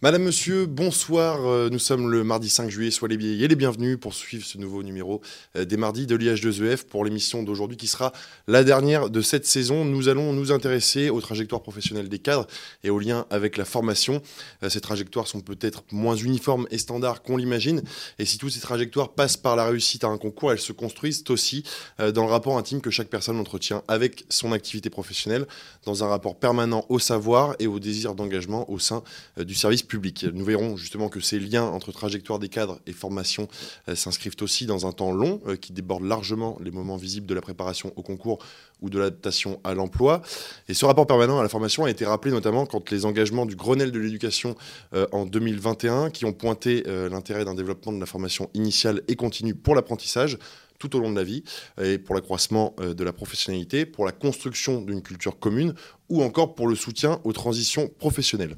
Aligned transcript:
Madame, 0.00 0.22
Monsieur, 0.22 0.66
bonsoir. 0.66 1.44
Euh, 1.44 1.70
nous 1.70 1.80
sommes 1.80 2.08
le 2.08 2.22
mardi 2.22 2.48
5 2.48 2.70
juillet. 2.70 2.92
Soyez 2.92 3.16
les, 3.48 3.56
bienvenus 3.56 3.98
pour 3.98 4.14
suivre 4.14 4.46
ce 4.46 4.56
nouveau 4.56 4.84
numéro 4.84 5.20
euh, 5.56 5.64
des 5.64 5.76
mardis 5.76 6.06
de 6.06 6.16
l'IH2EF 6.16 6.84
pour 6.84 7.04
l'émission 7.04 7.42
d'aujourd'hui 7.42 7.76
qui 7.76 7.88
sera 7.88 8.12
la 8.46 8.62
dernière 8.62 9.10
de 9.10 9.20
cette 9.20 9.44
saison. 9.44 9.84
Nous 9.84 10.08
allons 10.08 10.32
nous 10.32 10.52
intéresser 10.52 11.10
aux 11.10 11.20
trajectoires 11.20 11.62
professionnelles 11.62 12.08
des 12.08 12.20
cadres 12.20 12.46
et 12.84 12.90
aux 12.90 13.00
liens 13.00 13.26
avec 13.30 13.56
la 13.56 13.64
formation. 13.64 14.22
Euh, 14.62 14.68
ces 14.68 14.80
trajectoires 14.80 15.26
sont 15.26 15.40
peut-être 15.40 15.82
moins 15.90 16.14
uniformes 16.14 16.68
et 16.70 16.78
standards 16.78 17.24
qu'on 17.24 17.36
l'imagine. 17.36 17.82
Et 18.20 18.24
si 18.24 18.38
toutes 18.38 18.52
ces 18.52 18.60
trajectoires 18.60 19.14
passent 19.14 19.36
par 19.36 19.56
la 19.56 19.64
réussite 19.64 20.04
à 20.04 20.06
un 20.06 20.18
concours, 20.18 20.52
elles 20.52 20.60
se 20.60 20.72
construisent 20.72 21.24
aussi 21.28 21.64
dans 21.98 22.24
le 22.24 22.30
rapport 22.30 22.56
intime 22.56 22.80
que 22.80 22.90
chaque 22.90 23.08
personne 23.08 23.40
entretient 23.40 23.82
avec 23.88 24.26
son 24.28 24.52
activité 24.52 24.90
professionnelle, 24.90 25.46
dans 25.84 26.04
un 26.04 26.06
rapport 26.06 26.38
permanent 26.38 26.86
au 26.88 27.00
savoir 27.00 27.56
et 27.58 27.66
au 27.66 27.80
désir 27.80 28.14
d'engagement 28.14 28.70
au 28.70 28.78
sein 28.78 29.02
du 29.36 29.54
service 29.56 29.82
Nous 29.96 30.44
verrons 30.44 30.76
justement 30.76 31.08
que 31.08 31.20
ces 31.20 31.38
liens 31.38 31.64
entre 31.64 31.92
trajectoire 31.92 32.38
des 32.38 32.48
cadres 32.48 32.80
et 32.86 32.92
formation 32.92 33.48
euh, 33.88 33.94
s'inscrivent 33.94 34.36
aussi 34.40 34.66
dans 34.66 34.86
un 34.86 34.92
temps 34.92 35.12
long 35.12 35.40
euh, 35.46 35.56
qui 35.56 35.72
déborde 35.72 36.04
largement 36.04 36.58
les 36.62 36.70
moments 36.70 36.96
visibles 36.96 37.26
de 37.26 37.34
la 37.34 37.40
préparation 37.40 37.92
au 37.96 38.02
concours 38.02 38.38
ou 38.80 38.90
de 38.90 38.98
l'adaptation 38.98 39.60
à 39.64 39.74
l'emploi. 39.74 40.22
Et 40.68 40.74
ce 40.74 40.84
rapport 40.84 41.06
permanent 41.06 41.38
à 41.38 41.42
la 41.42 41.48
formation 41.48 41.84
a 41.84 41.90
été 41.90 42.04
rappelé 42.04 42.32
notamment 42.32 42.66
quand 42.66 42.90
les 42.90 43.04
engagements 43.06 43.46
du 43.46 43.56
Grenelle 43.56 43.92
de 43.92 43.98
l'éducation 43.98 44.56
euh, 44.94 45.06
en 45.12 45.24
2021 45.24 46.10
qui 46.10 46.24
ont 46.24 46.32
pointé 46.32 46.84
l'intérêt 47.10 47.44
d'un 47.44 47.54
développement 47.54 47.92
de 47.92 48.00
la 48.00 48.06
formation 48.06 48.50
initiale 48.54 49.02
et 49.08 49.16
continue 49.16 49.54
pour 49.54 49.74
l'apprentissage 49.74 50.38
tout 50.78 50.94
au 50.94 51.00
long 51.00 51.10
de 51.10 51.16
la 51.16 51.24
vie, 51.24 51.42
et 51.82 51.98
pour 51.98 52.14
l'accroissement 52.14 52.74
de 52.78 53.04
la 53.04 53.12
professionnalité, 53.12 53.84
pour 53.84 54.06
la 54.06 54.12
construction 54.12 54.80
d'une 54.80 55.02
culture 55.02 55.38
commune, 55.38 55.74
ou 56.08 56.22
encore 56.22 56.54
pour 56.54 56.68
le 56.68 56.76
soutien 56.76 57.20
aux 57.24 57.32
transitions 57.32 57.88
professionnelles. 57.98 58.56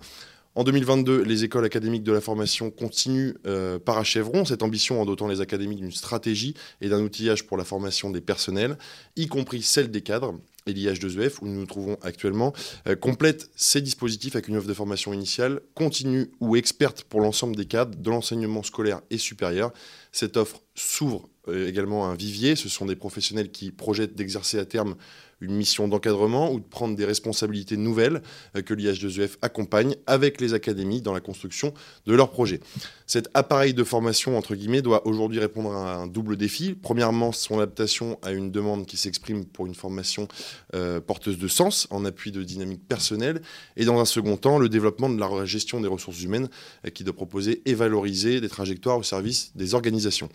En 0.56 0.64
2022, 0.64 1.22
les 1.22 1.44
écoles 1.44 1.64
académiques 1.64 2.02
de 2.02 2.10
la 2.10 2.20
formation 2.20 2.72
continuent 2.72 3.34
euh, 3.46 3.78
parachèveront 3.78 4.44
cette 4.44 4.64
ambition 4.64 5.00
en 5.00 5.06
dotant 5.06 5.28
les 5.28 5.40
académies 5.40 5.76
d'une 5.76 5.92
stratégie 5.92 6.54
et 6.80 6.88
d'un 6.88 7.00
outillage 7.02 7.46
pour 7.46 7.56
la 7.56 7.64
formation 7.64 8.10
des 8.10 8.20
personnels, 8.20 8.76
y 9.14 9.28
compris 9.28 9.62
celle 9.62 9.92
des 9.92 10.00
cadres. 10.00 10.34
Et 10.66 10.72
l'IH2EF, 10.72 11.36
où 11.40 11.46
nous 11.46 11.60
nous 11.60 11.66
trouvons 11.66 11.96
actuellement, 12.02 12.52
euh, 12.88 12.96
complète 12.96 13.48
ces 13.54 13.80
dispositifs 13.80 14.34
avec 14.34 14.48
une 14.48 14.56
offre 14.56 14.66
de 14.66 14.74
formation 14.74 15.12
initiale, 15.12 15.60
continue 15.74 16.32
ou 16.40 16.56
experte 16.56 17.04
pour 17.04 17.20
l'ensemble 17.20 17.54
des 17.54 17.66
cadres 17.66 17.96
de 17.96 18.10
l'enseignement 18.10 18.64
scolaire 18.64 19.02
et 19.10 19.18
supérieur. 19.18 19.72
Cette 20.10 20.36
offre 20.36 20.62
s'ouvre 20.74 21.28
euh, 21.48 21.68
également 21.68 22.06
à 22.06 22.08
un 22.08 22.14
vivier. 22.14 22.56
Ce 22.56 22.68
sont 22.68 22.86
des 22.86 22.96
professionnels 22.96 23.52
qui 23.52 23.70
projettent 23.70 24.16
d'exercer 24.16 24.58
à 24.58 24.64
terme 24.64 24.96
une 25.40 25.54
mission 25.54 25.88
d'encadrement 25.88 26.52
ou 26.52 26.60
de 26.60 26.64
prendre 26.64 26.96
des 26.96 27.04
responsabilités 27.04 27.76
nouvelles 27.76 28.22
euh, 28.56 28.62
que 28.62 28.74
l'IH2EF 28.74 29.36
accompagne 29.42 29.96
avec 30.06 30.40
les 30.40 30.54
académies 30.54 31.02
dans 31.02 31.12
la 31.12 31.20
construction 31.20 31.72
de 32.06 32.14
leurs 32.14 32.30
projets. 32.30 32.60
Cet 33.06 33.28
appareil 33.34 33.74
de 33.74 33.82
formation, 33.82 34.38
entre 34.38 34.54
guillemets, 34.54 34.82
doit 34.82 35.06
aujourd'hui 35.06 35.40
répondre 35.40 35.72
à 35.72 35.96
un 35.96 36.06
double 36.06 36.36
défi. 36.36 36.74
Premièrement, 36.80 37.32
son 37.32 37.58
adaptation 37.58 38.18
à 38.22 38.30
une 38.30 38.52
demande 38.52 38.86
qui 38.86 38.96
s'exprime 38.96 39.44
pour 39.44 39.66
une 39.66 39.74
formation 39.74 40.28
euh, 40.74 41.00
porteuse 41.00 41.38
de 41.38 41.48
sens, 41.48 41.88
en 41.90 42.04
appui 42.04 42.30
de 42.30 42.44
dynamiques 42.44 42.86
personnelles. 42.86 43.42
Et 43.76 43.84
dans 43.84 43.98
un 43.98 44.04
second 44.04 44.36
temps, 44.36 44.58
le 44.58 44.68
développement 44.68 45.08
de 45.08 45.18
la 45.18 45.44
gestion 45.44 45.80
des 45.80 45.88
ressources 45.88 46.22
humaines 46.22 46.48
euh, 46.86 46.90
qui 46.90 47.02
doit 47.02 47.14
proposer 47.14 47.62
et 47.64 47.74
valoriser 47.74 48.40
des 48.40 48.48
trajectoires 48.48 48.98
au 48.98 49.02
service 49.02 49.52
des 49.56 49.74
organisations. 49.74 50.28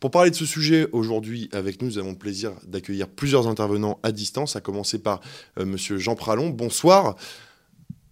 Pour 0.00 0.10
parler 0.10 0.30
de 0.30 0.36
ce 0.36 0.46
sujet 0.46 0.88
aujourd'hui 0.92 1.48
avec 1.52 1.80
nous, 1.80 1.88
nous 1.88 1.98
avons 1.98 2.10
le 2.10 2.18
plaisir 2.18 2.52
d'accueillir 2.66 3.08
plusieurs 3.08 3.46
intervenants 3.46 4.00
à 4.02 4.10
distance 4.10 4.51
à 4.56 4.60
commencer 4.60 4.98
par 4.98 5.20
euh, 5.58 5.64
Monsieur 5.64 5.98
Jean 5.98 6.14
Pralon. 6.14 6.50
Bonsoir. 6.50 7.16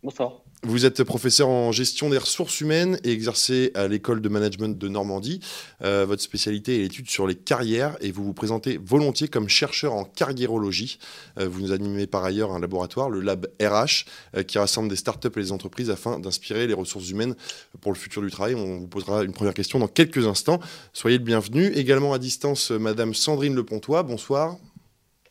Bonsoir. 0.03 0.43
Vous 0.63 0.85
êtes 0.85 1.05
professeur 1.05 1.49
en 1.49 1.73
gestion 1.73 2.11
des 2.11 2.19
ressources 2.19 2.61
humaines 2.61 3.01
et 3.03 3.13
exercez 3.13 3.71
à 3.75 3.89
l'école 3.89 4.21
de 4.21 4.29
management 4.29 4.77
de 4.79 4.89
Normandie. 4.89 5.41
Euh, 5.83 6.05
votre 6.07 6.21
spécialité 6.21 6.77
est 6.77 6.83
l'étude 6.83 7.09
sur 7.09 7.27
les 7.27 7.35
carrières 7.35 7.97
et 8.03 8.13
vous 8.13 8.25
vous 8.25 8.35
présentez 8.35 8.79
volontiers 8.83 9.29
comme 9.29 9.49
chercheur 9.49 9.95
en 9.95 10.05
carriérologie. 10.05 10.99
Euh, 11.39 11.49
vous 11.49 11.63
nous 11.63 11.73
animez 11.73 12.07
par 12.07 12.25
ailleurs 12.25 12.53
un 12.53 12.61
laboratoire, 12.61 13.09
le 13.09 13.21
Lab 13.21 13.47
RH, 13.59 14.05
qui 14.47 14.59
rassemble 14.59 14.91
des 14.91 14.97
startups 14.97 15.31
et 15.35 15.41
les 15.41 15.53
entreprises 15.53 15.91
afin 15.91 16.19
d'inspirer 16.19 16.67
les 16.67 16.75
ressources 16.75 17.09
humaines 17.09 17.37
pour 17.81 17.91
le 17.91 17.97
futur 17.97 18.21
du 18.21 18.31
travail. 18.31 18.55
On 18.55 18.81
vous 18.81 18.89
posera 18.89 19.25
une 19.25 19.33
première 19.33 19.55
question 19.55 19.79
dans 19.79 19.89
quelques 19.89 20.27
instants. 20.27 20.61
Soyez 20.93 21.17
le 21.17 21.25
bienvenu. 21.25 21.69
Également 21.69 22.13
à 22.13 22.19
distance, 22.19 22.71
Madame 22.71 23.15
Sandrine 23.15 23.55
Lepontois. 23.55 24.03
Bonsoir. 24.03 24.59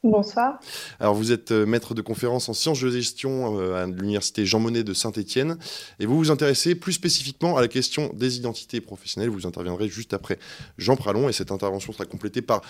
Bonsoir. 0.04 0.62
Alors 1.02 1.14
vous 1.14 1.34
êtes 1.34 1.52
euh, 1.52 1.66
maître 1.66 1.94
de 1.94 2.02
conférence 2.02 2.48
en 2.48 2.54
sciences 2.54 2.80
de 2.80 2.90
gestion 2.90 3.60
euh, 3.60 3.84
à 3.84 3.86
l'université 3.86 4.46
Jean 4.46 4.62
Monnet 4.62 4.86
de 4.86 4.94
Saint-Étienne 4.94 5.58
et 6.00 6.06
vous 6.06 6.18
vous 6.18 6.32
intéressez 6.32 6.74
plus 6.74 6.94
spécifiquement 6.94 7.58
à 7.58 7.62
la 7.62 7.68
question 7.68 8.10
des 8.14 8.38
identités 8.38 8.80
professionnelles. 8.80 9.30
Vous 9.30 9.46
interviendrez 9.46 9.90
juste 9.90 10.14
après 10.14 10.40
Jean 10.78 10.96
Pralon 10.96 11.28
et 11.28 11.34
cette 11.34 11.52
intervention 11.52 11.92
sera 11.92 12.06
complétée 12.06 12.42
par 12.42 12.62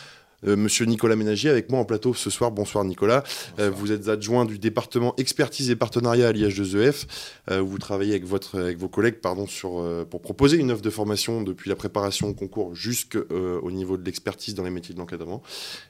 monsieur 0.43 0.85
Nicolas 0.85 1.15
Ménagier 1.15 1.49
avec 1.49 1.69
moi 1.69 1.79
en 1.79 1.85
plateau 1.85 2.13
ce 2.13 2.29
soir. 2.29 2.51
Bonsoir 2.51 2.83
Nicolas. 2.85 3.23
Euh, 3.59 3.69
vous 3.69 3.91
êtes 3.91 4.07
adjoint 4.07 4.45
du 4.45 4.59
département 4.59 5.13
expertise 5.17 5.69
et 5.69 5.75
partenariat 5.75 6.29
à 6.29 6.31
l'IH2EF. 6.31 7.05
Euh, 7.51 7.61
vous 7.61 7.77
travaillez 7.77 8.11
avec, 8.11 8.25
votre, 8.25 8.59
avec 8.59 8.77
vos 8.77 8.89
collègues 8.89 9.19
pardon, 9.21 9.47
sur, 9.47 9.83
pour 10.09 10.21
proposer 10.21 10.57
une 10.57 10.71
offre 10.71 10.81
de 10.81 10.89
formation 10.89 11.41
depuis 11.41 11.69
la 11.69 11.75
préparation 11.75 12.29
au 12.29 12.33
concours 12.33 12.75
jusqu'au 12.75 13.71
niveau 13.71 13.97
de 13.97 14.05
l'expertise 14.05 14.55
dans 14.55 14.63
les 14.63 14.69
métiers 14.69 14.93
de 14.93 14.99
l'encadrement. 14.99 15.41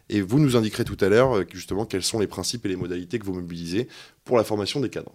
Et 0.10 0.22
vous 0.22 0.40
nous 0.40 0.56
indiquerez 0.56 0.84
tout 0.84 0.98
à 1.02 1.10
l'heure 1.10 1.44
justement 1.52 1.86
quels 1.86 2.04
sont 2.04 2.20
les 2.20 2.28
principes 2.28 2.66
et 2.66 2.70
les 2.70 2.76
modalités 2.76 3.20
que 3.20 3.26
vous 3.26 3.34
mobilisez 3.34 3.88
pour 4.26 4.38
la 4.38 4.44
formation 4.44 4.80
des 4.80 4.90
cadres. 4.90 5.14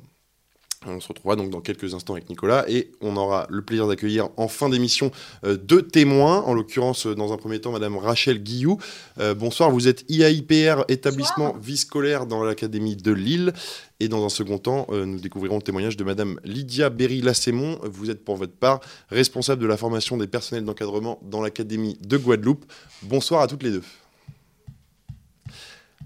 On 0.86 1.00
se 1.00 1.08
retrouvera 1.08 1.36
donc 1.36 1.50
dans 1.50 1.60
quelques 1.60 1.94
instants 1.94 2.14
avec 2.14 2.28
Nicolas 2.28 2.64
et 2.68 2.92
on 3.00 3.16
aura 3.16 3.46
le 3.48 3.62
plaisir 3.62 3.86
d'accueillir 3.86 4.28
en 4.36 4.48
fin 4.48 4.68
d'émission 4.68 5.10
euh, 5.44 5.56
deux 5.56 5.82
témoins, 5.82 6.42
en 6.42 6.54
l'occurrence 6.54 7.06
euh, 7.06 7.14
dans 7.14 7.32
un 7.32 7.36
premier 7.36 7.60
temps 7.60 7.72
Madame 7.72 7.96
Rachel 7.96 8.42
Guillou. 8.42 8.78
Euh, 9.18 9.34
bonsoir, 9.34 9.70
vous 9.70 9.88
êtes 9.88 10.04
IAIPR, 10.08 10.84
établissement 10.88 11.54
vie 11.60 11.76
scolaire 11.76 12.26
dans 12.26 12.42
l'Académie 12.42 12.96
de 12.96 13.12
Lille. 13.12 13.52
Et 14.00 14.08
dans 14.08 14.24
un 14.26 14.28
second 14.28 14.58
temps, 14.58 14.88
nous 14.90 15.20
découvrirons 15.20 15.56
le 15.56 15.62
témoignage 15.62 15.96
de 15.96 16.02
Madame 16.02 16.38
Lydia 16.44 16.90
Berry-Lassémont. 16.90 17.78
Vous 17.84 18.10
êtes 18.10 18.24
pour 18.24 18.36
votre 18.36 18.52
part 18.52 18.80
responsable 19.08 19.62
de 19.62 19.66
la 19.68 19.76
formation 19.76 20.16
des 20.16 20.26
personnels 20.26 20.64
d'encadrement 20.64 21.20
dans 21.22 21.40
l'Académie 21.40 21.96
de 22.02 22.16
Guadeloupe. 22.16 22.64
Bonsoir 23.02 23.40
à 23.42 23.46
toutes 23.46 23.62
les 23.62 23.70
deux. 23.70 23.82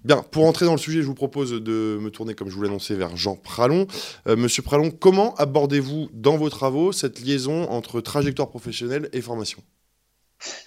Bien, 0.04 0.22
pour 0.30 0.46
entrer 0.46 0.64
dans 0.64 0.72
le 0.72 0.78
sujet, 0.78 1.02
je 1.02 1.06
vous 1.06 1.14
propose 1.14 1.52
de 1.52 1.98
me 2.00 2.10
tourner, 2.10 2.34
comme 2.34 2.48
je 2.48 2.54
vous 2.54 2.62
l'annonçais, 2.62 2.94
vers 2.94 3.16
Jean 3.16 3.34
Pralon. 3.34 3.86
Euh, 4.28 4.36
Monsieur 4.36 4.62
Pralon, 4.62 4.90
comment 4.90 5.34
abordez-vous 5.34 6.08
dans 6.12 6.36
vos 6.36 6.50
travaux 6.50 6.92
cette 6.92 7.20
liaison 7.20 7.64
entre 7.68 8.00
trajectoire 8.00 8.48
professionnelle 8.48 9.08
et 9.12 9.20
formation? 9.20 9.62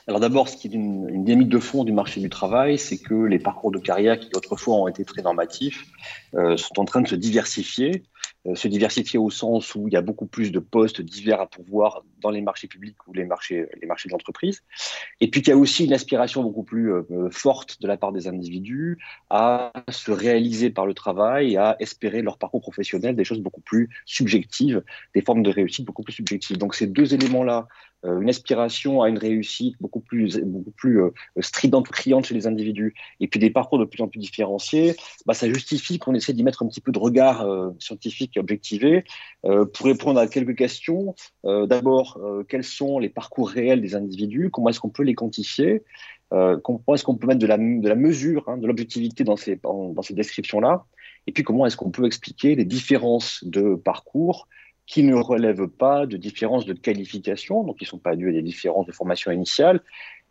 Alors 0.07 0.19
d'abord, 0.19 0.49
ce 0.49 0.57
qui 0.57 0.67
est 0.67 0.71
une, 0.71 1.23
dynamique 1.23 1.47
de 1.47 1.59
fond 1.59 1.85
du 1.85 1.93
marché 1.93 2.19
du 2.19 2.29
travail, 2.29 2.77
c'est 2.77 2.97
que 2.97 3.13
les 3.13 3.39
parcours 3.39 3.71
de 3.71 3.79
carrière 3.79 4.19
qui 4.19 4.29
autrefois 4.35 4.75
ont 4.75 4.87
été 4.89 5.05
très 5.05 5.21
normatifs 5.21 5.85
euh, 6.35 6.57
sont 6.57 6.79
en 6.79 6.85
train 6.85 7.01
de 7.01 7.07
se 7.07 7.15
diversifier, 7.15 8.03
se 8.55 8.67
diversifier 8.67 9.19
au 9.19 9.29
sens 9.29 9.75
où 9.75 9.87
il 9.87 9.93
y 9.93 9.97
a 9.97 10.01
beaucoup 10.01 10.25
plus 10.25 10.51
de 10.51 10.59
postes 10.59 11.01
divers 11.01 11.41
à 11.41 11.47
pourvoir 11.47 12.03
dans 12.21 12.31
les 12.31 12.41
marchés 12.41 12.67
publics 12.67 12.97
ou 13.07 13.13
les 13.13 13.25
marchés, 13.25 13.67
les 13.79 13.87
marchés 13.87 14.09
d'entreprise. 14.09 14.63
Et 15.19 15.29
puis 15.29 15.41
qu'il 15.41 15.51
y 15.51 15.53
a 15.53 15.57
aussi 15.57 15.85
une 15.85 15.93
aspiration 15.93 16.43
beaucoup 16.43 16.63
plus 16.63 16.91
euh, 16.91 17.29
forte 17.29 17.81
de 17.81 17.87
la 17.87 17.97
part 17.97 18.11
des 18.11 18.27
individus 18.27 18.97
à 19.29 19.71
se 19.89 20.11
réaliser 20.11 20.71
par 20.71 20.85
le 20.85 20.93
travail 20.93 21.53
et 21.53 21.57
à 21.57 21.75
espérer 21.79 22.21
leur 22.21 22.37
parcours 22.37 22.61
professionnel 22.61 23.15
des 23.15 23.23
choses 23.23 23.41
beaucoup 23.41 23.61
plus 23.61 23.89
subjectives, 24.05 24.83
des 25.13 25.21
formes 25.21 25.43
de 25.43 25.51
réussite 25.51 25.85
beaucoup 25.85 26.03
plus 26.03 26.13
subjectives. 26.13 26.57
Donc 26.57 26.73
ces 26.73 26.87
deux 26.87 27.13
éléments-là 27.13 27.67
euh, 28.03 28.19
une 28.19 28.29
aspiration 28.29 29.03
à 29.03 29.09
une 29.09 29.17
réussite 29.17 29.75
beaucoup 29.79 29.99
plus, 29.99 30.39
beaucoup 30.39 30.71
plus 30.71 31.03
euh, 31.03 31.11
stridente, 31.39 31.87
criante 31.89 32.25
chez 32.25 32.33
les 32.33 32.47
individus, 32.47 32.95
et 33.19 33.27
puis 33.27 33.39
des 33.39 33.51
parcours 33.51 33.77
de 33.77 33.85
plus 33.85 34.01
en 34.01 34.07
plus 34.07 34.19
différenciés, 34.19 34.95
bah, 35.27 35.35
ça 35.35 35.47
justifie 35.47 35.99
qu'on 35.99 36.15
essaie 36.15 36.33
d'y 36.33 36.43
mettre 36.43 36.63
un 36.63 36.67
petit 36.67 36.81
peu 36.81 36.91
de 36.91 36.97
regard 36.97 37.41
euh, 37.41 37.69
scientifique 37.77 38.10
et 38.19 38.39
objectivé 38.39 39.03
pour 39.43 39.85
répondre 39.85 40.19
à 40.19 40.27
quelques 40.27 40.55
questions. 40.55 41.15
D'abord, 41.43 42.19
quels 42.47 42.63
sont 42.63 42.99
les 42.99 43.09
parcours 43.09 43.49
réels 43.49 43.81
des 43.81 43.95
individus? 43.95 44.49
Comment 44.51 44.69
est-ce 44.69 44.79
qu'on 44.79 44.89
peut 44.89 45.03
les 45.03 45.15
quantifier? 45.15 45.83
Comment 46.29 46.81
est-ce 46.93 47.03
qu'on 47.03 47.15
peut 47.15 47.27
mettre 47.27 47.39
de 47.39 47.47
la, 47.47 47.57
de 47.57 47.87
la 47.87 47.95
mesure, 47.95 48.47
hein, 48.47 48.57
de 48.57 48.67
l'objectivité 48.67 49.23
dans 49.23 49.35
ces, 49.35 49.57
dans 49.57 50.01
ces 50.01 50.13
descriptions-là? 50.13 50.85
Et 51.27 51.31
puis, 51.31 51.43
comment 51.43 51.65
est-ce 51.65 51.77
qu'on 51.77 51.91
peut 51.91 52.05
expliquer 52.05 52.55
les 52.55 52.65
différences 52.65 53.43
de 53.43 53.75
parcours 53.75 54.47
qui 54.87 55.03
ne 55.03 55.15
relèvent 55.15 55.67
pas 55.67 56.05
de 56.05 56.17
différences 56.17 56.65
de 56.65 56.73
qualification, 56.73 57.63
donc 57.63 57.77
qui 57.77 57.85
ne 57.85 57.89
sont 57.89 57.99
pas 57.99 58.15
dues 58.15 58.29
à 58.29 58.33
des 58.33 58.41
différences 58.41 58.87
de 58.87 58.91
formation 58.91 59.31
initiale, 59.31 59.81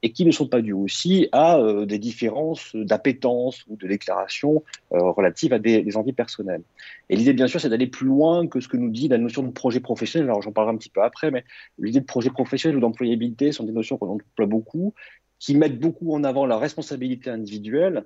et 0.03 0.13
qui 0.13 0.25
ne 0.25 0.31
sont 0.31 0.47
pas 0.47 0.63
dus 0.63 0.73
aussi 0.73 1.29
à 1.33 1.59
euh, 1.59 1.85
des 1.85 1.99
différences 1.99 2.75
d'appétence 2.75 3.65
ou 3.69 3.77
de 3.77 3.87
déclaration 3.87 4.65
euh, 4.93 5.11
relatives 5.11 5.53
à 5.53 5.59
des, 5.59 5.97
envies 5.97 6.13
personnelles. 6.13 6.63
Et 7.09 7.17
l'idée, 7.17 7.33
bien 7.33 7.47
sûr, 7.47 7.61
c'est 7.61 7.69
d'aller 7.69 7.87
plus 7.87 8.07
loin 8.07 8.47
que 8.47 8.61
ce 8.61 8.69
que 8.69 8.77
nous 8.77 8.91
dit 8.91 9.09
la 9.09 9.19
notion 9.19 9.43
de 9.43 9.51
projet 9.51 9.81
professionnel. 9.81 10.29
Alors, 10.29 10.43
j'en 10.43 10.53
parlerai 10.53 10.75
un 10.75 10.79
petit 10.79 10.91
peu 10.91 11.03
après, 11.03 11.31
mais 11.31 11.45
l'idée 11.79 12.01
de 12.01 12.07
projet 12.07 12.31
professionnel 12.31 12.79
ou 12.79 12.81
d'employabilité 12.81 13.53
sont 13.53 13.65
des 13.65 13.73
notions 13.73 13.99
qu'on 13.99 14.09
emploie 14.09 14.47
beaucoup, 14.47 14.95
qui 15.39 15.55
mettent 15.55 15.79
beaucoup 15.79 16.15
en 16.15 16.25
avant 16.25 16.47
la 16.47 16.59
responsabilité 16.59 17.31
individuelle 17.31 18.05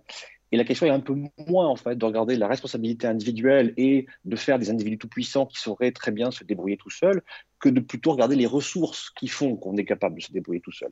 et 0.54 0.56
la 0.56 0.62
question 0.62 0.86
est 0.86 0.90
un 0.90 1.00
peu 1.00 1.16
moins, 1.48 1.66
en 1.66 1.74
fait, 1.74 1.96
de 1.96 2.04
regarder 2.04 2.36
la 2.36 2.46
responsabilité 2.46 3.08
individuelle 3.08 3.74
et 3.76 4.06
de 4.24 4.36
faire 4.36 4.56
des 4.60 4.70
individus 4.70 4.98
tout 4.98 5.08
puissants 5.08 5.46
qui 5.46 5.58
sauraient 5.58 5.90
très 5.90 6.12
bien 6.12 6.30
se 6.30 6.44
débrouiller 6.44 6.76
tout 6.76 6.90
seuls, 6.90 7.22
que 7.58 7.68
de 7.68 7.80
plutôt 7.80 8.12
regarder 8.12 8.36
les 8.36 8.46
ressources 8.46 9.10
qui 9.10 9.26
font 9.26 9.56
qu'on 9.56 9.76
est 9.76 9.84
capable 9.84 10.14
de 10.14 10.20
se 10.20 10.30
débrouiller 10.30 10.60
tout 10.60 10.70
seul. 10.70 10.90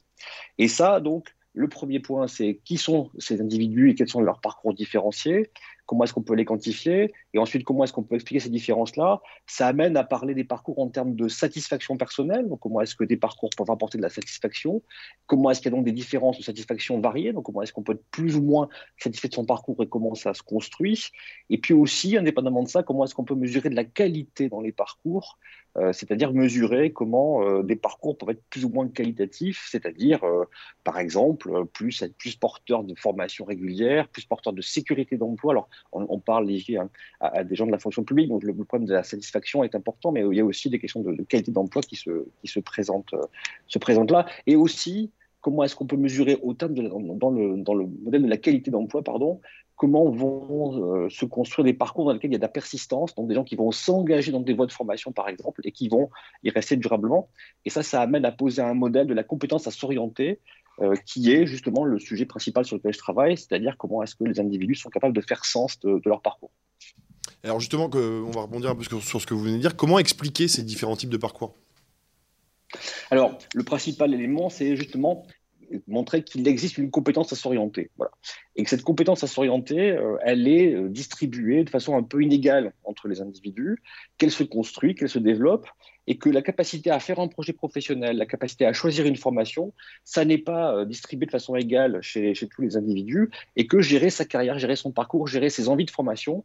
Et 0.58 0.66
ça, 0.66 0.98
donc, 0.98 1.28
le 1.52 1.68
premier 1.68 2.00
point, 2.00 2.26
c'est 2.26 2.60
qui 2.64 2.76
sont 2.76 3.12
ces 3.18 3.40
individus 3.40 3.90
et 3.90 3.94
quels 3.94 4.08
sont 4.08 4.20
leurs 4.20 4.40
parcours 4.40 4.74
différenciés, 4.74 5.52
comment 5.92 6.04
est-ce 6.04 6.14
qu'on 6.14 6.22
peut 6.22 6.34
les 6.34 6.46
quantifier, 6.46 7.12
et 7.34 7.38
ensuite 7.38 7.64
comment 7.64 7.84
est-ce 7.84 7.92
qu'on 7.92 8.02
peut 8.02 8.14
expliquer 8.14 8.40
ces 8.40 8.48
différences-là. 8.48 9.20
Ça 9.46 9.66
amène 9.66 9.94
à 9.98 10.04
parler 10.04 10.34
des 10.34 10.42
parcours 10.42 10.78
en 10.78 10.88
termes 10.88 11.14
de 11.14 11.28
satisfaction 11.28 11.98
personnelle, 11.98 12.48
donc 12.48 12.60
comment 12.60 12.80
est-ce 12.80 12.96
que 12.96 13.04
des 13.04 13.18
parcours 13.18 13.50
peuvent 13.54 13.70
apporter 13.70 13.98
de 13.98 14.02
la 14.02 14.08
satisfaction, 14.08 14.82
comment 15.26 15.50
est-ce 15.50 15.60
qu'il 15.60 15.70
y 15.70 15.74
a 15.74 15.76
donc 15.76 15.84
des 15.84 15.92
différences 15.92 16.38
de 16.38 16.42
satisfaction 16.42 16.98
variées, 16.98 17.34
donc 17.34 17.44
comment 17.44 17.60
est-ce 17.60 17.74
qu'on 17.74 17.82
peut 17.82 17.92
être 17.92 18.06
plus 18.10 18.36
ou 18.36 18.42
moins 18.42 18.70
satisfait 18.96 19.28
de 19.28 19.34
son 19.34 19.44
parcours 19.44 19.82
et 19.82 19.86
comment 19.86 20.14
ça 20.14 20.32
se 20.32 20.42
construit, 20.42 21.10
et 21.50 21.58
puis 21.58 21.74
aussi, 21.74 22.16
indépendamment 22.16 22.62
de 22.62 22.68
ça, 22.68 22.82
comment 22.82 23.04
est-ce 23.04 23.14
qu'on 23.14 23.24
peut 23.24 23.34
mesurer 23.34 23.68
de 23.68 23.76
la 23.76 23.84
qualité 23.84 24.48
dans 24.48 24.62
les 24.62 24.72
parcours, 24.72 25.38
euh, 25.78 25.92
c'est-à-dire 25.92 26.34
mesurer 26.34 26.92
comment 26.92 27.42
euh, 27.42 27.62
des 27.62 27.76
parcours 27.76 28.18
peuvent 28.18 28.30
être 28.30 28.42
plus 28.50 28.64
ou 28.64 28.68
moins 28.68 28.88
qualitatifs, 28.88 29.66
c'est-à-dire, 29.70 30.22
euh, 30.24 30.44
par 30.84 30.98
exemple, 30.98 31.64
plus 31.72 32.02
être 32.02 32.14
plus 32.16 32.36
porteur 32.36 32.84
de 32.84 32.94
formation 32.94 33.46
régulière, 33.46 34.08
plus 34.08 34.24
porteur 34.26 34.52
de 34.52 34.60
sécurité 34.60 35.16
d'emploi. 35.16 35.52
Alors, 35.52 35.68
on, 35.92 36.18
parle 36.18 36.50
ici 36.50 36.76
hein, 36.76 36.90
à, 37.20 37.42
des 37.42 37.54
gens 37.54 37.66
de 37.66 37.72
la 37.72 37.78
fonction 37.78 38.04
publique, 38.04 38.28
donc 38.28 38.42
le, 38.42 38.54
problème 38.54 38.86
de 38.86 38.92
la 38.92 39.02
satisfaction 39.02 39.64
est 39.64 39.74
important, 39.74 40.12
mais 40.12 40.20
il 40.20 40.36
y 40.36 40.40
a 40.40 40.44
aussi 40.44 40.68
des 40.68 40.78
questions 40.78 41.00
de, 41.00 41.22
qualité 41.22 41.50
d'emploi 41.50 41.82
qui, 41.82 41.96
se, 41.96 42.26
qui 42.42 42.48
se, 42.48 42.60
présentent, 42.60 43.14
se 43.66 43.78
présentent 43.78 44.10
là, 44.10 44.26
et 44.46 44.56
aussi 44.56 45.10
comment 45.40 45.64
est-ce 45.64 45.74
qu'on 45.74 45.86
peut 45.86 45.96
mesurer 45.96 46.38
autant 46.42 46.68
de, 46.68 46.82
dans, 46.82 47.30
le, 47.30 47.56
dans 47.56 47.74
le 47.74 47.86
modèle 47.86 48.22
de 48.22 48.28
la 48.28 48.36
qualité 48.36 48.70
d'emploi, 48.70 49.02
pardon, 49.02 49.40
comment 49.82 50.08
vont 50.08 50.94
euh, 50.94 51.08
se 51.10 51.24
construire 51.24 51.64
des 51.64 51.72
parcours 51.72 52.04
dans 52.04 52.12
lesquels 52.12 52.30
il 52.30 52.34
y 52.34 52.36
a 52.36 52.38
de 52.38 52.42
la 52.44 52.48
persistance, 52.48 53.16
donc 53.16 53.26
des 53.26 53.34
gens 53.34 53.42
qui 53.42 53.56
vont 53.56 53.72
s'engager 53.72 54.30
dans 54.30 54.38
des 54.38 54.54
voies 54.54 54.66
de 54.66 54.72
formation, 54.72 55.10
par 55.10 55.28
exemple, 55.28 55.60
et 55.64 55.72
qui 55.72 55.88
vont 55.88 56.08
y 56.44 56.50
rester 56.50 56.76
durablement. 56.76 57.28
Et 57.64 57.70
ça, 57.70 57.82
ça 57.82 58.00
amène 58.00 58.24
à 58.24 58.30
poser 58.30 58.62
un 58.62 58.74
modèle 58.74 59.08
de 59.08 59.14
la 59.14 59.24
compétence 59.24 59.66
à 59.66 59.72
s'orienter, 59.72 60.38
euh, 60.82 60.94
qui 61.04 61.32
est 61.32 61.46
justement 61.46 61.84
le 61.84 61.98
sujet 61.98 62.26
principal 62.26 62.64
sur 62.64 62.76
lequel 62.76 62.92
je 62.92 62.98
travaille, 62.98 63.36
c'est-à-dire 63.36 63.76
comment 63.76 64.04
est-ce 64.04 64.14
que 64.14 64.22
les 64.22 64.38
individus 64.38 64.76
sont 64.76 64.88
capables 64.88 65.16
de 65.16 65.20
faire 65.20 65.44
sens 65.44 65.80
de, 65.80 66.00
leur 66.06 66.22
parcours. 66.22 66.52
Alors 67.42 67.58
justement, 67.58 67.90
on 67.92 68.30
va 68.30 68.42
rebondir 68.42 68.70
un 68.70 68.76
peu 68.76 68.84
sur 68.84 69.20
ce 69.20 69.26
que 69.26 69.34
vous 69.34 69.42
venez 69.42 69.56
de 69.56 69.62
dire. 69.62 69.74
Comment 69.74 69.98
expliquer 69.98 70.46
ces 70.46 70.62
différents 70.62 70.94
types 70.94 71.10
de 71.10 71.16
parcours? 71.16 71.56
Alors, 73.10 73.36
le 73.52 73.64
principal 73.64 74.14
élément, 74.14 74.48
c'est 74.48 74.76
justement 74.76 75.26
montrer 75.86 76.22
qu'il 76.22 76.46
existe 76.46 76.78
une 76.78 76.90
compétence 76.90 77.32
à 77.32 77.36
s'orienter. 77.36 77.90
Voilà. 77.96 78.12
Et 78.56 78.64
que 78.64 78.70
cette 78.70 78.82
compétence 78.82 79.24
à 79.24 79.26
s'orienter, 79.26 79.92
euh, 79.92 80.16
elle 80.22 80.46
est 80.48 80.74
euh, 80.74 80.88
distribuée 80.88 81.64
de 81.64 81.70
façon 81.70 81.96
un 81.96 82.02
peu 82.02 82.22
inégale 82.22 82.72
entre 82.84 83.08
les 83.08 83.20
individus, 83.20 83.82
qu'elle 84.18 84.30
se 84.30 84.44
construit, 84.44 84.94
qu'elle 84.94 85.08
se 85.08 85.18
développe, 85.18 85.68
et 86.06 86.18
que 86.18 86.28
la 86.28 86.42
capacité 86.42 86.90
à 86.90 86.98
faire 86.98 87.20
un 87.20 87.28
projet 87.28 87.52
professionnel, 87.52 88.16
la 88.16 88.26
capacité 88.26 88.66
à 88.66 88.72
choisir 88.72 89.06
une 89.06 89.16
formation, 89.16 89.72
ça 90.04 90.24
n'est 90.24 90.38
pas 90.38 90.74
euh, 90.74 90.84
distribué 90.84 91.26
de 91.26 91.30
façon 91.30 91.54
égale 91.56 92.00
chez, 92.02 92.34
tous 92.50 92.62
les 92.62 92.76
individus, 92.76 93.30
et 93.56 93.66
que 93.66 93.80
gérer 93.80 94.10
sa 94.10 94.24
carrière, 94.24 94.58
gérer 94.58 94.76
son 94.76 94.92
parcours, 94.92 95.26
gérer 95.26 95.50
ses 95.50 95.68
envies 95.68 95.84
de 95.84 95.90
formation, 95.90 96.44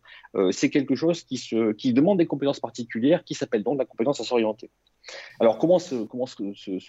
c'est 0.51 0.69
quelque 0.69 0.95
chose 0.95 1.24
qui, 1.24 1.94
demande 1.94 2.19
des 2.19 2.27
compétences 2.27 2.59
particulières, 2.59 3.24
qui 3.24 3.33
s'appelle 3.33 3.63
donc 3.63 3.80
la 3.80 3.86
compétence 3.86 4.19
à 4.19 4.24
s'orienter. 4.24 4.69
Alors, 5.39 5.57
comment 5.57 5.80
se, 5.80 5.95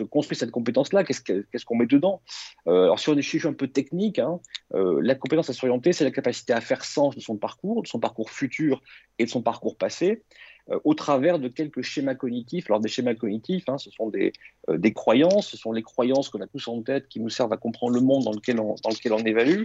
construit 0.04 0.36
cette 0.36 0.50
compétence-là? 0.50 1.04
Qu'est-ce 1.04 1.64
qu'on 1.64 1.76
met 1.76 1.86
dedans? 1.86 2.22
Euh, 2.66 2.84
Alors, 2.84 2.98
si 2.98 3.08
on 3.08 3.16
est 3.16 3.46
un 3.46 3.52
peu 3.52 3.68
technique, 3.68 4.18
hein, 4.18 4.40
euh, 4.74 5.00
la 5.02 5.14
compétence 5.14 5.50
à 5.50 5.52
s'orienter, 5.52 5.92
c'est 5.92 6.04
la 6.04 6.10
capacité 6.10 6.52
à 6.52 6.60
faire 6.60 6.84
sens 6.84 7.14
de 7.14 7.20
son 7.20 7.36
parcours, 7.36 7.82
de 7.82 7.88
son 7.88 8.00
parcours 8.00 8.30
futur 8.30 8.82
et 9.18 9.24
de 9.24 9.30
son 9.30 9.42
parcours 9.42 9.76
passé, 9.76 10.10
euh, 10.10 10.47
au 10.84 10.94
travers 10.94 11.38
de 11.38 11.48
quelques 11.48 11.82
schémas 11.82 12.14
cognitifs. 12.14 12.66
Alors, 12.68 12.80
des 12.80 12.88
schémas 12.88 13.14
cognitifs, 13.14 13.68
hein, 13.68 13.78
ce 13.78 13.90
sont 13.90 14.08
des, 14.08 14.32
des, 14.68 14.92
croyances, 14.92 15.48
ce 15.48 15.56
sont 15.56 15.72
les 15.72 15.82
croyances 15.82 16.28
qu'on 16.28 16.40
a 16.40 16.46
tous 16.46 16.68
en 16.68 16.82
tête 16.82 17.08
qui 17.08 17.20
nous 17.20 17.30
servent 17.30 17.52
à 17.52 17.56
comprendre 17.56 17.94
le 17.94 18.00
monde 18.00 18.24
dans 18.24 18.32
lequel 18.32 18.60
on, 18.60 18.74
dans 18.82 18.90
lequel 18.90 19.12
on 19.12 19.18
évalue. 19.18 19.64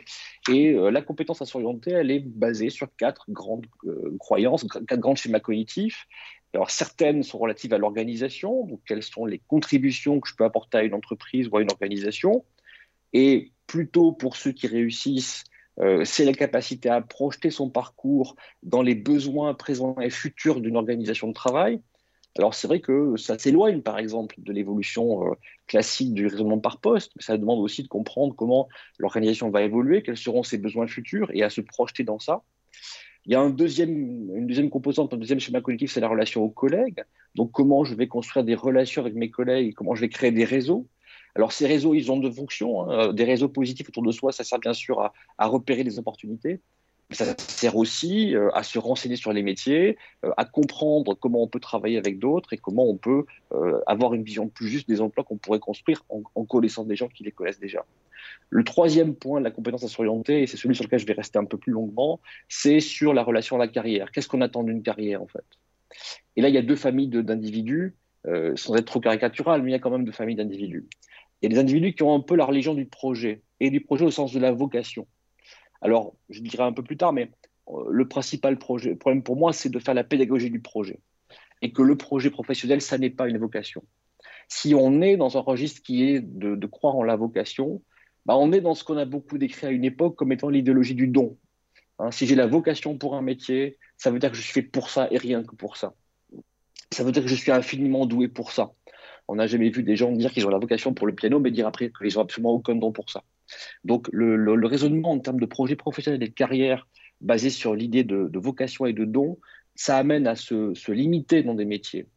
Et 0.50 0.74
la 0.74 1.02
compétence 1.02 1.42
à 1.42 1.46
s'orienter, 1.46 1.92
elle 1.92 2.12
est 2.12 2.22
basée 2.26 2.70
sur 2.70 2.88
quatre 2.96 3.26
grandes 3.30 3.66
croyances, 4.20 4.66
quatre 4.88 5.00
grands 5.00 5.16
schémas 5.16 5.40
cognitifs 5.40 6.08
alors, 6.54 6.70
certaines 6.70 7.24
sont 7.24 7.40
relatives 7.40 7.74
à 7.74 7.78
l'organisation, 7.78 8.66
donc 8.66 8.82
quelles 8.86 9.04
sont 9.04 9.26
les 9.26 9.40
contributions 9.40 10.20
que 10.20 10.30
je 10.30 10.36
peux 10.36 10.44
apporter 10.44 10.78
à 10.78 10.84
une 10.84 10.94
entreprise 10.94 11.48
ou 11.48 11.58
à 11.58 11.62
une 11.62 11.72
organisation? 11.72 12.46
Et 13.12 13.52
plutôt 13.66 14.12
pour 14.12 14.36
ceux 14.36 14.52
qui 14.52 14.68
réussissent, 14.68 15.44
euh, 15.80 16.04
c'est 16.06 16.26
la 16.26 16.34
capacité 16.34 16.90
à 16.90 17.02
projeter 17.02 17.50
son 17.50 17.70
parcours 17.70 18.36
dans 18.62 18.82
les 18.82 18.96
besoins 18.96 19.54
présents 19.54 19.96
et 20.00 20.10
futurs 20.10 20.62
d'une 20.62 20.78
organisation 20.78 21.28
de 21.28 21.34
travail. 21.34 21.82
Alors 22.38 22.56
c'est 22.56 22.68
vrai 22.68 22.80
que 22.80 23.16
ça 23.16 23.38
s'éloigne 23.38 23.82
par 23.82 24.00
exemple 24.00 24.36
de 24.40 24.52
l'évolution 24.52 25.28
euh, 25.28 25.36
classique 25.68 26.14
du 26.14 26.28
raisonnement 26.28 26.60
par 26.60 26.80
poste, 26.80 27.12
mais 27.16 27.22
ça 27.22 27.38
demande 27.38 27.60
aussi 27.60 27.84
de 27.84 27.88
comprendre 27.88 28.36
comment 28.36 28.68
l'organisation 28.98 29.52
va 29.52 29.62
évoluer, 29.62 30.02
quels 30.02 30.18
seront 30.18 30.44
ses 30.44 30.58
besoins 30.58 30.88
futurs 30.88 31.30
et 31.34 31.44
à 31.44 31.50
se 31.50 31.62
projeter 31.62 32.04
dans 32.04 32.20
ça. 32.20 32.42
Il 33.26 33.32
y 33.32 33.36
a 33.36 33.42
une 33.42 33.56
deuxième 33.56 34.70
composante, 34.70 35.14
un 35.14 35.18
deuxième 35.18 35.40
schéma 35.40 35.62
collectif, 35.62 35.92
c'est 35.92 36.02
la 36.02 36.10
relation 36.10 36.44
aux 36.44 36.50
collègues. 36.50 37.04
Donc, 37.36 37.52
comment 37.52 37.86
je 37.86 37.96
vais 37.96 38.08
construire 38.08 38.44
des 38.44 38.56
relations 38.56 39.02
avec 39.02 39.16
mes 39.16 39.30
collègues, 39.30 39.74
comment 39.76 39.96
je 39.96 40.02
vais 40.02 40.10
créer 40.10 40.32
des 40.32 40.44
réseaux. 40.44 40.88
Alors, 41.36 41.52
ces 41.52 41.68
réseaux, 41.68 41.94
ils 41.94 42.12
ont 42.12 42.18
deux 42.18 42.32
fonctions. 42.32 42.90
Hein. 42.90 43.14
Des 43.14 43.24
réseaux 43.24 43.50
positifs 43.50 43.90
autour 43.90 44.04
de 44.04 44.12
soi, 44.12 44.32
ça 44.32 44.44
sert 44.44 44.60
bien 44.60 44.74
sûr 44.74 45.12
à, 45.38 45.48
repérer 45.48 45.84
des 45.84 46.00
opportunités. 46.00 46.60
Mais 47.10 47.16
ça 47.16 47.36
sert 47.38 47.76
aussi 47.76 48.36
euh, 48.36 48.50
à 48.54 48.64
se 48.64 48.80
renseigner 48.80 49.18
sur 49.18 49.34
les 49.34 49.44
métiers, 49.44 49.98
euh, 50.24 50.32
à 50.38 50.46
comprendre 50.46 51.16
comment 51.16 51.44
on 51.44 51.48
peut 51.48 51.60
travailler 51.60 51.98
avec 51.98 52.18
d'autres 52.18 52.54
et 52.54 52.58
comment 52.58 52.88
on 52.88 52.96
peut 52.96 53.26
euh, 53.54 53.82
avoir 53.88 54.14
une 54.14 54.24
vision 54.24 54.48
plus 54.48 54.70
juste 54.70 54.88
des 54.88 55.02
emplois 55.02 55.24
qu'on 55.24 55.38
pourrait 55.38 55.60
construire 55.60 56.06
en, 56.10 56.46
connaissant 56.46 56.86
des 56.86 56.96
gens 56.96 57.10
qui 57.10 57.24
les 57.24 57.32
connaissent 57.32 57.60
déjà. 57.60 57.86
Le 58.50 58.64
troisième 58.64 59.16
point 59.16 59.40
de 59.40 59.44
la 59.44 59.52
compétence 59.52 59.84
à 59.84 59.90
s'orienter, 59.90 60.44
et 60.44 60.48
c'est 60.48 60.58
celui 60.58 60.76
sur 60.76 60.86
lequel 60.86 61.00
je 61.00 61.06
vais 61.06 61.14
rester 61.14 61.38
un 61.38 61.46
peu 61.46 61.58
plus 61.58 61.74
longuement, 61.74 62.22
c'est 62.48 62.80
sur 62.80 63.14
la 63.14 63.24
relation 63.24 63.58
à 63.58 63.60
la 63.60 63.68
carrière. 63.68 64.12
Qu'est-ce 64.12 64.30
qu'on 64.30 64.42
attend 64.42 64.64
d'une 64.64 64.82
carrière 64.82 65.22
en 65.22 65.28
fait? 65.28 65.44
Et 66.36 66.42
là, 66.42 66.50
il 66.50 66.56
y 66.56 66.58
a 66.58 66.62
deux 66.62 66.76
familles 66.76 67.10
d'individus, 67.10 67.96
euh, 68.26 68.56
sans 68.56 68.76
être 68.76 68.86
trop 68.86 69.00
caricatural, 69.00 69.62
mais 69.62 69.70
il 69.70 69.74
y 69.74 69.76
a 69.76 69.80
quand 69.80 69.92
même 69.92 70.06
deux 70.06 70.12
familles 70.12 70.36
d'individus. 70.36 70.86
Il 71.44 71.52
y 71.52 71.54
a 71.54 71.56
des 71.56 71.60
individus 71.60 71.94
qui 71.94 72.04
ont 72.04 72.16
un 72.16 72.22
peu 72.22 72.36
la 72.36 72.46
religion 72.46 72.74
du 72.74 72.86
projet, 72.86 73.44
et 73.60 73.70
du 73.70 73.82
projet 73.82 74.06
au 74.06 74.12
sens 74.12 74.34
de 74.34 74.40
la 74.40 74.52
vocation. 74.52 75.08
Alors, 75.82 76.16
je 76.30 76.40
dirai 76.40 76.64
un 76.64 76.74
peu 76.74 76.84
plus 76.84 76.98
tard, 76.98 77.14
mais 77.14 77.30
euh, 77.68 77.84
le 77.90 78.08
principal 78.08 78.58
projet, 78.58 78.96
problème 78.96 79.24
pour 79.24 79.36
moi, 79.36 79.54
c'est 79.54 79.70
de 79.70 79.80
faire 79.80 79.94
la 79.94 80.04
pédagogie 80.04 80.50
du 80.50 80.62
projet. 80.62 81.00
Et 81.62 81.72
que 81.72 81.82
le 81.82 81.98
projet 81.98 82.30
professionnel, 82.30 82.82
ça 82.82 82.98
n'est 82.98 83.10
pas 83.10 83.28
une 83.28 83.38
vocation. 83.38 83.84
Si 84.48 84.74
on 84.74 85.02
est 85.02 85.18
dans 85.18 85.38
un 85.38 85.42
registre 85.42 85.82
qui 85.82 86.04
est 86.04 86.22
de 86.22 86.66
croire 86.66 86.96
en 86.96 87.04
la 87.04 87.16
vocation, 87.16 87.82
bah, 88.26 88.38
on 88.38 88.52
est 88.52 88.62
dans 88.62 88.76
ce 88.76 88.84
qu'on 88.84 88.98
a 88.98 89.06
beaucoup 89.06 89.38
décrit 89.38 89.68
à 89.68 89.72
une 89.72 89.84
époque 89.84 90.16
comme 90.16 90.32
étant 90.32 90.50
l'idéologie 90.50 90.96
du 90.96 91.08
don. 91.08 91.38
Hein, 92.00 92.12
si 92.12 92.26
j'ai 92.26 92.36
la 92.36 92.48
vocation 92.48 92.98
pour 92.98 93.16
un 93.16 93.22
métier, 93.22 93.78
ça 93.98 94.12
veut 94.12 94.20
dire 94.20 94.32
que 94.32 94.38
je 94.38 94.42
suis 94.42 94.54
fait 94.54 94.62
pour 94.62 94.90
ça 94.90 95.08
et 95.12 95.18
rien 95.18 95.44
que 95.44 95.56
pour 95.56 95.78
ça. 95.78 95.94
Ça 96.92 97.04
veut 97.04 97.12
dire 97.12 97.24
que 97.24 97.30
je 97.30 97.36
suis 97.36 97.52
infiniment 97.52 98.06
doué 98.06 98.28
pour 98.28 98.52
ça. 98.52 98.72
On 99.28 99.36
n'a 99.36 99.48
jamais 99.48 99.70
vu 99.70 99.84
des 99.84 99.96
gens 99.96 100.12
dire 100.12 100.32
qu'ils 100.32 100.46
ont 100.46 100.50
la 100.50 100.58
vocation 100.58 100.94
pour 100.94 101.08
le 101.08 101.16
piano, 101.16 101.40
mais 101.40 101.52
dire 101.52 101.68
après 101.68 101.92
qu'ils 101.92 102.16
n'ont 102.16 102.22
absolument 102.22 102.52
aucun 102.52 102.76
don 102.76 102.92
pour 102.92 103.10
ça. 103.10 103.24
Donc 103.84 104.08
le, 104.12 104.54
raisonnement 104.66 105.12
en 105.12 105.20
termes 105.20 105.40
de 105.40 105.46
projet 105.46 105.76
professionnel 105.76 106.22
et 106.22 106.28
de 106.28 106.34
carrière 106.34 106.88
basé 107.22 107.50
sur 107.50 107.74
l'idée 107.76 108.04
de, 108.04 108.30
vocation 108.38 108.86
et 108.86 108.94
de 108.94 109.06
don, 109.06 109.40
ça 109.76 109.98
amène 109.98 110.28
à 110.28 110.36
se, 110.36 110.92
limiter 110.92 111.44
dans 111.44 111.54
des 111.54 111.66
métiers. 111.66 112.08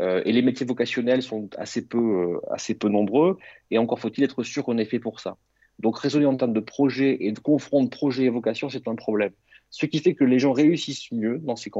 Euh, 0.00 0.22
et 0.24 0.32
les 0.32 0.42
métiers 0.42 0.66
vocationnels 0.66 1.22
sont 1.22 1.48
assez 1.56 1.86
peu, 1.86 1.98
euh, 1.98 2.40
assez 2.50 2.74
peu 2.74 2.88
nombreux, 2.88 3.38
et 3.70 3.78
encore 3.78 4.00
faut-il 4.00 4.24
être 4.24 4.42
sûr 4.42 4.64
qu'on 4.64 4.78
est 4.78 4.84
fait 4.84 4.98
pour 4.98 5.20
ça. 5.20 5.36
Donc 5.78 5.98
raisonner 5.98 6.26
en 6.26 6.36
termes 6.36 6.52
de 6.52 6.60
projet 6.60 7.16
et 7.20 7.32
de 7.32 7.38
confronter 7.38 7.90
projet 7.90 8.24
et 8.24 8.28
vocation, 8.28 8.68
c'est 8.68 8.88
un 8.88 8.94
problème. 8.94 9.32
Ce 9.76 9.86
qui 9.86 9.98
fait 9.98 10.14
que 10.14 10.22
les 10.22 10.38
gens 10.38 10.52
réussissent 10.52 11.10
mieux 11.10 11.38
dans 11.38 11.56
ces, 11.56 11.72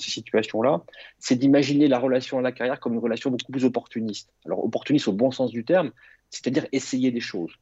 situations-là, 0.00 0.82
c'est 1.20 1.36
d'imaginer 1.36 1.86
la 1.86 2.00
relation 2.00 2.40
à 2.40 2.42
la 2.42 2.50
carrière 2.50 2.80
comme 2.80 2.94
une 2.94 2.98
relation 2.98 3.30
beaucoup 3.30 3.52
plus 3.52 3.64
opportuniste. 3.64 4.32
Alors 4.44 4.64
opportuniste 4.64 5.06
au 5.06 5.12
bon 5.12 5.30
sens 5.30 5.52
du 5.52 5.64
terme, 5.64 5.92
c'est-à-dire 6.30 6.66
essayer 6.72 7.12
des 7.12 7.20
choses, 7.20 7.52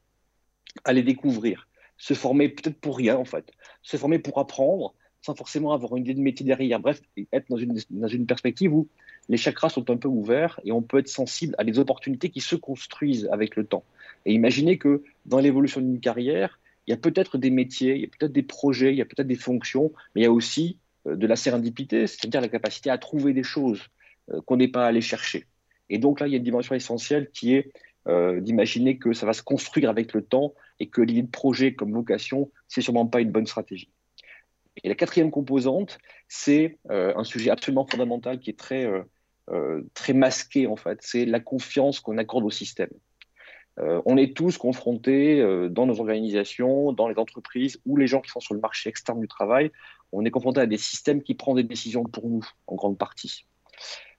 aller 0.85 1.03
découvrir, 1.03 1.67
se 1.99 2.15
former 2.15 2.49
peut-être 2.49 2.79
pour 2.79 2.97
rien 2.97 3.15
en 3.15 3.25
fait, 3.25 3.51
se 3.83 3.95
former 3.95 4.17
pour 4.17 4.39
apprendre, 4.39 4.95
sans 5.21 5.35
forcément 5.35 5.71
avoir 5.71 5.95
une 5.97 6.03
idée 6.03 6.15
de 6.15 6.21
métier 6.21 6.47
derrière. 6.47 6.79
Bref, 6.79 6.99
être 7.31 7.45
dans 7.47 7.57
une, 7.57 7.79
dans 7.91 8.07
une 8.07 8.25
perspective 8.25 8.73
où 8.73 8.87
les 9.27 9.37
chakras 9.37 9.69
sont 9.69 9.87
un 9.91 9.97
peu 9.97 10.07
ouverts 10.07 10.59
et 10.63 10.71
on 10.71 10.81
peut 10.81 10.97
être 10.97 11.09
sensible 11.09 11.53
à 11.59 11.63
des 11.63 11.77
opportunités 11.77 12.31
qui 12.31 12.41
se 12.41 12.55
construisent 12.55 13.29
avec 13.31 13.55
le 13.55 13.65
temps. 13.65 13.83
Et 14.25 14.33
imaginez 14.33 14.79
que 14.79 15.03
dans 15.27 15.37
l'évolution 15.37 15.79
d'une 15.79 15.99
carrière, 15.99 16.58
il 16.89 16.93
y 16.93 16.95
a 16.95 16.97
peut-être 16.97 17.37
des 17.37 17.51
métiers, 17.51 17.93
il 17.93 18.01
y 18.01 18.05
a 18.05 18.07
peut-être 18.07 18.31
des 18.31 18.41
projets, 18.41 18.91
il 18.91 18.97
y 18.97 19.01
a 19.03 19.05
peut-être 19.05 19.27
des 19.27 19.35
fonctions, 19.35 19.93
mais 20.15 20.21
il 20.21 20.23
y 20.23 20.27
a 20.27 20.31
aussi 20.31 20.79
euh, 21.05 21.15
de 21.15 21.27
la 21.27 21.35
sérendipité, 21.35 22.07
c'est-à-dire 22.07 22.41
la 22.41 22.47
capacité 22.47 22.89
à 22.89 22.97
trouver 22.97 23.31
des 23.31 23.43
choses 23.43 23.83
euh, 24.31 24.41
qu'on 24.41 24.57
n'est 24.57 24.69
pas 24.69 24.87
allé 24.87 24.99
chercher. 24.99 25.45
Et 25.89 25.99
donc 25.99 26.19
là, 26.19 26.25
il 26.25 26.31
y 26.31 26.33
a 26.33 26.37
une 26.37 26.43
dimension 26.43 26.73
essentielle 26.73 27.29
qui 27.29 27.53
est 27.53 27.71
euh, 28.07 28.41
d'imaginer 28.41 28.97
que 28.97 29.13
ça 29.13 29.27
va 29.27 29.33
se 29.33 29.43
construire 29.43 29.87
avec 29.87 30.13
le 30.13 30.23
temps 30.23 30.55
et 30.79 30.87
que 30.87 31.01
l'idée 31.01 31.21
de 31.21 31.29
projet 31.29 31.75
comme 31.75 31.93
vocation, 31.93 32.51
c'est 32.67 32.81
sûrement 32.81 33.05
pas 33.05 33.21
une 33.21 33.31
bonne 33.31 33.45
stratégie. 33.45 33.91
Et 34.83 34.89
la 34.89 34.95
quatrième 34.95 35.29
composante, 35.29 35.99
c'est 36.27 36.79
un 36.89 37.25
sujet 37.25 37.49
absolument 37.49 37.85
fondamental 37.85 38.39
qui 38.39 38.49
est 38.49 38.57
très, 38.57 38.87
très 39.93 40.13
masqué 40.13 40.67
en 40.67 40.77
fait, 40.77 40.99
c'est 41.01 41.25
la 41.25 41.41
confiance 41.41 41.99
qu'on 41.99 42.17
accorde 42.17 42.45
au 42.45 42.49
système. 42.49 42.91
On 43.79 44.17
est 44.17 44.35
tous 44.35 44.57
confrontés 44.57 45.41
dans 45.69 45.85
nos 45.85 45.99
organisations, 45.99 46.91
dans 46.91 47.07
les 47.07 47.17
entreprises 47.17 47.79
ou 47.85 47.95
les 47.95 48.07
gens 48.07 48.21
qui 48.21 48.29
sont 48.29 48.39
sur 48.39 48.53
le 48.53 48.59
marché 48.59 48.89
externe 48.89 49.19
du 49.19 49.27
travail, 49.27 49.71
on 50.11 50.25
est 50.25 50.31
confronté 50.31 50.61
à 50.61 50.65
des 50.65 50.77
systèmes 50.77 51.21
qui 51.21 51.35
prennent 51.35 51.55
des 51.55 51.63
décisions 51.63 52.03
pour 52.03 52.27
nous 52.27 52.45
en 52.67 52.75
grande 52.75 52.97
partie. 52.97 53.45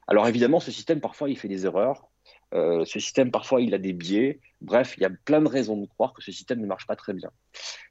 Alors 0.07 0.27
évidemment, 0.27 0.61
ce 0.61 0.71
système, 0.71 1.01
parfois, 1.01 1.31
il 1.31 1.39
fait 1.39 1.49
des 1.49 1.67
erreurs. 1.67 2.09
Euh, 2.53 2.85
ce 2.85 2.99
système, 2.99 3.31
parfois, 3.31 3.61
il 3.61 3.75
a 3.75 3.79
des 3.79 3.93
biais. 3.93 4.41
Bref, 4.61 4.95
il 4.97 5.03
y 5.03 5.07
a 5.07 5.11
plein 5.11 5.41
de 5.41 5.49
raisons 5.49 5.77
de 5.77 5.87
croire 5.87 6.13
que 6.13 6.23
ce 6.23 6.33
système 6.33 6.61
ne 6.61 6.67
marche 6.67 6.87
pas 6.87 6.97
très 6.97 7.13
bien. 7.13 7.31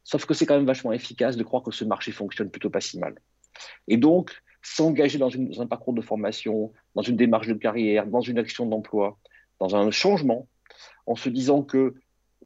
Sauf 0.03 0.25
que 0.25 0.33
c'est 0.33 0.45
quand 0.45 0.55
même 0.55 0.65
vachement 0.65 0.91
efficace 0.91 1.37
de 1.37 1.43
croire 1.43 1.63
que 1.63 1.71
ce 1.71 1.85
marché 1.85 2.11
fonctionne 2.11 2.49
plutôt 2.49 2.69
pas 2.69 2.81
si 2.81 2.99
mal. 2.99 3.15
Et 3.87 3.97
donc, 3.97 4.31
s'engager 4.61 5.17
dans, 5.17 5.29
un 5.33 5.67
parcours 5.67 5.93
de 5.93 6.01
formation, 6.01 6.73
dans 6.95 7.01
une 7.01 7.15
démarche 7.15 7.47
de 7.47 7.53
carrière, 7.53 8.05
dans 8.05 8.21
une 8.21 8.37
action 8.37 8.65
d'emploi, 8.65 9.17
dans 9.59 9.75
un 9.75 9.89
changement, 9.91 10.47
en 11.05 11.15
se 11.15 11.29
disant 11.29 11.63
que 11.63 11.95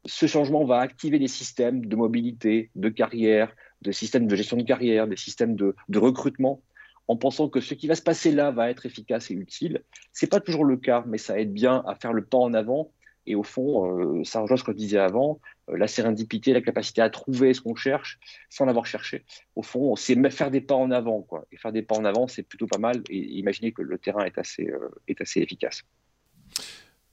ce 0.06 0.26
changement 0.26 0.64
va 0.64 0.80
activer 0.80 1.18
des 1.18 1.28
systèmes 1.28 1.86
de 1.86 1.96
mobilité, 1.96 2.70
de 2.74 2.88
carrière, 2.88 3.54
des 3.82 3.92
systèmes 3.92 4.26
de 4.26 4.36
gestion 4.36 4.56
de 4.56 4.62
carrière, 4.62 5.06
des 5.06 5.16
systèmes 5.16 5.56
de, 5.56 5.74
recrutement 5.94 6.62
en 7.06 7.16
pensant 7.16 7.48
que 7.48 7.60
ce 7.60 7.74
qui 7.74 7.86
va 7.86 7.94
se 7.94 8.02
passer 8.02 8.32
là 8.32 8.50
va 8.50 8.70
être 8.70 8.86
efficace 8.86 9.30
et 9.30 9.34
utile. 9.34 9.82
Ce 10.12 10.24
n'est 10.24 10.30
pas 10.30 10.40
toujours 10.40 10.64
le 10.64 10.78
cas, 10.78 11.04
mais 11.06 11.18
ça 11.18 11.38
aide 11.38 11.52
bien 11.52 11.84
à 11.86 11.94
faire 11.94 12.14
le 12.14 12.24
pas 12.24 12.38
en 12.38 12.54
avant. 12.54 12.90
Et 13.26 13.34
au 13.34 13.42
fond, 13.42 14.18
euh, 14.18 14.24
ça 14.24 14.40
rejoint 14.40 14.56
ce 14.56 14.64
que 14.64 14.72
je 14.72 14.76
disais 14.76 14.98
avant, 14.98 15.40
euh, 15.70 15.78
la 15.78 15.86
sérendipité, 15.86 16.52
la 16.52 16.60
capacité 16.60 17.00
à 17.00 17.08
trouver 17.08 17.54
ce 17.54 17.62
qu'on 17.62 17.74
cherche 17.74 18.18
sans 18.50 18.66
l'avoir 18.66 18.84
cherché. 18.84 19.24
Au 19.56 19.62
fond, 19.62 19.96
c'est 19.96 20.14
faire 20.30 20.50
des 20.50 20.60
pas 20.60 20.74
en 20.74 20.90
avant. 20.90 21.22
Quoi. 21.22 21.46
Et 21.50 21.56
faire 21.56 21.72
des 21.72 21.82
pas 21.82 21.96
en 21.96 22.04
avant, 22.04 22.26
c'est 22.26 22.42
plutôt 22.42 22.66
pas 22.66 22.78
mal. 22.78 23.02
Et 23.08 23.18
imaginez 23.18 23.72
que 23.72 23.80
le 23.80 23.98
terrain 23.98 24.24
est 24.24 24.36
assez, 24.36 24.68
euh, 24.68 24.90
est 25.08 25.20
assez 25.22 25.40
efficace. 25.40 25.84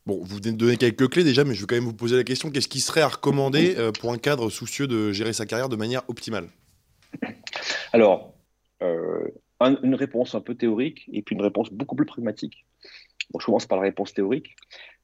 Bon, 0.06 0.20
vous 0.24 0.38
venez 0.38 0.52
de 0.52 0.58
donner 0.58 0.78
quelques 0.78 1.10
clés 1.10 1.24
déjà, 1.24 1.44
mais 1.44 1.54
je 1.54 1.62
vais 1.62 1.68
quand 1.68 1.76
même 1.76 1.86
vous 1.86 1.94
poser 1.94 2.16
la 2.16 2.24
question 2.24 2.50
qu'est-ce 2.50 2.68
qui 2.68 2.80
serait 2.80 3.02
à 3.02 3.08
recommander 3.08 3.76
pour 4.00 4.12
un 4.12 4.18
cadre 4.18 4.50
soucieux 4.50 4.88
de 4.88 5.12
gérer 5.12 5.34
sa 5.34 5.46
carrière 5.46 5.70
de 5.70 5.76
manière 5.76 6.02
optimale? 6.10 6.48
Alors, 7.94 8.34
une 8.82 9.96
réponse 9.96 10.34
un 10.34 10.42
peu 10.42 10.56
théorique 10.56 11.08
et 11.14 11.22
puis 11.22 11.36
une 11.36 11.42
réponse 11.42 11.72
beaucoup 11.72 11.96
plus 11.96 12.06
pragmatique. 12.06 12.66
Bon, 13.32 13.40
je 13.40 13.46
commence 13.46 13.66
par 13.66 13.78
la 13.78 13.84
réponse 13.84 14.14
théorique. 14.14 14.56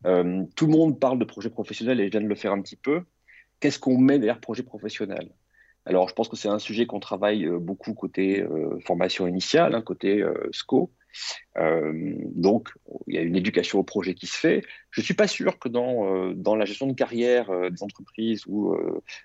Euh, 0.06 0.44
tout 0.56 0.66
le 0.66 0.72
monde 0.72 1.00
parle 1.00 1.20
de 1.20 1.26
projet 1.26 1.50
professionnel 1.50 2.00
et 2.00 2.06
je 2.06 2.12
viens 2.12 2.22
de 2.22 2.28
le 2.28 2.36
faire 2.36 2.52
un 2.52 2.62
petit 2.62 2.76
peu. 2.76 3.04
Qu'est-ce 3.60 3.80
qu'on 3.80 3.98
met 3.98 4.20
derrière 4.20 4.40
projet 4.40 4.64
professionnel? 4.64 5.30
Alors, 5.86 6.10
je 6.10 6.14
pense 6.14 6.28
que 6.28 6.36
c'est 6.36 6.50
un 6.50 6.60
sujet 6.60 6.86
qu'on 6.86 7.00
travaille 7.00 7.46
euh, 7.46 7.60
beaucoup 7.60 7.94
côté 7.94 8.42
euh, 8.42 8.78
formation 8.86 9.28
initiale, 9.28 9.74
hein, 9.74 9.82
côté 9.82 10.24
SCO. 10.52 10.92
Euh, 11.58 12.14
donc, 12.36 12.70
il 13.08 13.16
y 13.16 13.18
a 13.18 13.22
une 13.22 13.36
éducation 13.36 13.80
au 13.80 13.84
projet 13.84 14.14
qui 14.14 14.28
se 14.28 14.38
fait. 14.38 14.64
Je 14.92 15.02
ne 15.02 15.06
suis 15.06 15.14
pas 15.14 15.28
sûr 15.28 15.60
que 15.60 15.70
dans, 15.70 16.06
euh, 16.06 16.34
dans 16.34 16.56
la 16.56 16.66
gestion 16.66 16.88
de 16.88 16.94
carrière 16.94 17.50
euh, 17.50 17.70
des 17.70 17.84
entreprises 17.84 18.44
ou 18.48 18.76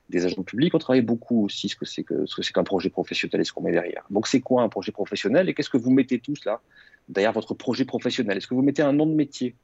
des 0.08 0.24
agents 0.24 0.42
publics, 0.42 0.74
on 0.74 0.78
travaille 0.78 1.02
beaucoup 1.02 1.44
aussi 1.44 1.68
ce 1.68 1.76
que 1.76 1.84
c'est 1.84 2.04
que, 2.04 2.26
ce 2.26 2.52
qu'un 2.52 2.64
projet 2.64 2.90
professionnel 2.90 3.40
et 3.40 3.44
ce 3.44 3.52
qu'on 3.52 3.62
met 3.62 3.72
derrière. 3.72 4.04
Donc, 4.10 4.26
c'est 4.26 4.40
quoi 4.40 4.62
un 4.62 4.68
projet 4.68 4.92
professionnel 4.92 5.48
et 5.48 5.54
qu'est-ce 5.54 5.70
que 5.70 5.78
vous 5.78 5.90
mettez 5.90 6.18
tous 6.18 6.44
là 6.44 6.60
derrière 7.08 7.32
votre 7.32 7.54
projet 7.54 7.84
professionnel? 7.84 8.36
Est-ce 8.36 8.46
que 8.46 8.54
vous 8.54 8.62
mettez 8.62 8.82
un 8.82 8.92
nom 8.92 9.06
de 9.06 9.14
métier? 9.14 9.56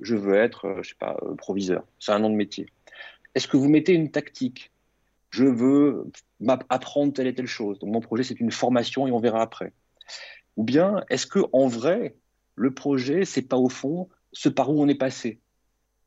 Je 0.00 0.16
veux 0.16 0.34
être, 0.34 0.78
je 0.82 0.90
sais 0.90 0.96
pas, 0.98 1.16
proviseur. 1.38 1.84
C'est 1.98 2.12
un 2.12 2.18
nom 2.18 2.30
de 2.30 2.36
métier. 2.36 2.66
Est-ce 3.34 3.48
que 3.48 3.56
vous 3.56 3.68
mettez 3.68 3.92
une 3.92 4.10
tactique? 4.10 4.70
Je 5.30 5.44
veux 5.44 6.06
apprendre 6.68 7.12
telle 7.12 7.26
et 7.26 7.34
telle 7.34 7.46
chose. 7.46 7.78
Donc, 7.80 7.90
mon 7.90 8.00
projet, 8.00 8.22
c'est 8.22 8.38
une 8.38 8.52
formation 8.52 9.08
et 9.08 9.12
on 9.12 9.18
verra 9.18 9.42
après. 9.42 9.72
Ou 10.56 10.64
bien 10.64 11.04
est-ce 11.10 11.26
que 11.26 11.40
en 11.52 11.66
vrai, 11.66 12.16
le 12.54 12.72
projet, 12.72 13.24
c'est 13.24 13.42
pas 13.42 13.56
au 13.56 13.68
fond 13.68 14.08
ce 14.32 14.48
par 14.48 14.70
où 14.70 14.82
on 14.82 14.88
est 14.88 14.94
passé? 14.94 15.40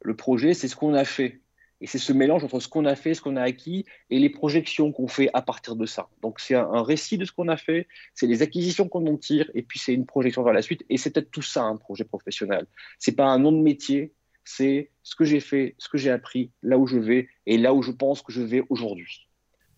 Le 0.01 0.15
projet, 0.15 0.53
c'est 0.53 0.67
ce 0.67 0.75
qu'on 0.75 0.93
a 0.93 1.05
fait. 1.05 1.41
Et 1.79 1.87
c'est 1.87 1.99
ce 1.99 2.11
mélange 2.11 2.43
entre 2.43 2.59
ce 2.59 2.67
qu'on 2.67 2.85
a 2.85 2.95
fait, 2.95 3.13
ce 3.13 3.21
qu'on 3.21 3.35
a 3.35 3.43
acquis 3.43 3.85
et 4.09 4.17
les 4.17 4.29
projections 4.29 4.91
qu'on 4.91 5.07
fait 5.07 5.29
à 5.33 5.41
partir 5.41 5.75
de 5.75 5.85
ça. 5.85 6.09
Donc 6.21 6.39
c'est 6.39 6.55
un, 6.55 6.81
récit 6.81 7.17
de 7.17 7.25
ce 7.25 7.31
qu'on 7.31 7.49
a 7.49 7.57
fait, 7.57 7.87
c'est 8.15 8.25
les 8.25 8.41
acquisitions 8.41 8.87
qu'on 8.87 9.05
en 9.05 9.17
tire, 9.17 9.49
et 9.53 9.61
puis 9.61 9.77
c'est 9.77 9.93
une 9.93 10.05
projection 10.07 10.43
vers 10.43 10.53
la 10.53 10.63
suite. 10.63 10.83
Et 10.89 10.97
c'est 10.97 11.11
peut-être 11.11 11.29
tout 11.29 11.43
ça 11.43 11.63
un 11.63 11.77
projet 11.77 12.03
professionnel. 12.03 12.65
C'est 12.97 13.15
pas 13.15 13.25
un 13.25 13.37
nom 13.37 13.51
de 13.51 13.61
métier, 13.61 14.13
c'est 14.43 14.91
ce 15.03 15.15
que 15.15 15.23
j'ai 15.23 15.39
fait, 15.39 15.75
ce 15.77 15.89
que 15.89 15.97
j'ai 15.97 16.09
appris, 16.09 16.51
là 16.63 16.79
où 16.79 16.87
je 16.87 16.97
vais 16.97 17.27
et 17.45 17.57
là 17.57 17.73
où 17.73 17.83
je 17.83 17.91
pense 17.91 18.21
que 18.21 18.31
je 18.31 18.41
vais 18.41 18.63
aujourd'hui. 18.69 19.27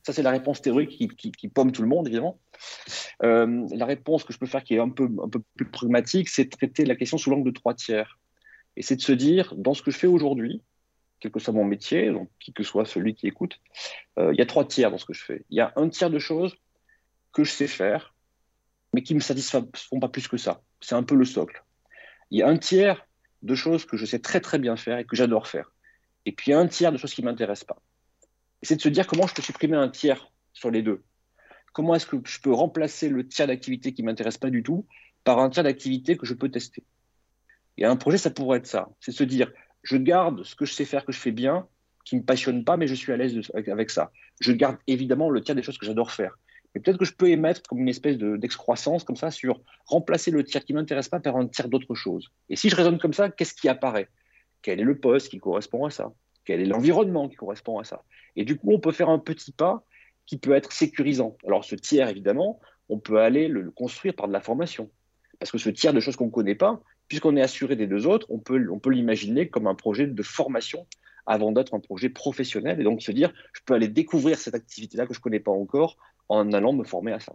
Ça, 0.03 0.13
c'est 0.13 0.23
la 0.23 0.31
réponse 0.31 0.61
théorique 0.61 0.91
qui, 0.91 1.31
qui, 1.31 1.47
pomme 1.49 1.71
tout 1.71 1.81
le 1.81 1.87
monde, 1.87 2.07
évidemment. 2.07 2.39
Euh, 3.23 3.67
la 3.71 3.85
réponse 3.85 4.23
que 4.23 4.33
je 4.33 4.37
peux 4.37 4.45
faire, 4.45 4.63
qui 4.63 4.75
est 4.75 4.79
un 4.79 4.89
peu, 4.89 5.09
plus 5.55 5.65
pragmatique, 5.65 6.29
c'est 6.29 6.45
de 6.45 6.49
traiter 6.49 6.85
la 6.85 6.95
question 6.95 7.17
sous 7.17 7.29
l'angle 7.29 7.51
de 7.51 7.53
trois 7.53 7.73
tiers. 7.73 8.19
Et 8.75 8.81
c'est 8.81 8.95
de 8.95 9.01
se 9.01 9.11
dire, 9.11 9.53
dans 9.55 9.73
ce 9.73 9.81
que 9.81 9.91
je 9.91 9.97
fais 9.97 10.07
aujourd'hui, 10.07 10.61
quel 11.19 11.31
que 11.31 11.39
soit 11.39 11.53
mon 11.53 11.65
métier, 11.65 12.11
donc 12.11 12.29
qui 12.39 12.53
que 12.53 12.63
soit 12.63 12.85
celui 12.85 13.13
qui 13.13 13.27
écoute, 13.27 13.59
euh, 14.17 14.33
il 14.33 14.39
y 14.39 14.41
a 14.41 14.45
trois 14.45 14.65
tiers 14.65 14.89
dans 14.89 14.97
ce 14.97 15.05
que 15.05 15.13
je 15.13 15.23
fais. 15.23 15.43
Il 15.49 15.57
y 15.57 15.61
a 15.61 15.73
un 15.75 15.89
tiers 15.89 16.09
de 16.09 16.19
choses 16.19 16.55
que 17.33 17.43
je 17.43 17.51
sais 17.51 17.67
faire, 17.67 18.15
mais 18.93 19.03
qui 19.03 19.13
ne 19.13 19.19
me 19.19 19.23
satisfont 19.23 19.99
pas 19.99 20.09
plus 20.09 20.27
que 20.27 20.37
ça. 20.37 20.61
C'est 20.79 20.95
un 20.95 21.03
peu 21.03 21.15
le 21.15 21.25
socle. 21.25 21.63
Il 22.31 22.39
y 22.39 22.41
a 22.41 22.47
un 22.47 22.57
tiers 22.57 23.05
de 23.41 23.55
choses 23.55 23.85
que 23.85 23.97
je 23.97 24.05
sais 24.05 24.19
très 24.19 24.39
très 24.39 24.59
bien 24.59 24.77
faire 24.77 24.97
et 24.97 25.05
que 25.05 25.15
j'adore 25.15 25.47
faire. 25.47 25.73
Et 26.25 26.31
puis 26.31 26.53
un 26.53 26.67
tiers 26.67 26.91
de 26.91 26.97
choses 26.97 27.13
qui 27.13 27.21
ne 27.21 27.27
m'intéressent 27.27 27.67
pas 27.67 27.81
c'est 28.61 28.75
de 28.75 28.81
se 28.81 28.89
dire 28.89 29.07
comment 29.07 29.27
je 29.27 29.33
peux 29.33 29.41
supprimer 29.41 29.77
un 29.77 29.89
tiers 29.89 30.31
sur 30.53 30.71
les 30.71 30.81
deux. 30.81 31.03
Comment 31.73 31.95
est-ce 31.95 32.05
que 32.05 32.17
je 32.25 32.39
peux 32.39 32.53
remplacer 32.53 33.09
le 33.09 33.27
tiers 33.27 33.47
d'activité 33.47 33.93
qui 33.93 34.01
ne 34.01 34.07
m'intéresse 34.07 34.37
pas 34.37 34.49
du 34.49 34.63
tout 34.63 34.85
par 35.23 35.39
un 35.39 35.49
tiers 35.49 35.63
d'activité 35.63 36.17
que 36.17 36.25
je 36.25 36.33
peux 36.33 36.49
tester 36.49 36.83
Et 37.77 37.85
un 37.85 37.95
projet, 37.95 38.17
ça 38.17 38.29
pourrait 38.29 38.59
être 38.59 38.67
ça. 38.67 38.89
C'est 38.99 39.11
se 39.11 39.23
dire, 39.23 39.51
je 39.83 39.97
garde 39.97 40.43
ce 40.43 40.55
que 40.55 40.65
je 40.65 40.73
sais 40.73 40.85
faire, 40.85 41.05
que 41.05 41.11
je 41.11 41.19
fais 41.19 41.31
bien, 41.31 41.67
qui 42.05 42.15
ne 42.15 42.21
me 42.21 42.25
passionne 42.25 42.63
pas, 42.63 42.77
mais 42.77 42.87
je 42.87 42.95
suis 42.95 43.11
à 43.11 43.17
l'aise 43.17 43.39
avec, 43.67 43.89
ça. 43.89 44.11
Je 44.39 44.51
garde 44.51 44.77
évidemment 44.87 45.29
le 45.29 45.41
tiers 45.41 45.55
des 45.55 45.63
choses 45.63 45.77
que 45.77 45.85
j'adore 45.85 46.11
faire. 46.11 46.37
Mais 46.73 46.81
peut-être 46.81 46.97
que 46.97 47.05
je 47.05 47.13
peux 47.13 47.29
émettre 47.29 47.61
comme 47.63 47.79
une 47.79 47.89
espèce 47.89 48.17
d'excroissance 48.17 49.03
comme 49.03 49.15
ça 49.15 49.31
sur 49.31 49.61
remplacer 49.85 50.31
le 50.31 50.43
tiers 50.43 50.63
qui 50.63 50.73
ne 50.73 50.79
m'intéresse 50.79 51.09
pas 51.09 51.19
par 51.19 51.35
un 51.35 51.47
tiers 51.47 51.67
d'autre 51.67 51.95
chose. 51.95 52.29
Et 52.49 52.55
si 52.55 52.69
je 52.69 52.75
raisonne 52.75 52.99
comme 52.99 53.13
ça, 53.13 53.29
qu'est-ce 53.29 53.53
qui 53.53 53.69
apparaît? 53.69 54.07
Quel 54.61 54.79
est 54.79 54.83
le 54.83 54.99
poste 54.99 55.29
qui 55.29 55.39
correspond 55.39 55.85
à 55.85 55.89
ça? 55.89 56.11
Quel 56.45 56.61
est 56.61 56.65
l'environnement 56.65 57.27
qui 57.29 57.35
correspond 57.35 57.79
à 57.79 57.83
ça? 57.83 58.03
Et 58.35 58.45
du 58.45 58.57
coup, 58.57 58.71
on 58.71 58.79
peut 58.79 58.91
faire 58.91 59.09
un 59.09 59.19
petit 59.19 59.51
pas 59.51 59.85
qui 60.29 60.37
peut 60.37 60.53
être 60.53 60.71
sécurisant. 60.71 61.35
Alors, 61.43 61.65
ce 61.65 61.73
tiers, 61.73 62.07
évidemment, 62.07 62.59
on 62.87 62.99
peut 62.99 63.19
aller 63.19 63.47
le, 63.47 63.71
construire 63.71 64.13
par 64.13 64.27
de 64.27 64.33
la 64.33 64.39
formation. 64.39 64.91
Parce 65.39 65.51
que 65.51 65.57
ce 65.57 65.71
tiers 65.71 65.91
de 65.91 65.99
choses 65.99 66.17
qu'on 66.17 66.27
ne 66.27 66.31
connaît 66.31 66.53
pas, 66.53 66.83
puisqu'on 67.07 67.35
est 67.35 67.41
assuré 67.41 67.75
des 67.75 67.87
deux 67.87 68.05
autres, 68.05 68.27
on 68.29 68.37
peut, 68.37 68.63
on 68.71 68.77
peut 68.77 68.91
l'imaginer 68.91 69.49
comme 69.49 69.65
un 69.65 69.73
projet 69.73 70.05
de 70.05 70.21
formation 70.21 70.85
avant 71.25 71.51
d'être 71.51 71.73
un 71.73 71.79
projet 71.79 72.09
professionnel. 72.09 72.79
Et 72.79 72.83
donc 72.83 73.01
se 73.01 73.11
dire, 73.11 73.33
je 73.53 73.61
peux 73.65 73.73
aller 73.73 73.87
découvrir 73.87 74.37
cette 74.37 74.53
activité-là 74.53 75.07
que 75.07 75.15
je 75.15 75.19
ne 75.19 75.23
connais 75.23 75.39
pas 75.39 75.51
encore 75.51 75.97
en 76.27 76.53
allant 76.53 76.73
me 76.73 76.83
former 76.83 77.13
à 77.13 77.19
ça. 77.19 77.33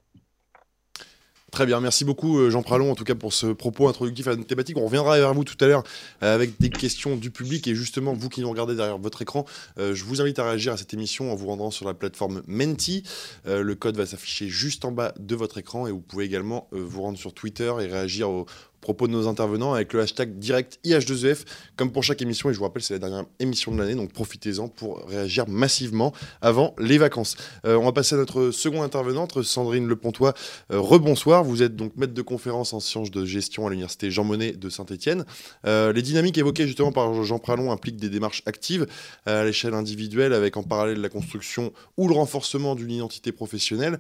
Très 1.55 1.67
bien, 1.67 1.81
merci 1.81 2.05
beaucoup 2.05 2.41
euh, 2.41 2.51
Jean 2.51 2.63
Pralon 2.63 2.91
en 2.91 2.97
tout 2.97 3.05
cas 3.05 3.15
pour 3.15 3.33
ce 3.33 3.47
propos 3.47 3.87
introductif 3.87 4.27
à 4.27 4.35
notre 4.35 4.49
thématique. 4.49 4.77
On 4.77 4.87
reviendra 4.87 5.17
vers 5.19 5.33
vous 5.35 5.45
tout 5.45 5.57
à 5.61 5.69
l'heure 5.69 5.85
euh, 6.25 6.35
avec 6.35 6.61
des 6.61 6.69
questions 6.69 7.15
du 7.15 7.31
public 7.31 7.69
et 7.69 7.77
justement 7.77 8.13
vous 8.13 8.29
qui 8.29 8.41
nous 8.41 8.51
regardez 8.51 8.75
derrière 8.75 8.99
votre 8.99 9.23
écran, 9.23 9.45
euh, 9.79 9.95
je 9.95 10.03
vous 10.03 10.21
invite 10.21 10.41
à 10.41 10.45
réagir 10.45 10.73
à 10.73 10.77
cette 10.77 10.93
émission 10.95 11.31
en 11.31 11.37
vous 11.37 11.47
rendant 11.47 11.71
sur 11.71 11.87
la 11.87 11.95
plateforme 11.95 12.43
Menti. 12.49 13.05
le 13.47 13.75
code 13.77 13.97
va 13.97 14.05
s'afficher 14.05 14.49
juste 14.49 14.85
en 14.85 14.91
bas 14.91 15.15
de 15.17 15.37
votre 15.37 15.57
écran 15.59 15.87
et 15.87 15.93
vous 15.93 16.01
pouvez 16.01 16.25
également 16.25 16.67
vous 16.73 17.03
rendre 17.03 17.19
sur 17.19 17.33
Twitter 17.33 17.73
et 17.81 17.87
réagir 17.87 18.31
aux, 18.31 18.47
propos 18.85 19.09
de 19.09 19.13
nos 19.13 19.27
intervenants 19.29 19.73
avec 19.73 19.95
le 19.95 20.01
hashtag 20.01 20.39
direct 20.39 20.79
IH2EF, 20.85 21.45
comme 21.77 21.91
pour 21.91 22.05
chaque 22.05 22.21
émission. 22.21 22.51
Et 22.51 22.53
je 22.53 22.59
vous 22.59 22.65
rappelle, 22.65 22.83
c'est 22.83 22.93
la 22.93 23.01
dernière 23.01 23.25
émission 23.41 23.73
de 23.73 23.79
l'année, 23.79 23.95
donc 23.95 24.13
profitez-en 24.13 24.69
pour 24.69 25.09
réagir 25.09 25.49
massivement 25.49 26.13
avant 26.43 26.75
les 26.79 26.99
vacances. 26.99 27.37
Euh, 27.65 27.77
on 27.77 27.87
va 27.87 27.93
passer 27.93 28.15
à 28.15 28.19
notre 28.19 28.51
second 28.51 28.83
intervenante, 28.83 29.43
Sandrine 29.43 29.89
Lepontois. 29.89 30.35
Euh, 30.71 30.79
rebonsoir, 30.79 31.45
vous 31.45 31.63
êtes 31.63 31.77
donc 31.77 31.97
maître 31.97 32.13
de 32.13 32.23
conférence 32.23 32.75
en 32.75 32.81
sciences 32.81 33.11
de 33.11 33.25
gestion 33.25 33.67
à 33.67 33.71
l'université 33.71 34.11
Jean 34.11 34.25
Monnet 34.25 34.53
de 34.53 34.69
Saint-Etienne. 34.69 35.25
Euh, 35.67 35.95
les 35.95 36.03
dynamiques 36.03 36.37
évoquées 36.37 36.67
justement 36.67 36.93
par 36.93 37.25
Jean 37.25 37.39
Pralon 37.39 37.73
impliquent 37.73 37.97
des 37.97 38.11
démarches 38.11 38.43
actives 38.45 38.87
à 39.25 39.45
l'échelle 39.45 39.75
individuelle, 39.75 40.35
avec 40.35 40.59
en 40.59 40.63
parallèle 40.63 41.01
la 41.01 41.09
construction 41.09 41.73
ou 41.97 42.07
le 42.07 42.15
renforcement 42.15 42.75
d'une 42.75 42.91
identité 42.91 43.33
professionnelle. 43.33 43.99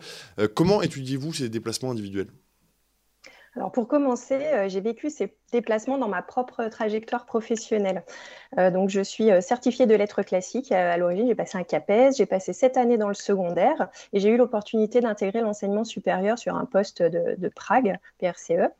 comment 0.52 0.82
étudiez-vous 0.82 1.32
ces 1.32 1.48
déplacements 1.48 1.90
individuels? 1.90 2.28
Alors 3.56 3.70
pour 3.70 3.86
commencer, 3.86 4.34
euh, 4.34 4.68
j'ai 4.68 4.80
vécu 4.80 5.10
ces 5.10 5.36
déplacements 5.52 5.96
dans 5.96 6.08
ma 6.08 6.22
propre 6.22 6.64
trajectoire 6.64 7.24
professionnelle. 7.24 8.02
Euh, 8.58 8.70
donc 8.70 8.88
je 8.90 9.00
suis 9.00 9.30
euh, 9.30 9.40
certifiée 9.40 9.86
de 9.86 9.94
lettres 9.94 10.22
classiques. 10.22 10.72
À, 10.72 10.96
l'origine, 10.96 11.28
j'ai 11.28 11.36
passé 11.36 11.56
un 11.56 11.62
CAPES, 11.62 12.16
j'ai 12.16 12.26
passé 12.26 12.52
sept 12.52 12.76
années 12.76 12.98
dans 12.98 13.08
le 13.08 13.14
secondaire 13.14 13.88
et 14.12 14.18
j'ai 14.18 14.30
eu 14.30 14.36
l'opportunité 14.36 15.00
d'intégrer 15.00 15.40
l'enseignement 15.40 15.84
supérieur 15.84 16.36
sur 16.36 16.56
un 16.56 16.64
poste 16.64 17.02
de, 17.02 17.48
Prague, 17.54 17.96
PRCE. 18.18 18.70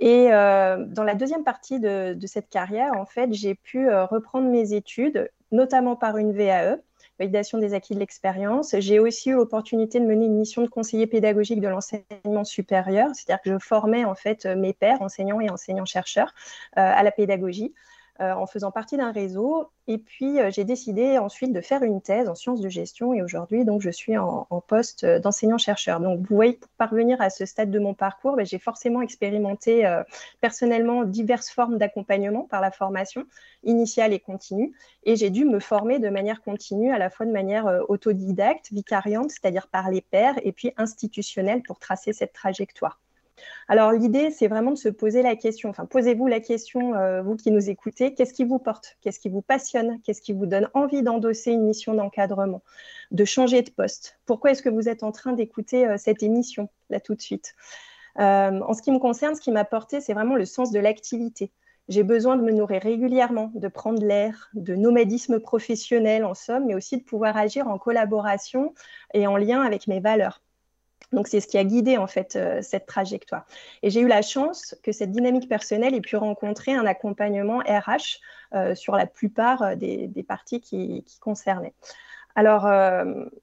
Et 0.00 0.28
dans 0.28 1.04
la 1.04 1.14
deuxième 1.14 1.44
partie 1.44 1.78
de, 1.78 2.14
de 2.14 2.26
cette 2.26 2.48
carrière, 2.48 2.92
en 2.94 3.06
fait, 3.06 3.32
j'ai 3.32 3.54
pu 3.54 3.88
reprendre 3.88 4.48
mes 4.48 4.72
études, 4.72 5.30
notamment 5.52 5.96
par 5.96 6.16
une 6.16 6.32
VAE 6.32 6.78
validation 7.18 7.58
des 7.58 7.74
acquis 7.74 7.94
de 7.94 8.00
l'expérience. 8.00 8.74
J'ai 8.78 8.98
aussi 8.98 9.30
eu 9.30 9.34
l'opportunité 9.34 10.00
de 10.00 10.04
mener 10.04 10.26
une 10.26 10.36
mission 10.36 10.62
de 10.62 10.68
conseiller 10.68 11.06
pédagogique 11.06 11.60
de 11.60 11.68
l'enseignement 11.68 12.44
supérieur, 12.44 13.08
c'est-à-dire 13.14 13.42
que 13.42 13.52
je 13.52 13.58
formais 13.58 14.04
en 14.04 14.14
fait 14.14 14.46
mes 14.46 14.72
pairs, 14.72 15.00
enseignants 15.02 15.40
et 15.40 15.50
enseignants-chercheurs, 15.50 16.32
euh, 16.76 16.80
à 16.80 17.02
la 17.02 17.10
pédagogie. 17.10 17.74
Euh, 18.22 18.32
en 18.32 18.46
faisant 18.46 18.70
partie 18.70 18.96
d'un 18.96 19.12
réseau. 19.12 19.68
Et 19.88 19.98
puis, 19.98 20.40
euh, 20.40 20.50
j'ai 20.50 20.64
décidé 20.64 21.18
ensuite 21.18 21.52
de 21.52 21.60
faire 21.60 21.82
une 21.82 22.00
thèse 22.00 22.30
en 22.30 22.34
sciences 22.34 22.62
de 22.62 22.68
gestion. 22.70 23.12
Et 23.12 23.22
aujourd'hui, 23.22 23.66
donc, 23.66 23.82
je 23.82 23.90
suis 23.90 24.16
en, 24.16 24.46
poste 24.66 25.04
d'enseignant-chercheur. 25.04 26.00
Donc, 26.00 26.20
vous 26.20 26.34
voyez, 26.34 26.54
pour 26.54 26.70
parvenir 26.78 27.20
à 27.20 27.28
ce 27.28 27.44
stade 27.44 27.70
de 27.70 27.78
mon 27.78 27.92
parcours, 27.92 28.36
ben, 28.36 28.46
j'ai 28.46 28.58
forcément 28.58 29.02
expérimenté 29.02 29.84
euh, 29.84 30.02
personnellement 30.40 31.04
diverses 31.04 31.50
formes 31.50 31.76
d'accompagnement 31.76 32.44
par 32.44 32.62
la 32.62 32.70
formation 32.70 33.26
initiale 33.64 34.14
et 34.14 34.20
continue. 34.20 34.72
Et 35.04 35.16
j'ai 35.16 35.28
dû 35.28 35.44
me 35.44 35.60
former 35.60 35.98
de 35.98 36.08
manière 36.08 36.40
continue, 36.40 36.92
à 36.92 36.98
la 36.98 37.10
fois 37.10 37.26
de 37.26 37.32
manière 37.32 37.66
autodidacte, 37.88 38.72
vicariante, 38.72 39.30
c'est-à-dire 39.30 39.66
par 39.66 39.90
les 39.90 40.00
pairs, 40.00 40.36
et 40.42 40.52
puis 40.52 40.72
institutionnelle 40.78 41.62
pour 41.62 41.78
tracer 41.78 42.14
cette 42.14 42.32
trajectoire. 42.32 42.98
Alors 43.68 43.92
l'idée, 43.92 44.30
c'est 44.30 44.48
vraiment 44.48 44.70
de 44.70 44.78
se 44.78 44.88
poser 44.88 45.22
la 45.22 45.36
question, 45.36 45.68
enfin 45.70 45.86
posez-vous 45.86 46.26
la 46.26 46.40
question, 46.40 46.94
euh, 46.94 47.22
vous 47.22 47.36
qui 47.36 47.50
nous 47.50 47.68
écoutez, 47.68 48.14
qu'est-ce 48.14 48.32
qui 48.32 48.44
vous 48.44 48.58
porte? 48.58 48.96
Qu'est-ce 49.00 49.20
qui 49.20 49.28
vous 49.28 49.42
passionne? 49.42 50.00
Qu'est-ce 50.02 50.22
qui 50.22 50.32
vous 50.32 50.46
donne 50.46 50.70
envie 50.74 51.02
d'endosser 51.02 51.52
une 51.52 51.64
mission 51.64 51.94
d'encadrement? 51.94 52.62
De 53.10 53.24
changer 53.24 53.62
de 53.62 53.70
poste? 53.70 54.18
Pourquoi 54.26 54.52
est-ce 54.52 54.62
que 54.62 54.68
vous 54.68 54.88
êtes 54.88 55.02
en 55.02 55.12
train 55.12 55.32
d'écouter 55.32 55.86
euh, 55.86 55.96
cette 55.98 56.22
émission 56.22 56.68
là 56.90 57.00
tout 57.00 57.14
de 57.14 57.20
suite? 57.20 57.54
Euh, 58.18 58.60
En 58.60 58.72
ce 58.74 58.82
qui 58.82 58.92
me 58.92 58.98
concerne, 58.98 59.34
ce 59.34 59.40
qui 59.40 59.50
m'a 59.50 59.64
porté, 59.64 60.00
c'est 60.00 60.14
vraiment 60.14 60.36
le 60.36 60.46
sens 60.46 60.70
de 60.70 60.80
l'activité. 60.80 61.52
J'ai 61.88 62.02
besoin 62.02 62.36
de 62.36 62.42
me 62.42 62.52
nourrir 62.52 62.82
régulièrement, 62.82 63.52
de 63.54 63.68
prendre 63.68 64.02
l'air, 64.04 64.50
de 64.54 64.74
nomadisme 64.74 65.38
professionnel 65.38 66.24
en 66.24 66.34
somme, 66.34 66.66
mais 66.66 66.74
aussi 66.74 66.98
de 66.98 67.04
pouvoir 67.04 67.36
agir 67.36 67.68
en 67.68 67.78
collaboration 67.78 68.74
et 69.14 69.26
en 69.26 69.36
lien 69.36 69.62
avec 69.62 69.86
mes 69.86 70.00
valeurs. 70.00 70.42
Donc, 71.12 71.28
c'est 71.28 71.40
ce 71.40 71.46
qui 71.46 71.58
a 71.58 71.64
guidé 71.64 71.96
en 71.96 72.06
fait 72.06 72.36
euh, 72.36 72.60
cette 72.62 72.86
trajectoire. 72.86 73.46
Et 73.82 73.90
j'ai 73.90 74.00
eu 74.00 74.08
la 74.08 74.22
chance 74.22 74.74
que 74.82 74.92
cette 74.92 75.12
dynamique 75.12 75.48
personnelle 75.48 75.94
ait 75.94 76.00
pu 76.00 76.16
rencontrer 76.16 76.74
un 76.74 76.86
accompagnement 76.86 77.58
RH 77.58 78.20
euh, 78.54 78.74
sur 78.74 78.96
la 78.96 79.06
plupart 79.06 79.62
euh, 79.62 79.74
des, 79.76 80.24
parties 80.26 80.60
qui, 80.60 81.04
concernaient. 81.20 81.74
Alors, 82.38 82.66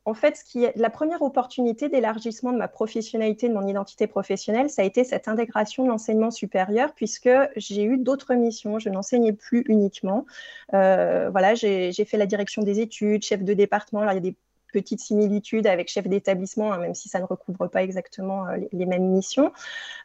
en 0.06 0.14
fait, 0.14 0.44
la 0.76 0.92
première 0.92 1.24
opportunité 1.24 1.90
d'élargissement 1.90 2.52
de 2.52 2.58
ma 2.58 2.68
professionnalité, 2.68 3.50
de 3.50 3.54
mon 3.56 3.66
identité 3.66 4.06
professionnelle, 4.06 4.70
ça 4.70 4.84
a 4.84 4.86
été 4.86 5.04
cette 5.04 5.28
intégration 5.28 5.84
de 5.84 5.90
l'enseignement 5.90 6.30
supérieur, 6.30 6.94
puisque 6.94 7.32
j'ai 7.56 7.86
eu 7.86 7.98
d'autres 7.98 8.36
missions. 8.36 8.78
Je 8.78 8.90
n'enseignais 8.90 9.34
plus 9.34 9.64
uniquement. 9.68 10.28
voilà, 10.72 11.56
j'ai 11.56 12.06
fait 12.06 12.18
la 12.18 12.28
direction 12.28 12.62
des 12.62 12.82
études, 12.82 13.24
chef 13.24 13.44
de 13.44 13.56
département. 13.56 14.02
Alors, 14.02 14.14
il 14.14 14.18
y 14.18 14.28
a 14.28 14.32
des 14.32 14.36
petite 14.74 15.00
similitude 15.00 15.68
avec 15.68 15.88
chef 15.88 16.08
d'établissement, 16.08 16.74
hein, 16.74 16.80
même 16.80 16.96
si 16.96 17.08
ça 17.08 17.20
ne 17.20 17.26
recouvre 17.26 17.68
pas 17.68 17.84
exactement 17.84 18.48
euh, 18.48 18.58
les, 18.74 18.86
mêmes 18.86 19.08
missions. 19.08 19.54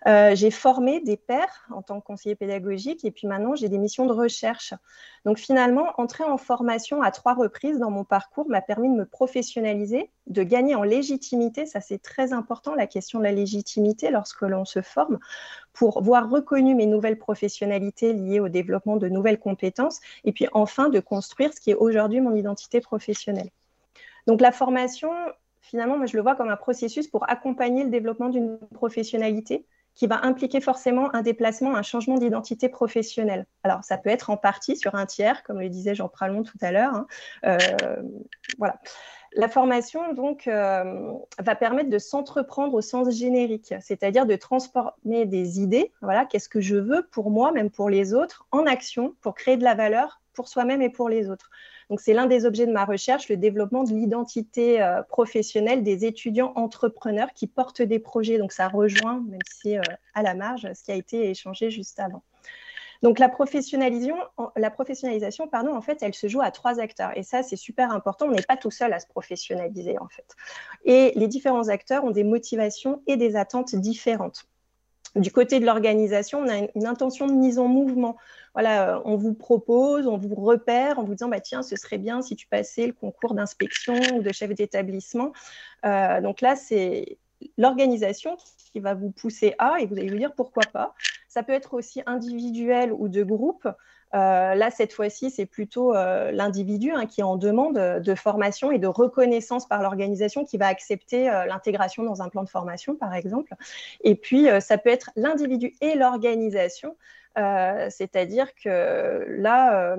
Euh, 0.07 0.35
j'ai 0.37 0.53
formé 0.53 1.01
des 1.01 1.17
pairs 1.17 1.67
en 1.71 1.83
tant 1.83 2.01
que 2.01 2.07
conseiller 2.07 2.37
pédagogique 2.37 3.05
et 3.05 3.11
puis 3.11 3.27
maintenant 3.27 3.57
j'ai 3.57 3.69
des 3.69 3.79
missions 3.79 4.07
de 4.07 4.13
recherche. 4.13 4.75
Donc 5.25 5.39
finalement, 5.39 5.93
entrer 5.97 6.23
en 6.23 6.39
formation 6.39 7.03
à 7.03 7.11
trois 7.11 7.35
reprises 7.35 7.79
dans 7.79 7.91
mon 7.91 8.05
parcours 8.05 8.49
m'a 8.49 8.61
permis 8.61 8.89
de 8.89 8.95
me 8.95 9.05
professionnaliser, 9.05 10.11
de 10.29 10.43
gagner 10.43 10.77
en 10.77 10.85
légitimité. 10.85 11.67
Ça 11.67 11.81
c'est 11.81 12.01
très 12.01 12.33
important, 12.33 12.75
la 12.75 12.87
question 12.87 13.19
de 13.19 13.25
la 13.25 13.33
légitimité 13.33 14.11
lorsque 14.11 14.43
l'on 14.43 14.65
se 14.65 14.83
forme, 14.83 15.19
pour 15.73 16.03
voir 16.03 16.29
reconnu 16.29 16.75
mes 16.75 16.87
nouvelles 16.87 17.19
professionnalités 17.19 18.13
liées 18.13 18.41
au 18.41 18.49
développement 18.49 18.97
de 18.97 19.09
nouvelles 19.09 19.39
compétences 19.41 20.01
et 20.25 20.33
puis 20.33 20.47
enfin 20.53 20.89
de 20.89 21.01
construire 21.01 21.53
ce 21.55 21.61
qui 21.61 21.71
est 21.71 21.75
aujourd'hui 21.75 22.21
mon 22.21 22.35
identité 22.35 22.81
professionnelle. 22.81 23.51
Donc 24.27 24.41
la 24.41 24.53
formation, 24.53 25.11
finalement, 25.61 25.97
moi 25.97 26.07
je 26.07 26.17
le 26.17 26.23
vois 26.23 26.35
comme 26.35 26.49
un 26.51 26.57
processus 26.57 27.09
pour 27.09 27.29
accompagner 27.31 27.85
le 27.85 27.91
développement 27.91 28.29
d'une 28.29 28.59
professionnalité 28.75 29.67
qui 29.99 30.07
va 30.07 30.25
impliquer 30.25 30.61
forcément 30.61 31.13
un 31.13 31.23
déplacement, 31.23 31.75
un 31.75 31.83
changement 31.83 32.19
d'identité 32.19 32.69
professionnelle. 32.69 33.47
Alors, 33.65 33.83
ça 33.83 33.99
peut 33.99 34.11
être 34.11 34.31
en 34.31 34.37
partie 34.37 34.77
sur 34.77 34.95
un 34.95 35.07
tiers, 35.07 35.43
comme 35.43 35.59
le 35.59 35.69
disait 35.69 35.97
Jean 35.97 36.09
Pralon 36.09 36.45
tout 36.45 36.57
à 36.61 36.71
l'heure. 36.71 36.95
Hein. 36.95 37.07
Euh, 37.45 37.59
voilà. 38.59 38.79
La 39.33 39.49
formation, 39.49 40.15
donc, 40.15 40.47
euh, 40.47 41.13
va 41.41 41.55
permettre 41.57 41.91
de 41.91 41.99
s'entreprendre 41.99 42.75
au 42.75 42.81
sens 42.81 43.11
générique, 43.11 43.75
c'est-à-dire 43.81 44.25
de 44.25 44.37
transformer 44.37 45.27
des 45.27 45.61
idées, 45.61 45.93
voilà, 46.01 46.27
qu'est-ce 46.27 46.49
que 46.49 46.61
je 46.61 46.77
veux 46.77 47.05
pour 47.11 47.33
moi, 47.33 47.51
même 47.51 47.69
pour 47.69 47.91
les 47.91 48.15
autres, 48.15 48.47
en 48.53 48.67
action 48.67 49.17
pour 49.21 49.35
créer 49.35 49.57
de 49.57 49.65
la 49.65 49.75
valeur 49.75 50.21
pour 50.33 50.47
soi-même 50.47 50.81
et 50.81 50.91
pour 50.91 51.09
les 51.09 51.29
autres. 51.29 51.51
Donc, 51.91 52.01
c'est 52.01 52.13
l'un 52.13 52.27
des 52.27 52.45
objets 52.45 52.67
de 52.67 52.73
ma 52.73 52.85
recherche, 52.85 53.29
le 53.29 53.37
développement 53.37 53.85
de 53.85 53.93
l'identité 53.93 54.83
euh, 54.83 55.03
professionnelle 55.03 55.83
des 55.83 56.05
étudiants 56.05 56.53
entrepreneurs 56.55 57.33
qui 57.35 57.47
portent 57.47 57.83
des 57.83 57.99
projets. 57.99 58.39
Donc, 58.39 58.53
ça 58.53 58.69
rejoint, 58.69 59.25
même 59.29 59.41
si 59.51 59.79
euh, 59.79 59.83
à 60.15 60.23
la 60.23 60.35
marge, 60.35 60.69
ce 60.75 60.83
qui 60.83 60.93
a 60.93 60.97
été 60.97 61.31
échangé 61.31 61.71
juste 61.71 61.99
avant. 61.99 62.23
Donc 63.03 63.19
la 63.19 63.29
professionnalisation, 63.29 64.25
la 64.57 64.73
en 65.73 65.81
fait, 65.81 65.99
elle 66.03 66.15
se 66.15 66.27
joue 66.27 66.41
à 66.41 66.51
trois 66.51 66.81
acteurs. 66.81 67.17
Et 67.17 67.23
ça, 67.23 67.43
c'est 67.43 67.57
super 67.57 67.93
important. 67.93 68.27
On 68.27 68.33
n'est 68.33 68.43
pas 68.43 68.57
tout 68.57 68.71
seul 68.71 68.93
à 68.93 68.99
se 68.99 69.07
professionnaliser, 69.07 69.99
en 69.99 70.09
fait. 70.09 70.35
Et 70.85 71.13
les 71.15 71.29
différents 71.29 71.69
acteurs 71.69 72.05
ont 72.05 72.11
des 72.11 72.25
motivations 72.25 73.03
et 73.07 73.17
des 73.17 73.37
attentes 73.37 73.77
différentes. 73.77 74.49
Du 75.15 75.33
côté 75.33 75.59
de 75.59 75.65
l'organisation, 75.65 76.41
on 76.41 76.49
a 76.49 76.69
une, 76.75 76.87
intention 76.87 77.27
de 77.27 77.33
mise 77.33 77.59
en 77.59 77.67
mouvement. 77.67 78.17
Voilà, 78.55 79.03
on 79.05 79.17
vous 79.17 79.35
propose, 79.35 80.07
on 80.07 80.17
vous 80.17 80.35
repère 80.35 80.99
en 80.99 81.05
vous 81.05 81.15
disant 81.15 81.29
bah, 81.29 81.41
tiens, 81.41 81.63
ce 81.63 81.77
serait 81.77 81.99
bien 81.99 82.23
si 82.23 82.37
tu 82.37 82.47
passais 82.47 82.87
le 82.87 82.93
concours 82.93 83.35
d'inspection 83.35 83.95
ou 84.15 84.23
de 84.23 84.33
chef 84.33 84.55
d'établissement. 84.55 85.33
Euh, 85.85 86.21
donc 86.21 86.41
là, 86.41 86.57
c'est 86.57 87.19
l'organisation 87.57 88.37
qui 88.73 88.81
va 88.81 88.95
vous 88.95 89.11
pousser 89.11 89.55
à, 89.59 89.77
et 89.81 89.87
vous 89.87 89.97
allez 89.97 90.09
vous 90.09 90.19
dire 90.19 90.33
pourquoi 90.35 90.65
pas. 90.73 90.95
Ça 91.29 91.43
peut 91.43 91.53
être 91.53 91.75
aussi 91.75 92.03
individuel 92.07 92.93
ou 92.93 93.09
de 93.09 93.23
groupe. 93.23 93.69
Euh, 94.15 94.55
là, 94.55 94.71
cette 94.71 94.93
fois-ci, 94.93 95.31
c'est 95.31 95.47
plutôt 95.47 95.95
euh, 95.95 96.33
l'individu 96.33 96.93
hein, 96.93 97.07
qui 97.07 97.21
est 97.21 97.25
en 97.25 97.37
demande 97.37 97.77
de 97.77 98.15
formation 98.15 98.73
et 98.73 98.79
de 98.79 98.87
reconnaissance 98.87 99.69
par 99.69 99.83
l'organisation 99.83 100.45
qui 100.45 100.57
va 100.57 100.67
accepter 100.67 101.25
l'intégration 101.47 102.03
dans 102.03 102.23
un 102.23 102.29
plan 102.29 102.43
de 102.43 102.49
formation, 102.49 102.97
par 102.97 103.15
exemple. 103.15 103.55
Et 104.01 104.15
puis, 104.15 104.47
ça 104.61 104.79
peut 104.79 104.91
être 104.91 105.11
l'individu 105.15 105.75
et 105.81 105.95
l'organisation, 105.95 106.97
c'est-à-dire 107.37 108.55
que 108.55 109.25
là, 109.29 109.97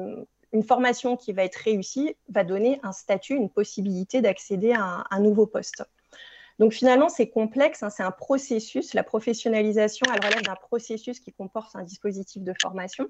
une 0.52 0.64
formation 0.64 1.16
qui 1.16 1.34
va 1.34 1.44
être 1.44 1.56
réussie 1.56 2.16
va 2.30 2.44
donner 2.44 2.80
un 2.84 2.92
statut, 2.92 3.36
une 3.36 3.50
possibilité 3.50 4.22
d'accéder 4.22 4.74
à 4.74 5.06
un 5.10 5.20
nouveau 5.20 5.46
poste. 5.46 5.84
Donc 6.60 6.74
finalement, 6.74 7.08
c'est 7.08 7.30
complexe, 7.30 7.84
hein, 7.84 7.90
c'est 7.90 8.04
un 8.04 8.12
processus. 8.12 8.94
La 8.94 9.04
professionnalisation, 9.04 10.06
elle 10.14 10.26
relève 10.26 10.44
d'un 10.44 10.56
processus 10.56 11.22
qui 11.22 11.32
comporte 11.32 11.74
un 11.76 11.84
dispositif 11.84 12.44
de 12.44 12.54
formation 12.62 13.08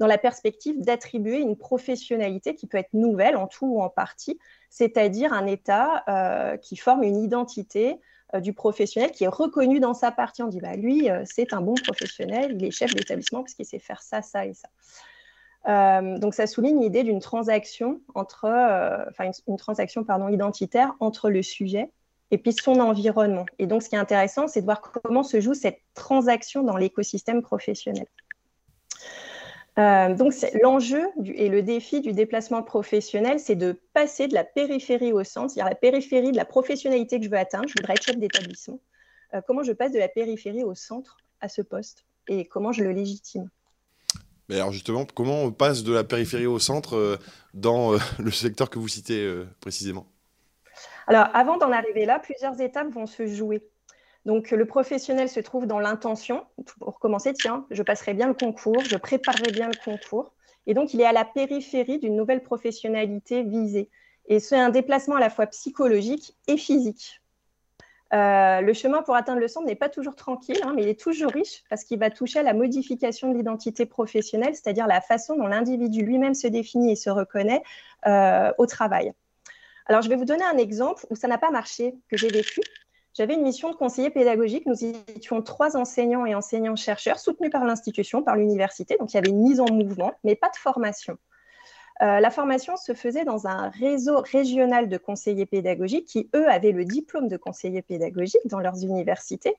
dans 0.00 0.08
la 0.08 0.18
perspective 0.18 0.80
d'attribuer 0.80 1.38
une 1.38 1.56
professionnalité 1.56 2.56
qui 2.56 2.66
peut 2.66 2.78
être 2.78 2.92
nouvelle 2.94 3.36
en 3.36 3.46
tout 3.46 3.66
ou 3.66 3.80
en 3.80 3.88
partie, 3.88 4.40
c'est-à-dire 4.68 5.32
un 5.32 5.46
état 5.46 6.02
euh, 6.08 6.56
qui 6.56 6.76
forme 6.76 7.04
une 7.04 7.22
identité 7.22 7.92
euh, 7.92 7.96
du 8.34 8.52
professionnel 8.52 9.10
qui 9.10 9.24
est 9.24 9.28
reconnu 9.28 9.80
dans 9.80 9.94
sa 9.94 10.10
partie. 10.10 10.42
On 10.42 10.48
dit, 10.48 10.60
bah, 10.60 10.76
lui, 10.76 11.10
euh, 11.10 11.22
c'est 11.24 11.52
un 11.52 11.60
bon 11.60 11.74
professionnel, 11.74 12.56
il 12.58 12.64
est 12.64 12.70
chef 12.70 12.94
d'établissement 12.94 13.42
parce 13.42 13.54
qu'il 13.54 13.64
sait 13.64 13.78
faire 13.78 14.02
ça, 14.02 14.22
ça 14.22 14.46
et 14.46 14.54
ça. 14.54 14.68
donc 16.18 16.34
ça 16.34 16.46
souligne 16.46 16.80
l'idée 16.80 17.02
d'une 17.02 17.20
transaction 17.20 18.00
entre, 18.14 18.44
une, 18.46 19.32
une, 19.46 19.56
transaction 19.56 20.04
pardon 20.04 20.28
identitaire 20.28 20.94
entre 21.00 21.30
le 21.30 21.42
sujet 21.42 21.90
et 22.30 22.38
puis 22.38 22.52
son 22.52 22.80
environnement. 22.80 23.46
Et 23.58 23.66
donc, 23.66 23.82
ce 23.82 23.88
qui 23.88 23.94
est 23.94 23.98
intéressant, 23.98 24.48
c'est 24.48 24.60
de 24.60 24.66
voir 24.66 24.80
comment 24.80 25.22
se 25.22 25.40
joue 25.40 25.54
cette 25.54 25.80
transaction 25.94 26.62
dans 26.62 26.76
l'écosystème 26.76 27.42
professionnel. 27.42 28.06
Euh, 29.78 30.12
donc, 30.14 30.34
l'enjeu 30.60 31.06
et 31.24 31.48
le 31.48 31.62
défi 31.62 32.00
du 32.00 32.12
déplacement 32.12 32.62
professionnel, 32.62 33.38
c'est 33.38 33.54
de 33.54 33.80
passer 33.94 34.26
de 34.26 34.34
la 34.34 34.42
périphérie 34.42 35.12
au 35.12 35.22
centre, 35.22 35.52
c'est-à-dire 35.52 35.70
la 35.70 35.76
périphérie 35.76 36.32
de 36.32 36.36
la 36.36 36.44
professionnalité 36.44 37.18
que 37.18 37.24
je 37.24 37.30
veux 37.30 37.38
atteindre. 37.38 37.68
Je 37.68 37.74
voudrais 37.78 37.94
être 37.94 38.04
chef 38.04 38.18
d'établissement. 38.18 38.80
Euh, 39.34 39.40
comment 39.46 39.62
je 39.62 39.72
passe 39.72 39.92
de 39.92 39.98
la 39.98 40.08
périphérie 40.08 40.64
au 40.64 40.74
centre 40.74 41.18
à 41.40 41.48
ce 41.48 41.62
poste 41.62 42.06
et 42.26 42.46
comment 42.46 42.72
je 42.72 42.82
le 42.82 42.90
légitime? 42.90 43.48
Mais 44.48 44.56
alors 44.56 44.72
justement, 44.72 45.04
comment 45.04 45.42
on 45.44 45.52
passe 45.52 45.84
de 45.84 45.92
la 45.92 46.02
périphérie 46.02 46.46
au 46.46 46.58
centre 46.58 46.96
euh, 46.96 47.16
dans 47.54 47.92
le 48.18 48.30
secteur 48.32 48.70
que 48.70 48.80
vous 48.80 48.88
citez 48.88 49.44
précisément? 49.60 50.06
Alors, 51.06 51.28
avant 51.34 51.56
d'en 51.56 51.70
arriver 51.70 52.04
là, 52.04 52.18
plusieurs 52.18 52.60
étapes 52.60 52.90
vont 52.92 53.06
se 53.06 53.26
jouer. 53.26 53.62
Donc 54.24 54.50
le 54.50 54.66
professionnel 54.66 55.28
se 55.28 55.40
trouve 55.40 55.66
dans 55.66 55.78
l'intention, 55.78 56.44
pour 56.78 56.98
commencer, 56.98 57.32
tiens, 57.32 57.66
je 57.70 57.82
passerai 57.82 58.14
bien 58.14 58.26
le 58.26 58.34
concours, 58.34 58.80
je 58.84 58.96
préparerai 58.96 59.52
bien 59.52 59.68
le 59.68 59.84
concours. 59.84 60.34
Et 60.66 60.74
donc 60.74 60.92
il 60.92 61.00
est 61.00 61.06
à 61.06 61.12
la 61.12 61.24
périphérie 61.24 61.98
d'une 61.98 62.16
nouvelle 62.16 62.42
professionnalité 62.42 63.42
visée. 63.42 63.90
Et 64.26 64.40
c'est 64.40 64.58
un 64.58 64.68
déplacement 64.68 65.16
à 65.16 65.20
la 65.20 65.30
fois 65.30 65.46
psychologique 65.46 66.36
et 66.46 66.58
physique. 66.58 67.22
Euh, 68.14 68.62
le 68.62 68.72
chemin 68.72 69.02
pour 69.02 69.16
atteindre 69.16 69.40
le 69.40 69.48
centre 69.48 69.66
n'est 69.66 69.76
pas 69.76 69.90
toujours 69.90 70.16
tranquille, 70.16 70.58
hein, 70.62 70.72
mais 70.74 70.82
il 70.82 70.88
est 70.88 70.98
toujours 70.98 71.30
riche 71.30 71.62
parce 71.68 71.84
qu'il 71.84 71.98
va 71.98 72.10
toucher 72.10 72.38
à 72.38 72.42
la 72.42 72.54
modification 72.54 73.30
de 73.30 73.36
l'identité 73.36 73.84
professionnelle, 73.84 74.54
c'est-à-dire 74.54 74.86
la 74.86 75.00
façon 75.00 75.36
dont 75.36 75.46
l'individu 75.46 76.02
lui-même 76.02 76.34
se 76.34 76.46
définit 76.46 76.92
et 76.92 76.96
se 76.96 77.10
reconnaît 77.10 77.62
euh, 78.06 78.50
au 78.56 78.66
travail. 78.66 79.12
Alors, 79.86 80.02
je 80.02 80.08
vais 80.08 80.16
vous 80.16 80.26
donner 80.26 80.44
un 80.44 80.58
exemple 80.58 81.06
où 81.10 81.16
ça 81.16 81.28
n'a 81.28 81.38
pas 81.38 81.50
marché, 81.50 81.94
que 82.10 82.16
j'ai 82.16 82.28
vécu. 82.28 82.60
J'avais 83.18 83.34
une 83.34 83.42
mission 83.42 83.72
de 83.72 83.74
conseiller 83.74 84.10
pédagogique. 84.10 84.64
Nous 84.64 84.84
étions 84.84 85.42
trois 85.42 85.76
enseignants 85.76 86.24
et 86.24 86.36
enseignants-chercheurs 86.36 87.18
soutenus 87.18 87.50
par 87.50 87.64
l'institution, 87.64 88.22
par 88.22 88.36
l'université. 88.36 88.96
Donc, 88.96 89.12
il 89.12 89.16
y 89.16 89.18
avait 89.18 89.30
une 89.30 89.42
mise 89.42 89.58
en 89.58 89.66
mouvement, 89.68 90.12
mais 90.22 90.36
pas 90.36 90.48
de 90.50 90.56
formation. 90.56 91.18
Euh, 92.00 92.20
la 92.20 92.30
formation 92.30 92.76
se 92.76 92.94
faisait 92.94 93.24
dans 93.24 93.48
un 93.48 93.70
réseau 93.70 94.20
régional 94.20 94.88
de 94.88 94.96
conseillers 94.98 95.46
pédagogiques 95.46 96.06
qui, 96.06 96.30
eux, 96.32 96.48
avaient 96.48 96.70
le 96.70 96.84
diplôme 96.84 97.26
de 97.26 97.36
conseiller 97.36 97.82
pédagogique 97.82 98.46
dans 98.46 98.60
leurs 98.60 98.84
universités. 98.84 99.56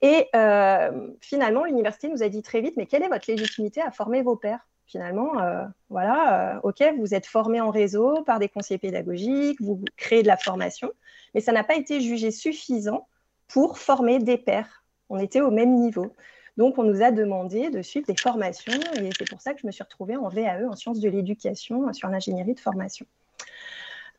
Et 0.00 0.28
euh, 0.36 1.08
finalement, 1.20 1.64
l'université 1.64 2.08
nous 2.08 2.22
a 2.22 2.28
dit 2.28 2.42
très 2.42 2.60
vite, 2.60 2.76
mais 2.76 2.86
quelle 2.86 3.02
est 3.02 3.08
votre 3.08 3.28
légitimité 3.28 3.80
à 3.80 3.90
former 3.90 4.22
vos 4.22 4.36
pairs? 4.36 4.68
Finalement, 4.86 5.40
euh, 5.40 5.64
voilà, 5.90 6.60
ok, 6.62 6.80
vous 6.96 7.12
êtes 7.12 7.26
formé 7.26 7.60
en 7.60 7.70
réseau 7.70 8.22
par 8.22 8.38
des 8.38 8.48
conseillers 8.48 8.78
pédagogiques, 8.78 9.60
vous 9.60 9.82
créez 9.96 10.22
de 10.22 10.28
la 10.28 10.36
formation, 10.36 10.92
mais 11.34 11.40
ça 11.40 11.52
n'a 11.52 11.64
pas 11.64 11.76
été 11.76 12.00
jugé 12.00 12.30
suffisant 12.30 13.08
pour 13.48 13.78
former 13.78 14.18
des 14.18 14.38
pairs. 14.38 14.84
On 15.08 15.18
était 15.18 15.40
au 15.40 15.50
même 15.50 15.74
niveau. 15.74 16.12
Donc, 16.56 16.78
on 16.78 16.84
nous 16.84 17.02
a 17.02 17.10
demandé 17.10 17.70
de 17.70 17.82
suivre 17.82 18.06
des 18.06 18.16
formations 18.16 18.72
et 18.72 19.10
c'est 19.18 19.28
pour 19.28 19.40
ça 19.40 19.54
que 19.54 19.60
je 19.60 19.66
me 19.66 19.72
suis 19.72 19.82
retrouvée 19.82 20.16
en 20.16 20.28
VAE, 20.28 20.68
en 20.68 20.76
sciences 20.76 21.00
de 21.00 21.08
l'éducation, 21.08 21.92
sur 21.92 22.08
l'ingénierie 22.08 22.54
de 22.54 22.60
formation. 22.60 23.06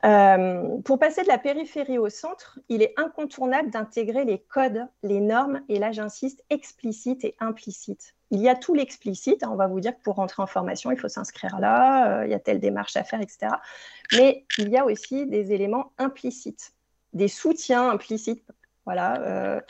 Euh, 0.04 0.78
pour 0.84 1.00
passer 1.00 1.24
de 1.24 1.28
la 1.28 1.40
périphérie 1.40 1.98
au 1.98 2.10
centre, 2.10 2.60
il 2.70 2.84
est 2.84 2.94
incontournable 2.98 3.72
d'intégrer 3.72 4.24
les 4.24 4.38
codes, 4.40 4.86
les 5.02 5.20
normes, 5.20 5.62
et 5.68 5.80
là 5.80 5.92
j'insiste, 5.92 6.44
explicites 6.52 7.24
et 7.24 7.36
implicites. 7.40 8.14
Il 8.30 8.40
y 8.40 8.50
a 8.50 8.56
tout 8.56 8.76
l'explicite, 8.76 9.44
hein, 9.44 9.50
on 9.52 9.56
va 9.56 9.66
vous 9.66 9.80
dire 9.80 9.96
que 9.96 10.04
pour 10.04 10.16
rentrer 10.16 10.44
en 10.44 10.48
formation, 10.48 10.92
il 10.92 11.00
faut 11.00 11.08
s'inscrire 11.08 11.60
là, 11.60 12.20
euh, 12.20 12.26
il 12.26 12.32
y 12.32 12.36
a 12.36 12.40
telle 12.40 12.60
démarche 12.60 12.96
à 12.98 13.04
faire, 13.04 13.22
etc. 13.22 13.48
Mais 14.14 14.46
il 14.60 14.70
y 14.70 14.78
a 14.78 14.86
aussi 14.86 15.26
des 15.26 15.54
éléments 15.54 15.92
implicites, 15.98 16.75
des 17.16 17.28
soutiens 17.28 17.90
implicites 17.90 18.46
voilà, 18.86 19.62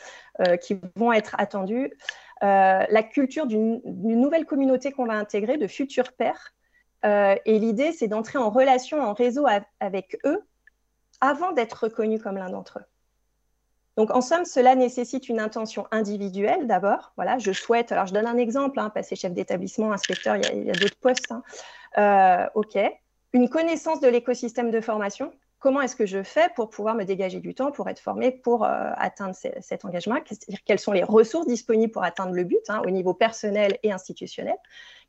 euh, 0.42 0.58
qui 0.58 0.78
vont 0.98 1.14
être 1.14 1.36
attendus. 1.38 1.94
Euh, 2.44 2.84
la 2.90 3.04
culture 3.04 3.48
d'une 3.48 3.82
nouvelle 4.20 4.46
communauté 4.46 4.92
qu'on 4.92 5.06
va 5.06 5.14
intégrer, 5.14 5.58
de 5.58 5.68
futurs 5.68 6.12
pairs. 6.12 6.54
Euh, 7.06 7.36
et 7.46 7.60
l'idée, 7.60 7.94
c'est 7.94 8.08
d'entrer 8.08 8.38
en 8.38 8.50
relation, 8.50 9.02
en 9.02 9.14
réseau 9.14 9.46
avec 9.80 10.20
eux 10.26 10.44
avant 11.22 11.54
d'être 11.54 11.86
reconnu 11.86 12.20
comme 12.20 12.38
l'un 12.38 12.50
d'entre 12.50 12.80
eux. 12.80 12.86
Donc, 13.96 14.12
en 14.12 14.20
somme, 14.20 14.44
cela 14.44 14.76
nécessite 14.76 15.30
une 15.30 15.40
intention 15.40 15.88
individuelle 15.92 16.68
d'abord. 16.68 17.14
Voilà, 17.16 17.38
je 17.38 17.54
souhaite, 17.54 17.94
alors 17.94 18.08
je 18.08 18.14
donne 18.14 18.28
un 18.28 18.38
exemple, 18.38 18.80
hein, 18.80 18.90
passer 18.90 19.16
chef 19.16 19.32
d'établissement, 19.32 19.94
inspecteur, 19.94 20.36
il 20.36 20.66
y 20.66 20.70
a, 20.70 20.74
d'autres 20.74 21.00
postes. 21.00 21.32
Hein. 21.32 21.44
Euh, 21.98 22.50
OK. 22.56 22.78
Une 23.32 23.50
connaissance 23.50 24.02
de 24.02 24.10
l'écosystème 24.10 24.72
de 24.72 24.82
formation 24.82 25.32
comment 25.66 25.82
est-ce 25.82 25.96
que 25.96 26.06
je 26.06 26.22
fais 26.22 26.48
pour 26.56 26.70
pouvoir 26.70 26.94
me 26.94 27.06
dégager 27.06 27.40
du 27.40 27.56
temps 27.56 27.72
pour 27.72 27.90
être 27.90 28.00
formé 28.00 28.30
pour 28.30 28.66
euh, 28.66 28.92
atteindre 28.98 29.34
cet 29.34 29.84
engagement 29.84 30.20
C'est-à-dire 30.24 30.60
quelles 30.64 30.78
sont 30.78 30.92
les 30.92 31.02
ressources 31.02 31.48
disponibles 31.48 31.92
pour 31.92 32.04
atteindre 32.04 32.34
le 32.34 32.44
but 32.44 32.62
hein, 32.70 32.84
au 32.86 32.92
niveau 32.92 33.16
personnel 33.16 33.80
et 33.82 33.92
institutionnel? 33.92 34.58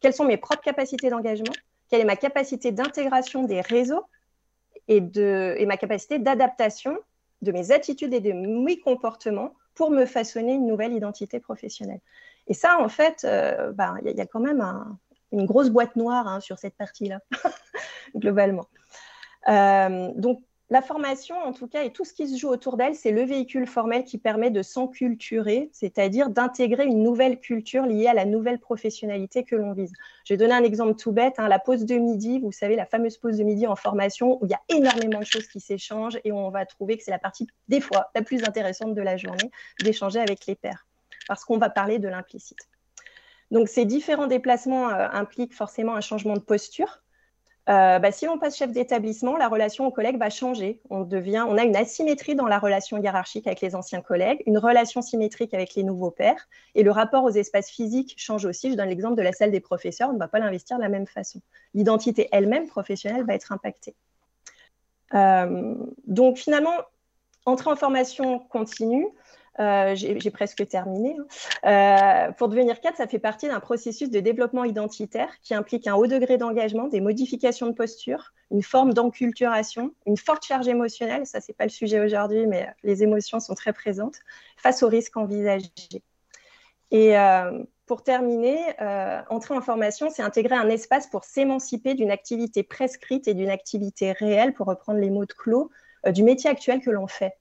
Quelles 0.01 0.15
sont 0.15 0.25
mes 0.25 0.39
propres 0.39 0.63
capacités 0.63 1.11
d'engagement? 1.11 1.53
Quelle 1.91 2.01
est 2.01 2.07
ma 2.07 2.17
capacité 2.17 2.73
d'intégration 2.73 3.45
des 3.45 3.61
réseaux 3.61 4.05
et, 4.89 5.03
de, 5.03 5.55
et 5.59 5.67
ma 5.67 5.77
capacité 5.77 6.19
d'adaptation 6.19 6.97
de 7.43 7.53
mes 7.53 7.71
attitudes 7.71 8.15
et 8.15 8.21
de 8.21 8.33
mes 8.33 8.81
comportements 8.81 9.53
pour 9.75 9.91
me 9.91 10.07
façonner 10.07 10.55
une 10.55 10.67
nouvelle 10.67 10.95
identité 10.95 11.39
professionnelle? 11.39 12.01
Et 12.47 12.55
ça, 12.55 12.79
en 12.81 12.89
fait, 12.89 13.25
euh, 13.25 13.73
ben, 13.73 13.99
il 14.03 14.17
y, 14.17 14.23
a 14.23 14.27
quand 14.27 14.41
même 14.41 14.65
une 15.33 15.45
grosse 15.45 15.69
boîte 15.69 15.97
noire 15.97 16.27
hein, 16.27 16.41
sur 16.41 16.59
cette 16.59 16.77
partie-là, 16.79 17.21
globalement. 18.17 18.67
Euh, 19.49 20.13
donc, 20.17 20.43
la 20.69 20.83
formation, 20.83 21.37
en 21.37 21.53
tout 21.53 21.69
cas, 21.69 21.85
et 21.85 21.93
tout 21.93 22.05
ce 22.05 22.13
qui 22.13 22.29
se 22.29 22.37
joue 22.37 22.49
autour 22.49 22.77
d'elle, 22.77 22.97
c'est 22.97 23.13
le 23.13 23.23
véhicule 23.23 23.69
formel 23.69 24.03
qui 24.03 24.19
permet 24.19 24.51
de 24.51 24.63
s'enculturer, 24.63 25.71
c'est-à-dire 25.73 26.29
d'intégrer 26.29 26.87
une 26.87 27.05
nouvelle 27.05 27.39
culture 27.39 27.87
liée 27.87 28.09
à 28.09 28.15
la 28.15 28.25
nouvelle 28.25 28.59
professionnalité 28.59 29.45
que 29.45 29.55
l'on 29.55 29.73
vise. 29.75 29.93
Je 30.25 30.35
vais 30.35 30.39
donner 30.39 30.55
un 30.55 30.65
exemple 30.65 30.97
tout 30.97 31.13
bête, 31.13 31.35
hein, 31.39 31.47
la 31.47 31.61
pause 31.61 31.85
de 31.85 31.95
midi, 31.95 32.41
vous 32.41 32.51
savez, 32.51 32.75
la 32.75 32.85
fameuse 32.85 33.17
pause 33.17 33.37
de 33.37 33.45
midi 33.45 33.69
en 33.69 33.77
formation, 33.77 34.43
où 34.43 34.47
il 34.47 34.51
y 34.51 34.55
a 34.55 34.61
énormément 34.69 35.21
de 35.21 35.25
choses 35.25 35.47
qui 35.47 35.61
s'échangent 35.61 36.19
et 36.25 36.33
on 36.33 36.51
va 36.51 36.67
trouver 36.67 36.97
que 36.97 37.05
c'est 37.05 37.13
la 37.13 37.21
partie, 37.21 37.47
des 37.69 37.81
fois, 37.81 38.11
la 38.17 38.23
plus 38.23 38.43
intéressante 38.43 38.95
de 38.95 39.03
la 39.03 39.17
journée, 39.17 39.53
d'échanger 39.85 40.19
avec 40.19 40.47
les 40.47 40.57
pairs, 40.57 40.89
parce 41.29 41.45
qu'on 41.45 41.59
va 41.59 41.71
parler 41.71 42.01
de 42.01 42.09
l'implicite. 42.09 42.69
Donc, 43.53 43.69
ces 43.69 43.85
différents 43.85 44.27
déplacements 44.27 44.89
euh, 44.89 45.07
impliquent 45.13 45.55
forcément 45.55 45.95
un 45.95 46.01
changement 46.01 46.35
de 46.35 46.41
posture, 46.41 47.05
euh, 47.69 47.99
bah, 47.99 48.13
si 48.13 48.29
on 48.29 48.39
passe 48.39 48.57
chef 48.57 48.71
d'établissement, 48.71 49.37
la 49.37 49.49
relation 49.49 49.87
aux 49.87 49.91
collègues 49.91 50.19
va 50.19 50.31
changer. 50.31 50.81
On, 50.89 51.01
devient, 51.03 51.45
on 51.49 51.59
a 51.59 51.65
une 51.65 51.75
asymétrie 51.75 52.37
dans 52.37 52.47
la 52.47 52.61
relation 52.61 52.97
hiérarchique 52.97 53.49
avec 53.49 53.61
les 53.61 53.75
anciens 53.75 54.01
collègues, 54.01 54.43
une 54.47 54.59
relation 54.59 55.03
symétrique 55.03 55.53
avec 55.53 55.75
les 55.75 55.83
nouveaux 55.83 56.13
pairs, 56.13 56.49
et 56.77 56.85
le 56.85 56.93
rapport 56.93 57.25
aux 57.25 57.31
espaces 57.31 57.69
physiques 57.69 58.15
change 58.17 58.45
aussi. 58.45 58.71
Je 58.71 58.77
donne 58.77 58.89
l'exemple 58.89 59.17
de 59.17 59.23
la 59.23 59.33
salle 59.33 59.51
des 59.51 59.61
professeurs, 59.61 60.11
on 60.11 60.13
ne 60.13 60.19
va 60.19 60.29
pas 60.29 60.39
l'investir 60.39 60.77
de 60.77 60.83
la 60.83 60.89
même 60.89 61.09
façon. 61.09 61.41
L'identité 61.75 62.29
elle-même 62.31 62.69
professionnelle 62.69 63.25
va 63.25 63.35
être 63.35 63.51
impactée. 63.51 63.97
Euh, 65.15 65.75
donc 66.07 66.39
finalement, 66.39 66.75
entrer 67.47 67.71
en 67.71 67.77
formation 67.77 68.39
continue, 68.39 69.09
euh, 69.59 69.95
j'ai 69.95 70.31
presque 70.31 70.67
terminé. 70.69 71.17
Hein. 71.65 72.29
Euh, 72.29 72.33
pour 72.33 72.49
devenir 72.49 72.81
cadre, 72.81 72.97
ça 72.97 73.07
fait 73.07 73.19
partie 73.19 73.49
d'un 73.49 73.61
processus 73.61 74.11
de 74.11 74.21
développement 74.21 74.65
identitaire 74.65 75.31
qui 75.43 75.55
implique 75.55 75.87
un 75.87 75.95
haut 75.95 76.07
degré 76.07 76.37
d'engagement, 76.37 76.89
des 76.89 77.01
modifications 77.01 77.67
de 77.67 77.73
posture, 77.73 78.35
une 78.51 78.63
forme 78.63 78.93
d'enculturation, 78.93 79.95
une 80.07 80.17
forte 80.17 80.45
charge 80.45 80.69
émotionnelle. 80.69 81.27
Ça, 81.27 81.41
c'est 81.41 81.55
pas 81.55 81.65
le 81.65 81.71
sujet 81.71 82.01
aujourd'hui, 82.01 82.47
mais 82.47 82.69
les 82.83 83.03
émotions 83.03 83.41
sont 83.41 83.55
très 83.55 83.73
présentes 83.73 84.17
face 84.59 84.83
aux 84.83 84.89
risques 84.89 85.17
envisagés. 85.17 85.71
Et 86.91 87.19
euh, 87.19 87.63
pour 87.87 88.03
terminer, 88.03 88.59
entrer 89.31 89.57
en 89.57 89.61
formation, 89.61 90.11
c'est 90.11 90.23
intégrer 90.23 90.57
un 90.57 90.69
espace 90.69 91.07
pour 91.07 91.25
s'émanciper 91.25 91.95
d'une 91.95 92.11
activité 92.11 92.63
prescrite 92.63 93.29
et 93.29 93.35
d'une 93.35 93.51
activité 93.51 94.13
réelle, 94.13 94.53
pour 94.55 94.67
reprendre 94.67 94.99
les 94.99 95.11
mots 95.11 95.25
de 95.25 95.33
Clos, 95.33 95.71
du 96.09 96.25
métier 96.25 96.51
actuel 96.51 96.81
que 96.81 96.91
l'on 96.91 97.07
fait 97.07 97.35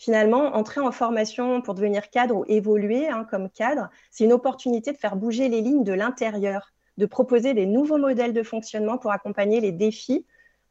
finalement, 0.00 0.56
entrer 0.56 0.80
en 0.80 0.92
formation 0.92 1.60
pour 1.60 1.74
devenir 1.74 2.08
cadre 2.08 2.34
ou 2.34 2.44
évoluer 2.48 3.08
hein, 3.08 3.26
comme 3.30 3.50
cadre, 3.50 3.90
c'est 4.10 4.24
une 4.24 4.32
opportunité 4.32 4.92
de 4.92 4.96
faire 4.96 5.14
bouger 5.14 5.50
les 5.50 5.60
lignes 5.60 5.84
de 5.84 5.92
l'intérieur, 5.92 6.72
de 6.96 7.04
proposer 7.04 7.52
des 7.52 7.66
nouveaux 7.66 7.98
modèles 7.98 8.32
de 8.32 8.42
fonctionnement 8.42 8.96
pour 8.96 9.12
accompagner 9.12 9.60
les 9.60 9.72
défis 9.72 10.24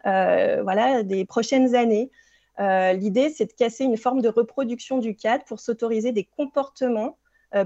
euh, 0.07 0.63
voilà, 0.63 1.03
des 1.03 1.25
prochaines 1.25 1.75
années. 1.75 2.09
Euh, 2.59 2.93
l'idée, 2.93 3.29
c'est 3.29 3.45
de 3.45 3.53
casser 3.53 3.83
une 3.83 3.97
forme 3.97 4.21
de 4.21 4.29
reproduction 4.29 4.97
du 4.97 5.15
cadre 5.15 5.43
pour 5.45 5.59
s'autoriser 5.59 6.11
des 6.11 6.23
comportements 6.23 7.18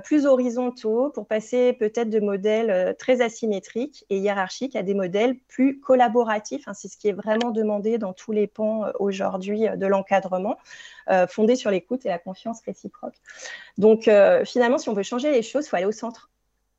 plus 0.03 0.25
horizontaux 0.25 1.09
pour 1.09 1.27
passer 1.27 1.73
peut-être 1.73 2.09
de 2.09 2.19
modèles 2.19 2.69
euh, 2.69 2.93
très 2.93 3.21
asymétriques 3.21 4.05
et 4.09 4.17
hiérarchiques 4.17 4.75
à 4.75 4.83
des 4.83 4.93
modèles 4.93 5.37
plus 5.49 5.79
collaboratifs. 5.79 6.67
Hein. 6.67 6.73
c'est 6.73 6.87
ce 6.87 6.97
qui 6.97 7.09
est 7.09 7.13
vraiment 7.13 7.51
demandé 7.51 7.97
dans 7.97 8.13
tous 8.13 8.31
les 8.31 8.47
pans 8.47 8.85
euh, 8.85 8.91
aujourd'hui 8.99 9.65
de 9.75 9.85
l'encadrement, 9.87 10.57
fondé 11.27 11.55
sur 11.55 11.69
l'écoute 11.69 12.05
et 12.05 12.09
la 12.09 12.17
confiance 12.17 12.61
réciproque. 12.65 13.15
Donc 13.77 14.09
finalement, 14.45 14.77
si 14.77 14.87
on 14.87 14.93
veut 14.93 15.03
changer 15.03 15.31
les 15.31 15.41
choses, 15.41 15.65
il 15.65 15.69
faut 15.69 15.75
aller 15.75 15.85
au 15.85 15.91
centre. 15.91 16.29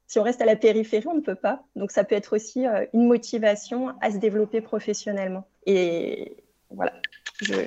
Si 0.06 0.18
on 0.18 0.22
reste 0.22 0.40
à 0.40 0.46
la 0.46 0.56
périphérie, 0.56 1.06
on 1.06 1.14
ne 1.14 1.20
peut 1.20 1.34
pas. 1.34 1.62
Donc 1.76 1.90
ça 1.90 2.04
peut 2.04 2.14
être 2.14 2.34
aussi 2.34 2.64
une 2.94 3.06
motivation 3.06 3.94
à 4.00 4.10
se 4.10 4.16
développer 4.16 4.62
professionnellement. 4.62 5.46
Et 5.66 6.36
voilà, 6.70 6.94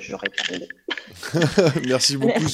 j'aurais. 0.00 0.28
Merci 1.86 2.16
beaucoup. 2.16 2.44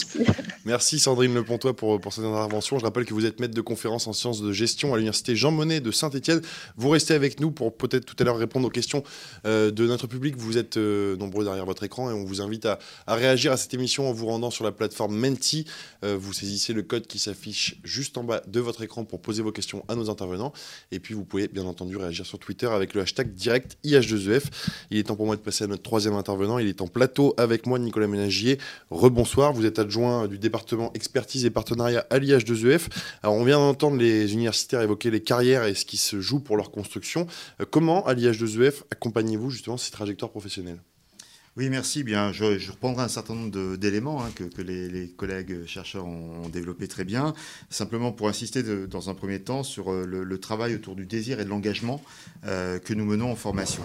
Merci. 0.64 0.98
Sandrine 0.98 1.34
Lepontois 1.34 1.76
pour, 1.76 2.00
pour 2.00 2.12
cette 2.12 2.24
intervention. 2.24 2.78
Je 2.78 2.84
rappelle 2.84 3.04
que 3.04 3.14
vous 3.14 3.26
êtes 3.26 3.40
maître 3.40 3.54
de 3.54 3.60
conférence 3.60 4.06
en 4.06 4.12
sciences 4.12 4.40
de 4.40 4.52
gestion 4.52 4.94
à 4.94 4.96
l'université 4.96 5.36
Jean 5.36 5.50
Monnet 5.50 5.80
de 5.80 5.90
Saint-Etienne. 5.90 6.40
Vous 6.76 6.88
restez 6.88 7.14
avec 7.14 7.40
nous 7.40 7.50
pour 7.50 7.76
peut-être 7.76 8.04
tout 8.04 8.16
à 8.18 8.24
l'heure 8.24 8.36
répondre 8.36 8.66
aux 8.66 8.70
questions 8.70 9.02
euh, 9.46 9.70
de 9.70 9.86
notre 9.86 10.06
public. 10.06 10.36
Vous 10.36 10.58
êtes 10.58 10.76
euh, 10.76 11.16
nombreux 11.16 11.44
derrière 11.44 11.66
votre 11.66 11.82
écran 11.84 12.10
et 12.10 12.12
on 12.12 12.24
vous 12.24 12.40
invite 12.40 12.66
à, 12.66 12.78
réagir 13.06 13.52
à 13.52 13.56
cette 13.56 13.74
émission 13.74 14.08
en 14.08 14.12
vous 14.12 14.26
rendant 14.26 14.50
sur 14.50 14.64
la 14.64 14.72
plateforme 14.72 15.16
Menti. 15.16 15.66
Euh, 16.04 16.16
vous 16.18 16.32
saisissez 16.32 16.72
le 16.72 16.82
code 16.82 17.06
qui 17.06 17.18
s'affiche 17.18 17.76
juste 17.84 18.18
en 18.18 18.24
bas 18.24 18.42
de 18.46 18.60
votre 18.60 18.82
écran 18.82 19.04
pour 19.04 19.20
poser 19.20 19.42
vos 19.42 19.52
questions 19.52 19.84
à 19.88 19.94
nos 19.94 20.10
intervenants. 20.10 20.52
Et 20.90 21.00
puis 21.00 21.14
vous 21.14 21.24
pouvez 21.24 21.48
bien 21.48 21.64
entendu 21.64 21.96
réagir 21.96 22.26
sur 22.26 22.38
Twitter 22.38 22.66
avec 22.66 22.94
le 22.94 23.02
hashtag 23.02 23.32
direct 23.34 23.78
IH2EF. 23.84 24.44
Il 24.90 24.98
est 24.98 25.04
temps 25.04 25.16
pour 25.16 25.26
moi 25.26 25.36
de 25.36 25.40
passer 25.40 25.64
à 25.64 25.66
notre 25.66 25.82
troisième 25.82 26.14
intervenant. 26.14 26.58
Il 26.58 26.68
est 26.68 26.80
en 26.80 26.86
plateau 26.86 27.13
avec 27.36 27.66
moi 27.66 27.78
Nicolas 27.78 28.06
Ménagier. 28.06 28.58
Rebonsoir, 28.90 29.52
vous 29.52 29.66
êtes 29.66 29.78
adjoint 29.78 30.26
du 30.26 30.38
département 30.38 30.92
expertise 30.94 31.44
et 31.44 31.50
partenariat 31.50 32.06
à 32.10 32.18
l'IH2EF. 32.18 32.88
Alors 33.22 33.36
on 33.36 33.44
vient 33.44 33.58
d'entendre 33.58 33.96
les 33.96 34.32
universitaires 34.32 34.82
évoquer 34.82 35.10
les 35.10 35.22
carrières 35.22 35.64
et 35.64 35.74
ce 35.74 35.84
qui 35.84 35.96
se 35.96 36.20
joue 36.20 36.40
pour 36.40 36.56
leur 36.56 36.70
construction. 36.70 37.26
Euh, 37.60 37.64
comment 37.70 38.04
à 38.06 38.14
l'IH2EF 38.14 38.82
accompagnez-vous 38.90 39.50
justement 39.50 39.76
ces 39.76 39.90
trajectoires 39.90 40.30
professionnelles? 40.30 40.80
Oui, 41.56 41.68
merci. 41.70 42.02
Bien, 42.02 42.32
je, 42.32 42.70
reprendrai 42.72 43.04
un 43.04 43.08
certain 43.08 43.36
nombre 43.36 43.76
d'éléments 43.76 44.24
hein, 44.24 44.30
que, 44.34 44.60
les, 44.60 45.08
collègues 45.16 45.64
chercheurs 45.66 46.04
ont, 46.04 46.48
développé 46.48 46.88
très 46.88 47.04
bien. 47.04 47.32
Simplement 47.70 48.10
pour 48.10 48.28
insister 48.28 48.64
dans 48.88 49.08
un 49.08 49.14
premier 49.14 49.38
temps 49.38 49.62
sur 49.62 49.92
euh, 49.92 50.04
le, 50.04 50.38
travail 50.38 50.74
autour 50.74 50.96
du 50.96 51.06
désir 51.06 51.38
et 51.38 51.44
de 51.44 51.48
l'engagement 51.48 52.02
euh, 52.44 52.80
que 52.80 52.92
nous 52.92 53.04
menons 53.04 53.30
en 53.30 53.36
formation. 53.36 53.82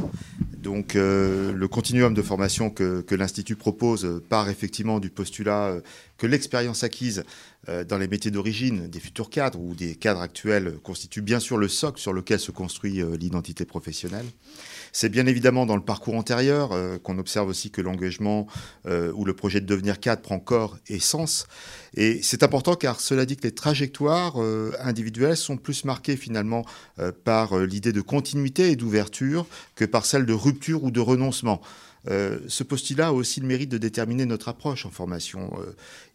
Donc, 0.58 0.96
euh, 0.96 1.54
le 1.54 1.68
continuum 1.68 2.16
de 2.16 2.22
formation 2.24 2.72
que 2.72 3.16
l'Institut 3.16 3.56
propose 3.56 4.20
part 4.30 4.50
effectivement 4.50 5.00
du 5.00 5.12
postulat 5.12 5.76
que 6.20 6.28
l'expérience 6.28 6.84
acquise 6.84 7.24
dans 7.68 7.98
les 7.98 8.08
métiers 8.08 8.32
d'origine 8.32 8.88
des 8.88 9.00
futurs 9.00 9.30
cadres 9.30 9.60
ou 9.60 9.76
des 9.76 9.96
cadres 9.96 10.22
actuels 10.22 10.78
constitue 10.84 11.22
bien 11.22 11.40
sûr 11.40 11.58
le 11.58 11.68
socle 11.68 12.00
sur 12.00 12.14
lequel 12.14 12.40
se 12.40 12.52
construit 12.52 13.02
l'identité 13.18 13.66
professionnelle. 13.66 14.26
C'est 14.92 15.10
bien 15.10 15.26
évidemment 15.26 15.66
dans 15.66 15.76
le 15.76 15.84
parcours 15.84 16.16
antérieur 16.16 16.72
euh, 16.72 16.98
qu'on 16.98 17.18
observe 17.18 17.48
aussi 17.48 17.72
que 17.72 17.82
l'engagement 17.82 18.48
euh, 18.88 19.12
ou 19.14 19.26
le 19.26 19.34
projet 19.34 19.62
de 19.62 19.66
devenir 19.66 20.00
cadre 20.00 20.22
prend 20.22 20.40
corps 20.40 20.78
et 20.88 21.00
sens. 21.00 21.48
Et 21.96 22.22
c'est 22.24 22.44
important 22.44 22.76
car 22.76 23.00
cela 23.00 23.26
dit 23.26 23.38
que 23.38 23.44
les 23.44 23.54
trajectoires 23.54 24.42
euh, 24.42 24.72
individuelles 24.80 25.38
sont 25.38 25.58
plus 25.58 25.86
marquées 25.86 26.18
finalement 26.18 26.66
par 27.24 27.58
l'idée 27.60 27.92
de 27.92 28.02
continuité 28.02 28.72
et 28.72 28.76
d'ouverture 28.76 29.46
que 29.76 29.86
par 29.86 30.06
celle 30.06 30.26
de 30.26 30.34
rupture 30.34 30.84
ou 30.84 30.92
de 30.92 31.00
renoncement. 31.00 31.62
Ce 32.08 32.64
postulat 32.64 33.08
a 33.08 33.12
aussi 33.12 33.40
le 33.40 33.48
mérite 33.48 33.70
de 33.70 33.78
déterminer 33.78 34.26
notre 34.26 34.50
approche 34.50 34.86
en 34.86 34.90
formation. 34.90 35.52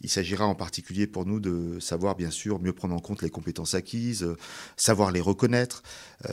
il 0.00 0.08
s'agira 0.08 0.46
en 0.46 0.54
particulier 0.54 1.06
pour 1.06 1.26
nous 1.26 1.40
de 1.40 1.78
savoir, 1.80 2.16
bien 2.16 2.30
sûr, 2.30 2.60
mieux 2.60 2.72
prendre 2.72 2.94
en 2.94 3.00
compte 3.00 3.22
les 3.22 3.30
compétences 3.30 3.74
acquises, 3.74 4.26
savoir 4.76 5.12
les 5.12 5.20
reconnaître 5.20 5.82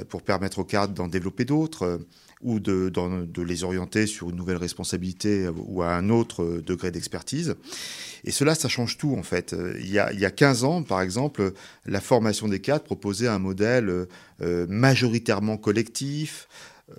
pour 0.10 0.22
permettre 0.24 0.60
aux 0.60 0.64
cadres 0.64 0.94
d'en 0.94 1.08
développer 1.08 1.46
d'autres 1.46 2.00
ou 2.44 2.60
de, 2.60 3.42
les 3.42 3.64
orienter 3.64 4.08
sur 4.08 4.30
une 4.30 4.36
nouvelle 4.36 4.58
responsabilité 4.58 5.48
ou 5.48 5.82
à 5.84 5.94
un 5.94 6.10
autre 6.10 6.62
degré 6.66 6.92
d'expertise. 6.92 7.56
Et 8.24 8.32
cela, 8.32 8.56
ça 8.56 8.68
change 8.68 8.98
tout 8.98 9.16
en 9.18 9.24
fait. 9.24 9.56
Il 9.80 9.90
y, 9.90 10.00
a, 10.00 10.12
il 10.14 10.20
y 10.20 10.26
a 10.26 10.32
15 10.32 10.64
ans, 10.64 10.84
par 10.84 11.02
exemple, 11.02 11.54
la 11.86 12.02
formation 12.02 12.48
des 12.48 12.60
cadres 12.60 12.84
proposait 12.84 13.28
un 13.28 13.40
modèle 13.40 14.08
euh, 14.42 14.66
majoritairement 14.70 15.58
collectif, 15.58 16.48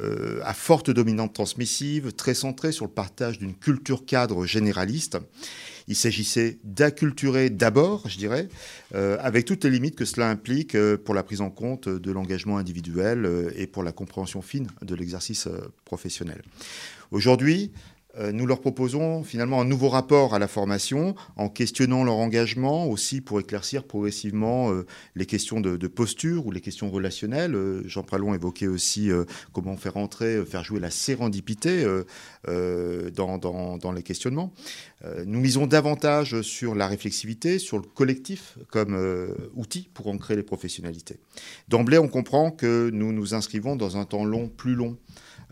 euh, 0.01 0.41
à 0.45 0.55
forte 0.55 0.91
dominante 0.91 1.35
transmissive, 1.35 2.13
très 2.13 2.35
centré 2.35 2.73
sur 2.73 2.85
le 2.85 2.91
partage 2.91 3.39
d'une 3.39 3.55
culture 3.55 4.05
cadre 4.07 4.47
généraliste. 4.47 5.19
Il 5.89 5.97
s'agissait 5.97 6.59
d'acculturer 6.65 7.51
d'abord, 7.51 8.09
je 8.09 8.17
dirais, 8.17 8.49
euh, 8.95 9.17
avec 9.21 9.45
toutes 9.45 9.65
les 9.65 9.71
limites 9.71 9.97
que 9.97 10.05
cela 10.05 10.29
implique 10.29 10.75
euh, 10.75 10.97
pour 10.97 11.15
la 11.15 11.23
prise 11.23 11.41
en 11.41 11.51
compte 11.51 11.89
de 11.89 12.13
l'engagement 12.13 12.59
individuel 12.59 13.53
et 13.57 13.67
pour 13.67 13.83
la 13.83 13.93
compréhension 13.93 14.43
fine 14.43 14.69
de 14.83 14.95
l'exercice 14.95 15.49
professionnel. 15.85 16.43
Aujourd'hui, 17.11 17.73
nous 18.33 18.47
leur 18.47 18.61
proposons 18.61 19.23
finalement 19.23 19.61
un 19.61 19.65
nouveau 19.65 19.89
rapport 19.89 20.35
à 20.35 20.39
la 20.39 20.49
formation 20.49 21.15
en 21.37 21.49
questionnant 21.49 22.05
leur 22.05 22.17
engagement 22.17 22.87
aussi 22.87 23.21
pour 23.21 23.41
éclaircir 23.41 23.85
progressivement 23.85 24.71
euh, 24.71 24.87
les 25.15 25.25
questions 25.25 25.61
de, 25.61 25.87
posture 25.87 26.47
ou 26.47 26.51
les 26.51 26.61
questions 26.61 26.91
relationnelles. 26.91 27.55
Euh, 27.55 27.83
Jean 27.87 28.03
Pralon 28.03 28.35
évoquait 28.35 28.67
aussi 28.67 29.11
comment 29.53 29.77
faire 29.77 29.97
entrer, 29.97 30.45
faire 30.45 30.65
jouer 30.65 30.81
la 30.81 30.91
sérendipité 30.91 31.87
dans, 32.47 33.39
dans, 33.39 33.93
les 33.93 34.03
questionnements. 34.03 34.53
nous 35.27 35.41
misons 35.41 35.67
davantage 35.67 36.43
sur 36.43 36.75
la 36.75 36.87
réflexivité, 36.87 37.59
sur 37.59 37.79
le 37.79 37.85
collectif 37.85 38.59
comme 38.71 38.97
outil 39.55 39.89
pour 39.95 40.09
ancrer 40.09 40.37
les 40.37 40.43
professionnalités. 40.43 41.19
D'emblée, 41.69 41.99
on 41.99 42.09
comprend 42.09 42.51
que 42.51 42.91
nous 42.93 43.13
nous 43.13 43.35
inscrivons 43.35 43.77
dans 43.77 43.97
un 43.97 44.05
temps 44.05 44.25
long, 44.25 44.49
plus 44.49 44.75
long. 44.75 44.97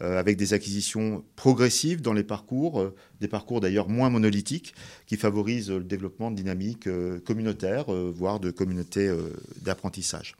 Euh, 0.03 0.19
avec 0.19 0.39
des 0.39 0.55
acquisitions 0.55 1.23
progressives 1.37 2.01
dans 2.01 2.15
les 2.15 2.25
parcours, 2.25 2.81
euh, 2.81 2.95
des 3.21 3.29
parcours 3.29 3.61
d'ailleurs 3.61 3.91
moins 3.91 4.09
monolithiques, 4.09 4.73
qui 5.07 5.19
favorisent 5.19 5.71
le 5.71 5.85
développement 5.85 6.31
de 6.31 6.37
dynamiques 6.37 6.87
euh, 6.87 7.21
communautaires, 7.21 7.91
voire 7.91 8.41
de 8.41 8.51
communautés 8.51 9.13
d'apprentissage. 9.61 10.37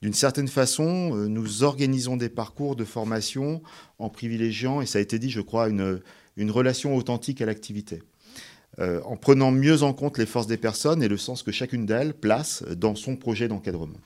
D'une 0.00 0.12
certaine 0.12 0.48
façon, 0.48 1.14
nous 1.14 1.62
organisons 1.64 2.16
des 2.16 2.28
parcours 2.28 2.76
de 2.76 2.84
formation 2.84 3.62
en 3.98 4.10
privilégiant, 4.10 4.80
et 4.80 4.86
ça 4.86 4.98
a 4.98 5.02
été 5.02 5.18
dit, 5.18 5.30
je 5.30 5.40
crois, 5.40 5.68
une, 5.68 6.00
une 6.36 6.50
relation 6.50 6.94
authentique 6.94 7.40
à 7.40 7.46
l'activité. 7.46 8.02
en 8.78 9.16
prenant 9.16 9.50
mieux 9.50 9.82
en 9.82 9.92
compte 9.92 10.18
les 10.18 10.26
forces 10.26 10.46
des 10.46 10.56
personnes 10.56 11.02
et 11.02 11.08
le 11.08 11.16
sens 11.16 11.42
que 11.42 11.52
chacune 11.52 11.86
d'elles 11.86 12.14
place 12.14 12.62
dans 12.76 12.94
son 12.94 13.16
projet 13.16 13.48
d'encadrement. 13.48 13.98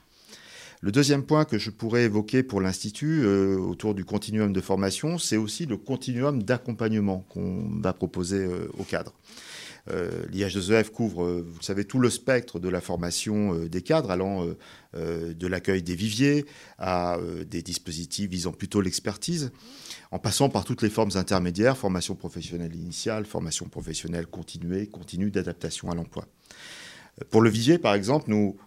Le 0.80 0.92
deuxième 0.92 1.24
point 1.24 1.44
que 1.44 1.58
je 1.58 1.70
pourrais 1.70 2.04
évoquer 2.04 2.44
pour 2.44 2.60
l'Institut 2.60 3.24
euh, 3.24 3.56
autour 3.58 3.94
du 3.94 4.04
continuum 4.04 4.52
de 4.52 4.60
formation, 4.60 5.18
c'est 5.18 5.36
aussi 5.36 5.66
le 5.66 5.76
continuum 5.76 6.44
d'accompagnement 6.44 7.26
qu'on 7.28 7.68
va 7.80 7.92
proposer 7.92 8.44
euh, 8.44 8.68
aux 8.78 8.84
cadres. 8.84 9.12
Euh, 9.90 10.24
L'IH2EF 10.30 10.90
couvre, 10.90 11.26
vous 11.40 11.58
le 11.58 11.64
savez, 11.64 11.84
tout 11.84 11.98
le 11.98 12.10
spectre 12.10 12.60
de 12.60 12.68
la 12.68 12.80
formation 12.80 13.64
des 13.64 13.82
cadres, 13.82 14.10
allant 14.10 14.46
de 14.94 15.46
l'accueil 15.46 15.82
des 15.82 15.94
viviers 15.94 16.44
à 16.76 17.16
des 17.46 17.62
dispositifs 17.62 18.28
visant 18.28 18.52
plutôt 18.52 18.82
l'expertise, 18.82 19.50
en 20.10 20.18
passant 20.18 20.50
par 20.50 20.66
toutes 20.66 20.82
les 20.82 20.90
formes 20.90 21.12
intermédiaires, 21.14 21.78
formation 21.78 22.14
professionnelle 22.16 22.76
initiale, 22.76 23.24
formation 23.24 23.66
professionnelle 23.66 24.26
continuée, 24.26 24.88
continue 24.88 25.30
d'adaptation 25.30 25.90
à 25.90 25.94
l'emploi. 25.94 26.26
Pour 27.30 27.40
le 27.40 27.48
vivier, 27.48 27.78
par 27.78 27.94
exemple, 27.94 28.28
nous 28.28 28.58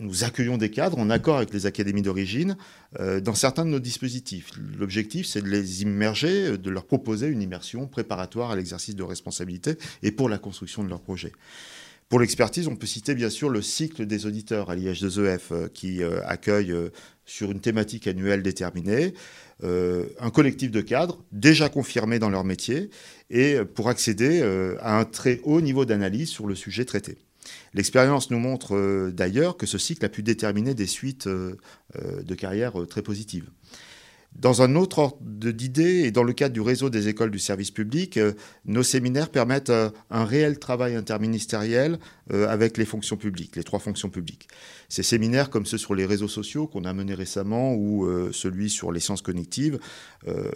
nous 0.00 0.24
accueillons 0.24 0.56
des 0.56 0.70
cadres 0.70 0.98
en 0.98 1.10
accord 1.10 1.36
avec 1.36 1.52
les 1.52 1.66
académies 1.66 2.02
d'origine 2.02 2.56
euh, 2.98 3.20
dans 3.20 3.34
certains 3.34 3.64
de 3.64 3.70
nos 3.70 3.78
dispositifs. 3.78 4.50
L'objectif, 4.78 5.26
c'est 5.26 5.42
de 5.42 5.48
les 5.48 5.82
immerger, 5.82 6.46
euh, 6.46 6.58
de 6.58 6.70
leur 6.70 6.84
proposer 6.84 7.28
une 7.28 7.42
immersion 7.42 7.86
préparatoire 7.86 8.50
à 8.50 8.56
l'exercice 8.56 8.96
de 8.96 9.02
responsabilité 9.02 9.76
et 10.02 10.10
pour 10.10 10.28
la 10.28 10.38
construction 10.38 10.82
de 10.82 10.88
leur 10.88 11.00
projet. 11.00 11.32
Pour 12.08 12.18
l'expertise, 12.18 12.66
on 12.66 12.74
peut 12.74 12.88
citer 12.88 13.14
bien 13.14 13.30
sûr 13.30 13.50
le 13.50 13.62
cycle 13.62 14.04
des 14.04 14.26
auditeurs 14.26 14.70
à 14.70 14.76
l'IH2EF 14.76 15.40
euh, 15.52 15.68
qui 15.68 16.02
accueille 16.02 16.74
sur 17.24 17.52
une 17.52 17.60
thématique 17.60 18.06
annuelle 18.06 18.42
déterminée 18.42 19.14
un 19.62 20.30
collectif 20.30 20.70
de 20.70 20.80
cadres 20.80 21.22
déjà 21.32 21.68
confirmés 21.68 22.18
dans 22.18 22.30
leur 22.30 22.44
métier 22.44 22.88
et 23.28 23.58
pour 23.74 23.90
accéder 23.90 24.40
à 24.80 24.98
un 24.98 25.04
très 25.04 25.38
haut 25.44 25.60
niveau 25.60 25.84
d'analyse 25.84 26.30
sur 26.30 26.46
le 26.46 26.54
sujet 26.54 26.86
traité. 26.86 27.18
L'expérience 27.74 28.30
nous 28.30 28.38
montre 28.38 28.76
euh, 28.76 29.10
d'ailleurs 29.10 29.56
que 29.56 29.66
ce 29.66 29.78
cycle 29.78 30.04
a 30.04 30.08
pu 30.08 30.22
déterminer 30.22 30.74
des 30.74 30.86
suites 30.86 31.26
euh, 31.26 31.56
euh, 31.96 32.22
de 32.22 32.34
carrière 32.34 32.74
très 32.88 33.02
positives. 33.02 33.48
Dans 34.36 34.62
un 34.62 34.76
autre 34.76 34.98
ordre 35.00 35.18
d'idées 35.20 36.04
et 36.04 36.10
dans 36.12 36.22
le 36.22 36.32
cadre 36.32 36.54
du 36.54 36.60
réseau 36.60 36.88
des 36.88 37.08
écoles 37.08 37.30
du 37.30 37.38
service 37.38 37.70
public, 37.70 38.16
euh, 38.16 38.32
nos 38.64 38.84
séminaires 38.84 39.28
permettent 39.28 39.70
euh, 39.70 39.90
un 40.08 40.24
réel 40.24 40.58
travail 40.58 40.94
interministériel 40.94 41.98
euh, 42.32 42.48
avec 42.48 42.78
les 42.78 42.84
fonctions 42.84 43.16
publiques, 43.16 43.56
les 43.56 43.64
trois 43.64 43.80
fonctions 43.80 44.08
publiques. 44.08 44.48
Ces 44.88 45.02
séminaires, 45.02 45.50
comme 45.50 45.66
ceux 45.66 45.78
sur 45.78 45.94
les 45.94 46.06
réseaux 46.06 46.28
sociaux 46.28 46.68
qu'on 46.68 46.84
a 46.84 46.92
menés 46.92 47.14
récemment 47.14 47.74
ou 47.74 48.08
celui 48.32 48.70
sur 48.70 48.90
les 48.90 48.98
sciences 48.98 49.22
cognitives, 49.22 49.78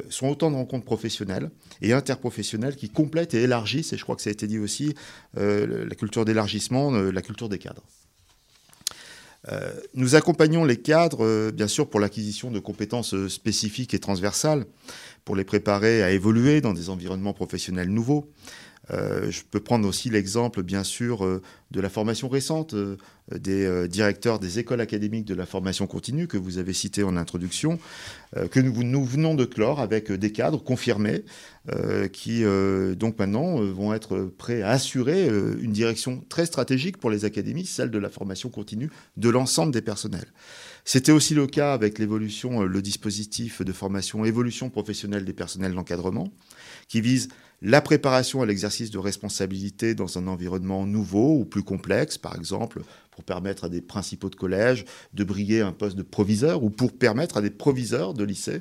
sont 0.08 0.26
autant 0.26 0.50
de 0.50 0.56
rencontres 0.56 0.84
professionnelles 0.84 1.52
et 1.82 1.92
interprofessionnelles 1.92 2.74
qui 2.74 2.88
complètent 2.88 3.34
et 3.34 3.42
élargissent, 3.42 3.92
et 3.92 3.96
je 3.96 4.02
crois 4.02 4.16
que 4.16 4.22
ça 4.22 4.30
a 4.30 4.32
été 4.32 4.48
dit 4.48 4.58
aussi, 4.58 4.92
la 5.36 5.94
culture 5.96 6.24
d'élargissement, 6.24 6.90
la 6.90 7.22
culture 7.22 7.48
des 7.48 7.58
cadres. 7.58 7.84
Euh, 9.50 9.72
nous 9.94 10.14
accompagnons 10.14 10.64
les 10.64 10.76
cadres, 10.76 11.24
euh, 11.24 11.50
bien 11.52 11.68
sûr, 11.68 11.88
pour 11.88 12.00
l'acquisition 12.00 12.50
de 12.50 12.58
compétences 12.58 13.14
euh, 13.14 13.28
spécifiques 13.28 13.92
et 13.92 13.98
transversales, 13.98 14.64
pour 15.24 15.36
les 15.36 15.44
préparer 15.44 16.02
à 16.02 16.10
évoluer 16.10 16.60
dans 16.60 16.72
des 16.72 16.88
environnements 16.88 17.34
professionnels 17.34 17.88
nouveaux. 17.88 18.30
Euh, 18.90 19.30
je 19.30 19.42
peux 19.50 19.60
prendre 19.60 19.88
aussi 19.88 20.10
l'exemple, 20.10 20.62
bien 20.62 20.84
sûr, 20.84 21.24
euh, 21.24 21.40
de 21.70 21.80
la 21.80 21.88
formation 21.88 22.28
récente 22.28 22.74
euh, 22.74 22.96
des 23.32 23.88
directeurs 23.88 24.38
des 24.38 24.58
écoles 24.58 24.82
académiques 24.82 25.24
de 25.24 25.34
la 25.34 25.46
formation 25.46 25.86
continue 25.86 26.26
que 26.26 26.36
vous 26.36 26.58
avez 26.58 26.74
cité 26.74 27.02
en 27.02 27.16
introduction, 27.16 27.78
que 28.50 28.60
nous, 28.60 28.82
nous, 28.82 29.02
venons 29.02 29.34
de 29.34 29.46
clore 29.46 29.80
avec 29.80 30.12
des 30.12 30.30
cadres 30.30 30.62
confirmés 30.62 31.24
qui, 32.12 32.44
donc 32.96 33.18
maintenant, 33.18 33.56
vont 33.56 33.94
être 33.94 34.30
prêts 34.36 34.60
à 34.60 34.72
assurer 34.72 35.26
une 35.26 35.72
direction 35.72 36.22
très 36.28 36.44
stratégique 36.44 36.98
pour 36.98 37.10
les 37.10 37.24
académies, 37.24 37.64
celle 37.64 37.90
de 37.90 37.98
la 37.98 38.10
formation 38.10 38.50
continue 38.50 38.90
de 39.16 39.30
l'ensemble 39.30 39.72
des 39.72 39.80
personnels. 39.80 40.30
C'était 40.84 41.12
aussi 41.12 41.34
le 41.34 41.46
cas 41.46 41.72
avec 41.72 41.98
l'évolution, 41.98 42.62
le 42.62 42.82
dispositif 42.82 43.62
de 43.62 43.72
formation 43.72 44.24
évolution 44.24 44.68
professionnelle 44.68 45.24
des 45.24 45.32
personnels 45.32 45.74
d'encadrement, 45.74 46.30
qui 46.88 47.00
vise 47.00 47.28
la 47.62 47.80
préparation 47.80 48.42
à 48.42 48.46
l'exercice 48.46 48.90
de 48.90 48.98
responsabilité 48.98 49.94
dans 49.94 50.18
un 50.18 50.26
environnement 50.26 50.84
nouveau 50.84 51.38
ou 51.38 51.46
plus 51.46 51.62
complexe, 51.62 52.18
par 52.18 52.36
exemple 52.36 52.82
pour 53.14 53.24
permettre 53.24 53.64
à 53.64 53.68
des 53.68 53.80
principaux 53.80 54.28
de 54.28 54.34
collège 54.34 54.84
de 55.14 55.24
briguer 55.24 55.60
un 55.60 55.72
poste 55.72 55.96
de 55.96 56.02
proviseur 56.02 56.62
ou 56.62 56.70
pour 56.70 56.92
permettre 56.92 57.36
à 57.36 57.40
des 57.40 57.50
proviseurs 57.50 58.12
de 58.14 58.24
lycée 58.24 58.60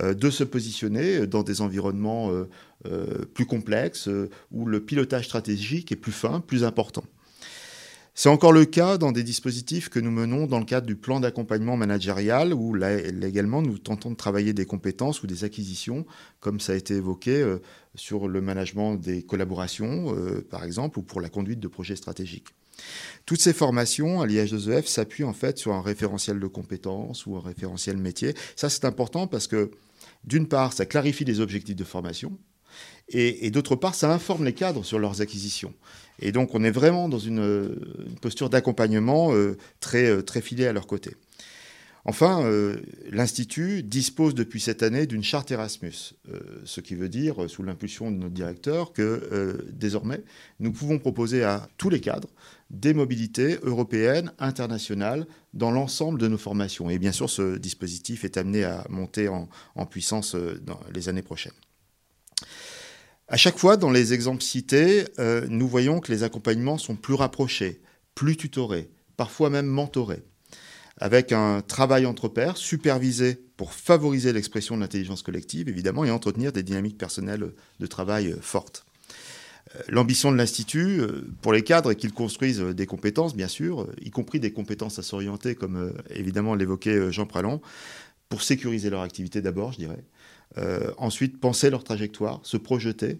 euh, 0.00 0.14
de 0.14 0.30
se 0.30 0.44
positionner 0.44 1.26
dans 1.26 1.42
des 1.42 1.60
environnements 1.60 2.30
euh, 2.30 2.48
euh, 2.86 3.24
plus 3.32 3.46
complexes 3.46 4.08
où 4.50 4.66
le 4.66 4.84
pilotage 4.84 5.26
stratégique 5.26 5.92
est 5.92 5.96
plus 5.96 6.12
fin, 6.12 6.40
plus 6.40 6.64
important. 6.64 7.04
C'est 8.14 8.28
encore 8.28 8.52
le 8.52 8.66
cas 8.66 8.98
dans 8.98 9.10
des 9.10 9.22
dispositifs 9.22 9.88
que 9.88 9.98
nous 9.98 10.10
menons 10.10 10.46
dans 10.46 10.58
le 10.58 10.66
cadre 10.66 10.86
du 10.86 10.96
plan 10.96 11.18
d'accompagnement 11.18 11.78
managérial, 11.78 12.52
où 12.52 12.74
là, 12.74 12.98
également 12.98 13.62
nous 13.62 13.78
tentons 13.78 14.10
de 14.10 14.16
travailler 14.16 14.52
des 14.52 14.66
compétences 14.66 15.22
ou 15.22 15.26
des 15.26 15.44
acquisitions, 15.44 16.04
comme 16.40 16.60
ça 16.60 16.74
a 16.74 16.76
été 16.76 16.94
évoqué 16.94 17.40
euh, 17.40 17.58
sur 17.94 18.28
le 18.28 18.42
management 18.42 18.96
des 18.96 19.22
collaborations, 19.22 20.14
euh, 20.14 20.46
par 20.50 20.62
exemple, 20.62 20.98
ou 20.98 21.02
pour 21.02 21.22
la 21.22 21.30
conduite 21.30 21.58
de 21.58 21.68
projets 21.68 21.96
stratégiques. 21.96 22.48
Toutes 23.24 23.40
ces 23.40 23.54
formations 23.54 24.20
à 24.20 24.26
l'IH2EF 24.26 24.86
s'appuient 24.86 25.24
en 25.24 25.32
fait 25.32 25.56
sur 25.56 25.72
un 25.72 25.80
référentiel 25.80 26.38
de 26.38 26.46
compétences 26.46 27.24
ou 27.24 27.36
un 27.36 27.40
référentiel 27.40 27.96
métier. 27.96 28.34
Ça, 28.56 28.68
c'est 28.68 28.84
important 28.84 29.26
parce 29.26 29.46
que, 29.46 29.70
d'une 30.24 30.48
part, 30.48 30.74
ça 30.74 30.84
clarifie 30.84 31.24
les 31.24 31.40
objectifs 31.40 31.76
de 31.76 31.84
formation, 31.84 32.38
et, 33.08 33.50
d'autre 33.50 33.76
part, 33.76 33.94
ça 33.94 34.12
informe 34.12 34.44
les 34.44 34.54
cadres 34.54 34.84
sur 34.84 34.98
leurs 34.98 35.20
acquisitions. 35.20 35.74
Et 36.22 36.30
donc, 36.30 36.54
on 36.54 36.62
est 36.62 36.70
vraiment 36.70 37.08
dans 37.08 37.18
une, 37.18 37.76
posture 38.20 38.48
d'accompagnement 38.48 39.34
euh, 39.34 39.56
très, 39.80 40.06
euh, 40.06 40.22
très 40.22 40.40
filée 40.40 40.66
à 40.66 40.72
leur 40.72 40.86
côté. 40.86 41.16
Enfin, 42.04 42.42
euh, 42.44 42.80
l'Institut 43.10 43.82
dispose 43.82 44.34
depuis 44.34 44.60
cette 44.60 44.82
année 44.82 45.06
d'une 45.06 45.22
charte 45.22 45.52
Erasmus, 45.52 46.14
ce 46.64 46.80
qui 46.80 46.96
veut 46.96 47.08
dire, 47.08 47.48
sous 47.48 47.62
l'impulsion 47.62 48.10
de 48.10 48.16
notre 48.16 48.34
directeur, 48.34 48.92
que 48.92 49.64
désormais, 49.72 50.24
nous 50.58 50.72
pouvons 50.72 50.98
proposer 50.98 51.44
à 51.44 51.68
tous 51.76 51.90
les 51.90 52.00
cadres 52.00 52.28
des 52.70 52.92
mobilités 52.92 53.58
européennes, 53.62 54.32
internationales, 54.40 55.28
dans 55.54 55.70
l'ensemble 55.70 56.18
de 56.18 56.26
nos 56.26 56.38
formations. 56.38 56.90
Et 56.90 56.98
bien 56.98 57.12
sûr, 57.12 57.30
ce 57.30 57.56
dispositif 57.56 58.24
est 58.24 58.36
amené 58.36 58.64
à 58.64 58.84
monter 58.88 59.28
en, 59.28 59.48
en 59.76 59.86
puissance 59.86 60.34
dans 60.34 60.80
les 60.92 61.08
années 61.08 61.22
prochaines. 61.22 61.52
À 63.32 63.38
chaque 63.38 63.56
fois, 63.56 63.78
dans 63.78 63.90
les 63.90 64.12
exemples 64.12 64.42
cités, 64.42 65.06
euh, 65.18 65.46
nous 65.48 65.66
voyons 65.66 66.00
que 66.00 66.12
les 66.12 66.22
accompagnements 66.22 66.76
sont 66.76 66.96
plus 66.96 67.14
rapprochés, 67.14 67.80
plus 68.14 68.36
tutorés, 68.36 68.90
parfois 69.16 69.48
même 69.48 69.64
mentorés, 69.64 70.22
avec 70.98 71.32
un 71.32 71.62
travail 71.62 72.04
entre 72.04 72.28
pairs 72.28 72.58
supervisé 72.58 73.42
pour 73.56 73.72
favoriser 73.72 74.34
l'expression 74.34 74.76
de 74.76 74.82
l'intelligence 74.82 75.22
collective, 75.22 75.70
évidemment, 75.70 76.04
et 76.04 76.10
entretenir 76.10 76.52
des 76.52 76.62
dynamiques 76.62 76.98
personnelles 76.98 77.54
de 77.80 77.86
travail 77.86 78.36
fortes. 78.42 78.84
Euh, 79.76 79.80
l'ambition 79.88 80.30
de 80.30 80.36
l'Institut 80.36 81.00
euh, 81.00 81.26
pour 81.40 81.54
les 81.54 81.62
cadres 81.62 81.90
est 81.90 81.96
qu'ils 81.96 82.12
construisent 82.12 82.60
des 82.60 82.84
compétences, 82.84 83.34
bien 83.34 83.48
sûr, 83.48 83.88
y 84.02 84.10
compris 84.10 84.40
des 84.40 84.52
compétences 84.52 84.98
à 84.98 85.02
s'orienter, 85.02 85.54
comme 85.54 85.94
évidemment 86.10 86.54
l'évoquait 86.54 87.10
Jean 87.10 87.24
Pralon, 87.24 87.62
pour 88.32 88.42
sécuriser 88.42 88.88
leur 88.88 89.02
activité 89.02 89.42
d'abord, 89.42 89.72
je 89.72 89.78
dirais, 89.78 89.98
euh, 89.98 90.11
ensuite, 90.98 91.40
penser 91.40 91.70
leur 91.70 91.84
trajectoire, 91.84 92.40
se 92.42 92.56
projeter 92.56 93.18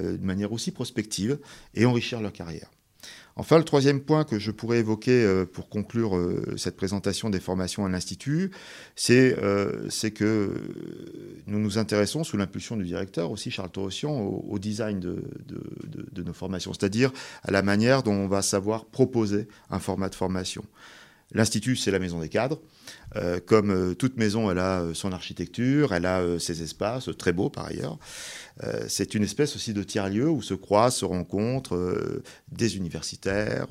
euh, 0.00 0.16
de 0.16 0.24
manière 0.24 0.52
aussi 0.52 0.72
prospective 0.72 1.38
et 1.74 1.84
enrichir 1.84 2.20
leur 2.20 2.32
carrière. 2.32 2.70
Enfin, 3.36 3.58
le 3.58 3.64
troisième 3.64 4.00
point 4.00 4.24
que 4.24 4.38
je 4.38 4.50
pourrais 4.50 4.78
évoquer 4.78 5.24
euh, 5.24 5.44
pour 5.44 5.68
conclure 5.68 6.18
cette 6.56 6.76
présentation 6.76 7.30
des 7.30 7.38
formations 7.38 7.84
à 7.84 7.88
l'Institut, 7.88 8.50
c'est 8.96 9.34
que 10.14 10.54
nous 11.46 11.58
nous 11.58 11.78
intéressons, 11.78 12.24
sous 12.24 12.36
l'impulsion 12.36 12.76
du 12.76 12.84
directeur 12.84 13.30
aussi, 13.30 13.50
Charles 13.50 13.70
Torossian, 13.70 14.10
au, 14.10 14.58
design 14.58 15.00
de, 15.00 15.22
de, 15.46 16.22
nos 16.22 16.32
formations, 16.32 16.72
c'est-à-dire 16.72 17.12
à 17.42 17.50
la 17.50 17.62
manière 17.62 18.02
dont 18.02 18.14
on 18.14 18.28
va 18.28 18.42
savoir 18.42 18.86
proposer 18.86 19.46
un 19.70 19.78
format 19.78 20.08
de 20.08 20.14
formation. 20.14 20.64
L'Institut, 21.34 21.74
c'est 21.74 21.90
la 21.90 21.98
maison 21.98 22.20
des 22.20 22.28
cadres. 22.28 22.60
Euh, 23.16 23.40
comme 23.44 23.70
euh, 23.70 23.94
toute 23.94 24.16
maison, 24.16 24.50
elle 24.50 24.58
a 24.58 24.82
euh, 24.82 24.94
son 24.94 25.12
architecture, 25.12 25.92
elle 25.92 26.06
a 26.06 26.38
ses 26.38 26.62
espaces, 26.62 27.10
très 27.18 27.32
beaux 27.32 27.50
par 27.50 27.66
ailleurs. 27.66 27.98
c'est 28.88 29.14
une 29.14 29.24
espèce 29.24 29.56
aussi 29.56 29.72
de 29.72 29.82
tiers-lieu 29.82 30.28
où 30.28 30.40
se 30.40 30.54
croisent, 30.54 30.96
se 30.98 31.04
rencontrent 31.04 32.22
des 32.52 32.76
universitaires, 32.76 33.66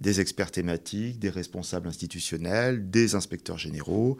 des 0.00 0.20
experts 0.20 0.50
thématiques, 0.50 1.20
des 1.20 1.30
responsables 1.30 1.86
institutionnels, 1.86 2.90
des 2.90 3.14
inspecteurs 3.14 3.58
généraux, 3.58 4.18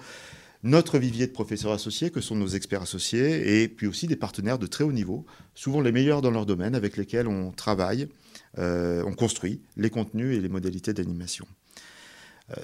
notre 0.62 0.98
vivier 0.98 1.26
de 1.26 1.32
professeurs 1.32 1.72
associés, 1.72 2.10
que 2.10 2.20
sont 2.20 2.36
nos 2.36 2.48
experts 2.48 2.82
associés, 2.82 3.62
et 3.62 3.68
puis 3.68 3.88
aussi 3.88 4.06
des 4.06 4.16
partenaires 4.16 4.58
de 4.58 4.66
très 4.66 4.84
haut 4.84 4.92
niveau, 4.92 5.26
souvent 5.54 5.80
les 5.80 5.92
meilleurs 5.92 6.22
dans 6.22 6.30
leur 6.30 6.46
domaine, 6.46 6.76
avec 6.76 6.96
lesquels 6.96 7.26
on 7.26 7.50
travaille, 7.50 8.08
on 8.56 9.12
construit 9.16 9.60
les 9.76 9.90
contenus 9.90 10.36
et 10.36 10.40
les 10.40 10.48
modalités 10.48 10.92
d'animation. 10.92 11.46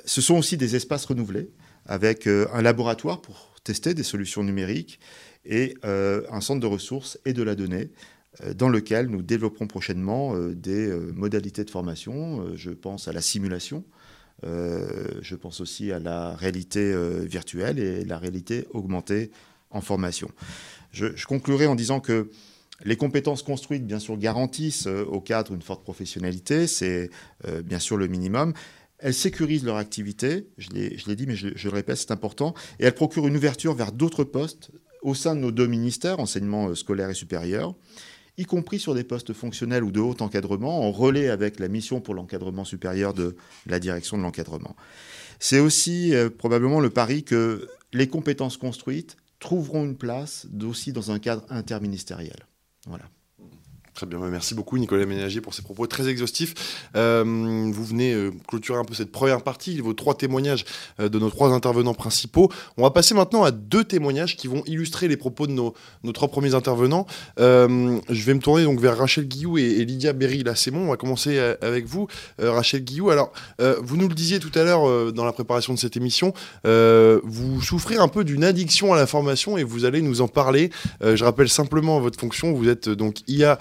Ce 0.04 0.20
sont 0.20 0.36
aussi 0.36 0.56
des 0.56 0.76
espaces 0.76 1.04
renouvelés 1.04 1.50
avec 1.86 2.26
euh, 2.26 2.46
un 2.52 2.62
laboratoire 2.62 3.20
pour 3.20 3.54
tester 3.64 3.94
des 3.94 4.02
solutions 4.02 4.42
numériques 4.42 5.00
et 5.44 5.74
euh, 5.84 6.22
un 6.30 6.40
centre 6.40 6.60
de 6.60 6.66
ressources 6.66 7.18
et 7.24 7.32
de 7.32 7.42
la 7.42 7.54
donnée 7.54 7.90
euh, 8.42 8.54
dans 8.54 8.68
lequel 8.68 9.08
nous 9.08 9.22
développerons 9.22 9.66
prochainement 9.66 10.36
des 10.36 10.92
modalités 11.14 11.64
de 11.64 11.70
formation. 11.70 12.56
Je 12.56 12.70
pense 12.70 13.08
à 13.08 13.12
la 13.12 13.20
simulation, 13.20 13.84
je 14.42 15.34
pense 15.34 15.60
aussi 15.60 15.92
à 15.92 15.98
la 15.98 16.34
réalité 16.34 16.94
virtuelle 17.24 17.78
et 17.78 18.04
la 18.04 18.18
réalité 18.18 18.66
augmentée 18.70 19.30
en 19.70 19.80
formation. 19.80 20.30
Je, 20.90 21.14
je, 21.14 21.26
conclurai 21.26 21.66
en 21.66 21.74
disant 21.74 22.00
que 22.00 22.30
les 22.84 22.96
compétences 22.96 23.42
construites, 23.42 23.86
bien 23.86 24.00
sûr, 24.00 24.16
garantissent 24.18 24.86
au 24.86 25.20
cadre 25.20 25.54
une 25.54 25.62
forte 25.62 25.84
professionnalité, 25.84 26.66
c'est 26.66 27.10
bien 27.64 27.78
sûr 27.78 27.96
le 27.96 28.08
minimum, 28.08 28.54
elles 29.02 29.14
sécurisent 29.14 29.64
leur 29.64 29.76
activité, 29.76 30.46
je 30.58 30.70
l'ai 30.70 31.16
dit, 31.16 31.26
mais 31.26 31.34
je, 31.34 31.48
le 31.48 31.74
répète, 31.74 31.96
c'est 31.96 32.12
important, 32.12 32.54
et 32.78 32.84
elles 32.84 32.94
procurent 32.94 33.26
une 33.26 33.36
ouverture 33.36 33.74
vers 33.74 33.92
d'autres 33.92 34.24
postes 34.24 34.70
au 35.02 35.14
sein 35.14 35.34
de 35.34 35.40
nos 35.40 35.50
deux 35.50 35.66
ministères, 35.66 36.20
enseignement 36.20 36.68
euh, 36.68 36.74
scolaire 36.76 37.10
et 37.10 37.14
supérieur, 37.14 37.74
y 38.38 38.44
compris 38.44 38.78
sur 38.78 38.94
des 38.94 39.02
postes 39.02 39.32
fonctionnels 39.32 39.82
ou 39.82 39.90
de 39.90 40.00
haut 40.00 40.16
encadrement, 40.20 40.86
en 40.86 40.92
relais 40.92 41.28
avec 41.28 41.58
la 41.58 41.68
mission 41.68 42.00
pour 42.00 42.14
l'encadrement 42.14 42.64
supérieur 42.64 43.12
de 43.12 43.36
la 43.66 43.80
direction 43.80 44.16
de 44.16 44.22
l'encadrement. 44.22 44.76
C'est 45.40 45.58
aussi 45.58 46.14
euh, 46.14 46.30
probablement 46.30 46.80
le 46.80 46.90
pari 46.90 47.24
que 47.24 47.68
les 47.92 48.06
compétences 48.06 48.56
construites 48.56 49.16
trouveront 49.40 49.84
une 49.84 49.96
place 49.96 50.46
aussi 50.62 50.92
dans 50.92 51.10
un 51.10 51.18
cadre 51.18 51.44
interministériel. 51.50 52.46
Voilà. 52.86 53.04
Très 53.94 54.06
bien, 54.06 54.18
merci 54.20 54.54
beaucoup 54.54 54.78
Nicolas 54.78 55.04
Ménager 55.04 55.42
pour 55.42 55.52
ces 55.52 55.60
propos 55.60 55.86
très 55.86 56.08
exhaustifs. 56.08 56.88
Euh, 56.96 57.22
vous 57.24 57.84
venez 57.84 58.14
euh, 58.14 58.30
clôturer 58.48 58.78
un 58.78 58.84
peu 58.84 58.94
cette 58.94 59.12
première 59.12 59.42
partie, 59.42 59.78
vos 59.80 59.92
trois 59.92 60.14
témoignages 60.14 60.64
euh, 60.98 61.10
de 61.10 61.18
nos 61.18 61.28
trois 61.28 61.50
intervenants 61.50 61.92
principaux. 61.92 62.50
On 62.78 62.84
va 62.84 62.90
passer 62.90 63.14
maintenant 63.14 63.44
à 63.44 63.50
deux 63.50 63.84
témoignages 63.84 64.36
qui 64.36 64.46
vont 64.46 64.62
illustrer 64.64 65.08
les 65.08 65.18
propos 65.18 65.46
de 65.46 65.52
nos, 65.52 65.74
trois 66.14 66.28
premiers 66.28 66.54
intervenants. 66.54 67.06
je 67.36 68.24
vais 68.24 68.32
me 68.32 68.40
tourner 68.40 68.64
donc 68.64 68.80
vers 68.80 68.96
Rachel 68.96 69.28
Guillou 69.28 69.58
et, 69.58 69.84
Lydia 69.84 70.14
Berry. 70.14 70.42
Là, 70.42 70.54
c'est 70.54 70.70
bon, 70.70 70.86
on 70.86 70.90
va 70.90 70.96
commencer 70.96 71.38
avec 71.60 71.84
vous, 71.84 72.08
Rachel 72.38 72.82
Guillou. 72.84 73.10
Alors, 73.10 73.32
vous 73.58 73.96
nous 73.96 74.08
le 74.08 74.14
disiez 74.14 74.38
tout 74.38 74.56
à 74.58 74.64
l'heure 74.64 75.12
dans 75.12 75.24
la 75.24 75.32
préparation 75.32 75.74
de 75.74 75.78
cette 75.78 75.96
émission, 75.96 76.32
vous 76.64 77.60
souffrez 77.62 77.96
un 77.96 78.08
peu 78.08 78.24
d'une 78.24 78.44
addiction 78.44 78.92
à 78.92 78.96
l'information 78.96 79.58
et 79.58 79.64
vous 79.64 79.84
allez 79.84 80.00
nous 80.00 80.20
en 80.22 80.28
parler. 80.28 80.70
je 81.02 81.24
rappelle 81.24 81.48
simplement 81.48 82.00
votre 82.00 82.18
fonction, 82.18 82.52
vous 82.52 82.68
êtes 82.68 82.88
donc 82.88 83.18
IA 83.28 83.58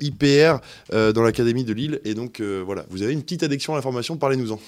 IPR 0.00 0.56
euh, 0.92 1.12
dans 1.12 1.22
l'Académie 1.22 1.64
de 1.64 1.72
Lille. 1.72 2.00
Et 2.04 2.14
donc, 2.14 2.40
euh, 2.40 2.62
voilà, 2.64 2.84
vous 2.90 3.02
avez 3.02 3.12
une 3.12 3.22
petite 3.22 3.42
addiction 3.42 3.72
à 3.72 3.76
l'information, 3.76 4.16
parlez-nous-en. 4.16 4.60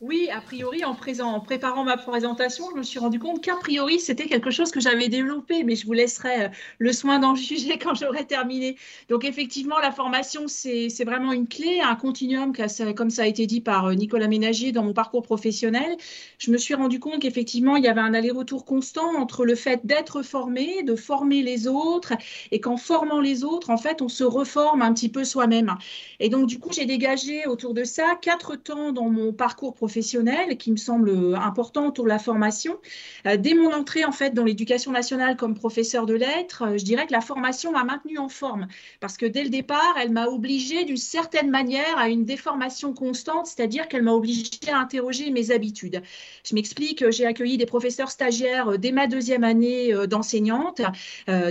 Oui, 0.00 0.30
a 0.32 0.40
priori, 0.40 0.82
en, 0.82 0.94
préparant 0.94 1.84
ma 1.84 1.98
présentation, 1.98 2.64
je 2.70 2.76
me 2.78 2.82
suis 2.82 2.98
rendu 2.98 3.18
compte 3.18 3.44
qu'a 3.44 3.56
priori, 3.56 4.00
c'était 4.00 4.24
quelque 4.24 4.50
chose 4.50 4.70
que 4.70 4.80
j'avais 4.80 5.08
développé, 5.10 5.62
mais 5.62 5.76
je 5.76 5.84
vous 5.84 5.92
laisserai 5.92 6.44
euh, 6.46 6.48
le 6.78 6.90
soin 6.94 7.18
d'en 7.18 7.34
juger 7.34 7.78
quand 7.78 7.94
j'aurai 7.94 8.26
terminé. 8.26 8.76
Donc, 9.10 9.26
effectivement, 9.26 9.78
la 9.78 9.92
formation, 9.92 10.48
c'est 10.48 10.88
vraiment 11.04 11.32
une 11.32 11.46
clé, 11.46 11.82
un 11.82 11.96
continuum, 11.96 12.54
comme 12.96 13.10
ça 13.10 13.24
a 13.24 13.26
été 13.26 13.46
dit 13.46 13.60
par 13.60 13.88
euh, 13.88 13.94
Nicolas 13.94 14.26
Ménagier 14.26 14.72
dans 14.72 14.84
mon 14.84 14.94
parcours 14.94 15.22
professionnel. 15.22 15.98
Je 16.38 16.50
me 16.50 16.56
suis 16.56 16.72
rendu 16.72 16.98
compte 16.98 17.20
qu'effectivement, 17.20 17.76
il 17.76 17.84
y 17.84 17.88
avait 17.88 18.00
un 18.00 18.14
aller-retour 18.14 18.64
constant 18.64 19.18
entre 19.18 19.44
le 19.44 19.54
fait 19.54 19.84
d'être 19.84 20.22
formé, 20.22 20.82
de 20.82 20.96
former 20.96 21.42
les 21.42 21.68
autres, 21.68 22.14
et 22.52 22.60
qu'en 22.60 22.78
formant 22.78 23.20
les 23.20 23.44
autres, 23.44 23.68
en 23.68 23.76
fait, 23.76 24.00
on 24.00 24.08
se 24.08 24.24
reforme 24.24 24.80
un 24.80 24.94
petit 24.94 25.10
peu 25.10 25.24
soi-même. 25.24 25.74
Et 26.20 26.30
donc, 26.30 26.46
du 26.46 26.58
coup, 26.58 26.70
j'ai 26.72 26.86
dégagé 26.86 27.46
autour 27.46 27.74
de 27.74 27.84
ça 27.84 28.16
quatre 28.22 28.56
temps 28.56 28.92
dans 28.92 29.10
mon 29.10 29.34
parcours 29.34 29.74
professionnel 29.74 29.89
professionnelle 29.90 30.56
qui 30.56 30.70
me 30.70 30.76
semble 30.76 31.34
importante 31.34 31.96
pour 31.96 32.06
la 32.06 32.20
formation. 32.20 32.78
dès 33.24 33.54
mon 33.54 33.72
entrée 33.72 34.04
en 34.04 34.12
fait 34.12 34.32
dans 34.32 34.44
l'éducation 34.44 34.92
nationale 34.92 35.36
comme 35.36 35.56
professeur 35.56 36.06
de 36.06 36.14
lettres, 36.14 36.62
je 36.76 36.84
dirais 36.84 37.08
que 37.08 37.12
la 37.12 37.20
formation 37.20 37.72
m'a 37.72 37.82
maintenue 37.82 38.18
en 38.18 38.28
forme 38.28 38.68
parce 39.00 39.16
que 39.16 39.26
dès 39.26 39.42
le 39.42 39.48
départ, 39.48 39.96
elle 40.00 40.12
m'a 40.12 40.26
obligée 40.26 40.84
d'une 40.84 40.96
certaine 40.96 41.50
manière 41.50 41.98
à 41.98 42.08
une 42.08 42.24
déformation 42.24 42.94
constante, 42.94 43.48
c'est-à-dire 43.48 43.88
qu'elle 43.88 44.04
m'a 44.04 44.12
obligée 44.12 44.70
à 44.70 44.78
interroger 44.78 45.32
mes 45.32 45.50
habitudes. 45.50 46.02
Je 46.44 46.54
m'explique, 46.54 47.10
j'ai 47.10 47.26
accueilli 47.26 47.56
des 47.58 47.66
professeurs 47.66 48.12
stagiaires 48.12 48.78
dès 48.78 48.92
ma 48.92 49.08
deuxième 49.08 49.42
année 49.42 49.92
d'enseignante, 50.06 50.82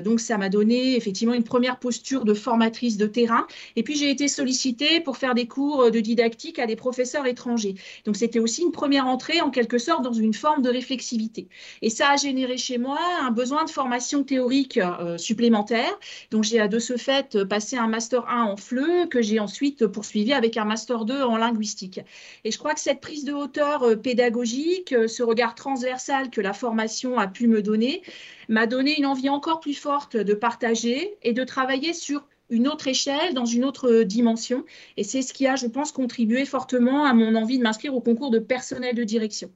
donc 0.05 0.21
ça 0.21 0.37
m'a 0.37 0.47
donné 0.47 0.95
effectivement 0.95 1.33
une 1.33 1.43
première 1.43 1.77
posture 1.77 2.23
de 2.23 2.33
formatrice 2.33 2.95
de 2.95 3.05
terrain. 3.05 3.45
Et 3.75 3.83
puis 3.83 3.97
j'ai 3.97 4.09
été 4.09 4.29
sollicitée 4.29 5.01
pour 5.01 5.17
faire 5.17 5.35
des 5.35 5.45
cours 5.45 5.91
de 5.91 5.99
didactique 5.99 6.57
à 6.57 6.67
des 6.67 6.77
professeurs 6.77 7.25
étrangers. 7.25 7.75
Donc 8.05 8.15
c'était 8.29 8.39
aussi 8.39 8.61
une 8.61 8.71
première 8.71 9.07
entrée 9.07 9.41
en 9.41 9.49
quelque 9.49 9.79
sorte 9.79 10.03
dans 10.03 10.13
une 10.13 10.35
forme 10.35 10.61
de 10.61 10.69
réflexivité. 10.69 11.47
Et 11.81 11.89
ça 11.89 12.11
a 12.11 12.15
généré 12.15 12.57
chez 12.57 12.77
moi 12.77 12.99
un 13.21 13.31
besoin 13.31 13.65
de 13.65 13.71
formation 13.71 14.23
théorique 14.23 14.77
euh, 14.77 15.17
supplémentaire. 15.17 15.91
Donc 16.29 16.43
j'ai 16.43 16.67
de 16.67 16.77
ce 16.77 16.95
fait 16.95 17.43
passé 17.45 17.75
un 17.75 17.87
master 17.87 18.29
1 18.29 18.43
en 18.43 18.55
FLE 18.55 19.09
que 19.09 19.23
j'ai 19.23 19.39
ensuite 19.39 19.87
poursuivi 19.87 20.31
avec 20.33 20.57
un 20.57 20.65
master 20.65 21.05
2 21.05 21.23
en 21.23 21.37
linguistique. 21.37 22.01
Et 22.43 22.51
je 22.51 22.59
crois 22.59 22.75
que 22.75 22.81
cette 22.81 23.01
prise 23.01 23.25
de 23.25 23.33
hauteur 23.33 23.81
euh, 23.81 23.95
pédagogique, 23.95 24.93
euh, 24.93 25.07
ce 25.07 25.23
regard 25.23 25.55
transversal 25.55 26.29
que 26.29 26.39
la 26.39 26.53
formation 26.53 27.17
a 27.17 27.25
pu 27.25 27.47
me 27.47 27.63
donner, 27.63 28.03
m'a 28.47 28.67
donné 28.67 28.95
une 28.95 29.07
envie 29.07 29.29
encore 29.29 29.59
plus 29.59 29.73
forte 29.73 30.15
de 30.15 30.33
partager 30.35 31.17
et 31.23 31.33
de 31.33 31.43
travailler 31.43 31.93
sur 31.93 32.23
une 32.49 32.67
autre 32.67 32.87
échelle, 32.87 33.33
dans 33.33 33.45
une 33.45 33.63
autre 33.65 34.03
dimension. 34.03 34.65
Et 34.97 35.03
c'est 35.03 35.21
ce 35.21 35.33
qui 35.33 35.47
a, 35.47 35.55
je 35.55 35.67
pense, 35.67 35.91
contribué 35.91 36.45
fortement 36.45 37.05
à 37.05 37.13
mon 37.13 37.35
envie 37.35 37.57
de 37.57 37.63
m'inscrire 37.63 37.95
au 37.95 38.01
concours 38.01 38.31
de 38.31 38.39
personnel 38.39 38.95
de 38.95 39.03
direction. 39.03 39.51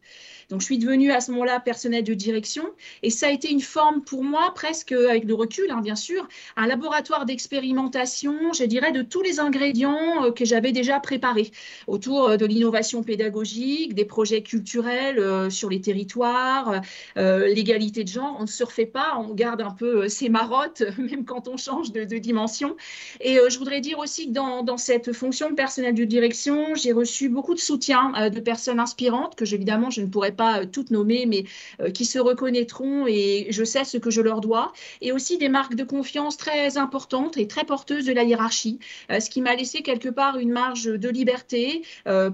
Donc, 0.49 0.61
je 0.61 0.65
suis 0.65 0.77
devenue 0.77 1.11
à 1.11 1.21
ce 1.21 1.31
moment-là 1.31 1.59
personnel 1.59 2.03
de 2.03 2.13
direction 2.13 2.63
et 3.01 3.09
ça 3.09 3.27
a 3.27 3.31
été 3.31 3.51
une 3.51 3.61
forme 3.61 4.01
pour 4.01 4.23
moi, 4.23 4.51
presque 4.55 4.91
avec 4.91 5.25
le 5.25 5.33
recul, 5.33 5.69
hein, 5.71 5.81
bien 5.81 5.95
sûr, 5.95 6.27
un 6.55 6.67
laboratoire 6.67 7.25
d'expérimentation, 7.25 8.53
je 8.53 8.63
dirais, 8.63 8.91
de 8.91 9.01
tous 9.01 9.21
les 9.21 9.39
ingrédients 9.39 10.25
euh, 10.25 10.31
que 10.31 10.45
j'avais 10.45 10.71
déjà 10.71 10.99
préparés 10.99 11.51
autour 11.87 12.29
euh, 12.29 12.37
de 12.37 12.45
l'innovation 12.45 13.03
pédagogique, 13.03 13.93
des 13.93 14.05
projets 14.05 14.41
culturels 14.41 15.19
euh, 15.19 15.49
sur 15.49 15.69
les 15.69 15.81
territoires, 15.81 16.81
l'égalité 17.15 18.03
de 18.03 18.09
genre. 18.09 18.35
On 18.39 18.43
ne 18.43 18.47
se 18.47 18.63
refait 18.63 18.85
pas, 18.85 19.17
on 19.17 19.33
garde 19.33 19.61
un 19.61 19.71
peu 19.71 20.07
ses 20.07 20.29
marottes, 20.29 20.83
même 20.97 21.25
quand 21.25 21.47
on 21.47 21.57
change 21.57 21.91
de, 21.91 22.03
dimension. 22.17 22.75
Et 23.21 23.37
je 23.49 23.57
voudrais 23.57 23.81
dire 23.81 23.97
aussi 23.99 24.27
que 24.27 24.33
dans, 24.33 24.61
dans, 24.63 24.77
cette 24.77 25.13
fonction 25.13 25.49
de 25.49 25.55
personnel 25.55 25.95
de 25.95 26.03
direction, 26.03 26.75
j'ai 26.75 26.91
reçu 26.91 27.27
beaucoup 27.27 27.53
de 27.53 27.59
soutien 27.59 28.29
de 28.29 28.39
personnes 28.39 28.79
inspirantes 28.79 29.35
que, 29.35 29.45
évidemment, 29.53 29.89
je 29.89 30.01
ne 30.01 30.07
pourrais 30.07 30.32
pas 30.33 30.61
euh, 30.61 30.65
toutes 30.65 30.91
nommer, 30.91 31.25
mais 31.25 31.45
euh, 31.81 31.89
qui 31.89 32.05
se 32.05 32.19
reconnaîtront 32.19 33.05
et 33.07 33.47
je 33.49 33.63
sais 33.63 33.83
ce 33.83 33.97
que 33.97 34.09
je 34.09 34.21
leur 34.21 34.41
dois. 34.41 34.73
Et 35.01 35.11
aussi 35.11 35.37
des 35.37 35.49
marques 35.49 35.75
de 35.75 35.83
confiance 35.83 36.37
très 36.37 36.77
importantes 36.77 37.37
et 37.37 37.47
très 37.47 37.63
porteuses 37.63 38.05
de 38.05 38.13
la 38.13 38.23
hiérarchie, 38.23 38.79
euh, 39.11 39.19
ce 39.19 39.29
qui 39.29 39.41
m'a 39.41 39.55
laissé 39.55 39.81
quelque 39.81 40.09
part 40.09 40.37
une 40.37 40.51
marge 40.51 40.85
de 40.85 41.09
liberté 41.09 41.83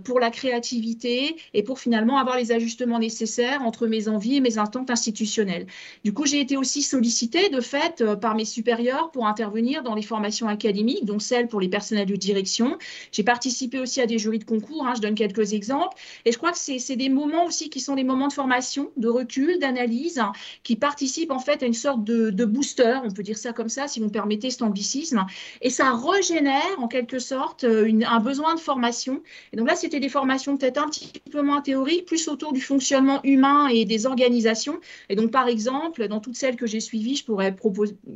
pour 0.03 0.19
la 0.19 0.29
créativité 0.29 1.35
et 1.53 1.63
pour 1.63 1.79
finalement 1.79 2.17
avoir 2.17 2.37
les 2.37 2.51
ajustements 2.51 2.99
nécessaires 2.99 3.61
entre 3.61 3.87
mes 3.87 4.07
envies 4.07 4.37
et 4.37 4.41
mes 4.41 4.57
attentes 4.57 4.89
institutionnelles. 4.89 5.67
Du 6.03 6.13
coup, 6.13 6.25
j'ai 6.25 6.39
été 6.39 6.57
aussi 6.57 6.81
sollicitée 6.81 7.49
de 7.49 7.61
fait 7.61 8.03
par 8.15 8.35
mes 8.35 8.45
supérieurs 8.45 9.11
pour 9.11 9.27
intervenir 9.27 9.83
dans 9.83 9.95
les 9.95 10.01
formations 10.01 10.47
académiques, 10.47 11.05
dont 11.05 11.19
celles 11.19 11.47
pour 11.47 11.59
les 11.59 11.69
personnels 11.69 12.07
de 12.07 12.15
direction. 12.15 12.77
J'ai 13.11 13.23
participé 13.23 13.79
aussi 13.79 14.01
à 14.01 14.05
des 14.05 14.17
jurys 14.17 14.39
de 14.39 14.43
concours, 14.43 14.85
hein, 14.85 14.93
je 14.95 15.01
donne 15.01 15.15
quelques 15.15 15.53
exemples. 15.53 15.97
Et 16.25 16.31
je 16.31 16.37
crois 16.37 16.51
que 16.51 16.57
c'est 16.57 16.95
des 16.95 17.09
moments 17.09 17.45
aussi 17.45 17.69
qui 17.69 17.79
sont 17.79 17.88
des 17.95 18.03
moments 18.03 18.27
de 18.27 18.33
formation, 18.33 18.91
de 18.97 19.07
recul, 19.07 19.59
d'analyse, 19.59 20.21
qui 20.63 20.75
participent 20.75 21.31
en 21.31 21.39
fait 21.39 21.63
à 21.63 21.65
une 21.65 21.73
sorte 21.73 22.03
de, 22.03 22.45
booster, 22.45 22.99
on 23.03 23.11
peut 23.11 23.23
dire 23.23 23.37
ça 23.37 23.53
comme 23.53 23.69
ça, 23.69 23.87
si 23.87 23.99
vous 23.99 24.07
me 24.07 24.11
permettez 24.11 24.49
cet 24.49 24.61
anglicisme, 24.61 25.25
et 25.61 25.69
ça 25.69 25.93
régénère 25.93 26.63
en 26.77 26.87
quelque 26.87 27.19
sorte 27.19 27.63
euh, 27.63 27.89
un 28.07 28.19
besoin 28.19 28.55
de 28.55 28.59
formation. 28.59 29.21
Et 29.53 29.57
donc 29.57 29.67
là, 29.67 29.75
c'était 29.75 29.99
des 29.99 30.09
formations 30.09 30.57
peut-être 30.57 30.81
un 30.81 30.89
petit 30.89 31.11
peu 31.31 31.41
moins 31.41 31.61
théoriques, 31.61 32.05
plus 32.05 32.27
autour 32.27 32.53
du 32.53 32.61
fonctionnement 32.61 33.19
humain 33.23 33.67
et 33.67 33.85
des 33.85 34.05
organisations. 34.05 34.79
Et 35.09 35.15
donc, 35.15 35.31
par 35.31 35.47
exemple, 35.47 36.07
dans 36.07 36.19
toutes 36.19 36.35
celles 36.35 36.55
que 36.55 36.67
j'ai 36.67 36.79
suivies, 36.79 37.15
je 37.15 37.25
pourrais 37.25 37.55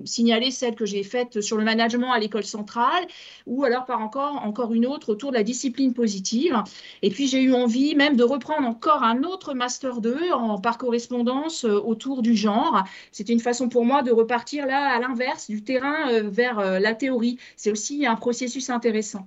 signaler 0.06 0.52
celles 0.52 0.76
que 0.76 0.86
j'ai 0.86 1.04
faites 1.04 1.42
sur 1.42 1.58
le 1.58 1.64
management 1.64 2.12
à 2.12 2.20
l'école 2.20 2.44
centrale, 2.44 3.06
ou 3.46 3.64
alors 3.64 3.86
par 3.86 4.02
encore, 4.02 4.42
encore 4.44 4.74
une 4.74 4.86
autre 4.86 5.10
autour 5.10 5.32
de 5.32 5.38
la 5.38 5.44
discipline 5.44 5.94
positive. 5.94 6.62
Et 7.02 7.10
puis, 7.10 7.28
j'ai 7.28 7.42
eu 7.42 7.54
envie 7.54 7.96
même 7.96 8.16
de 8.16 8.24
reprendre 8.24 8.68
encore 8.68 9.04
un 9.04 9.24
autre 9.24 9.54
Master 9.64 10.02
2 10.02 10.34
en 10.34 10.60
par 10.60 10.78
correspondance 10.78 11.64
euh, 11.64 11.80
autour 11.80 12.22
du 12.22 12.36
genre. 12.36 12.84
C'était 13.14 13.32
une 13.32 13.40
façon 13.40 13.70
pour 13.70 13.86
moi 13.86 14.04
de 14.04 14.12
repartir 14.12 14.66
là 14.66 14.94
à 14.94 15.00
l'inverse 15.00 15.50
du 15.50 15.64
terrain 15.64 16.10
euh, 16.12 16.24
vers 16.30 16.60
euh, 16.60 16.80
la 16.80 16.94
théorie. 16.94 17.38
C'est 17.56 17.72
aussi 17.72 18.06
un 18.06 18.16
processus 18.16 18.70
intéressant. 18.70 19.26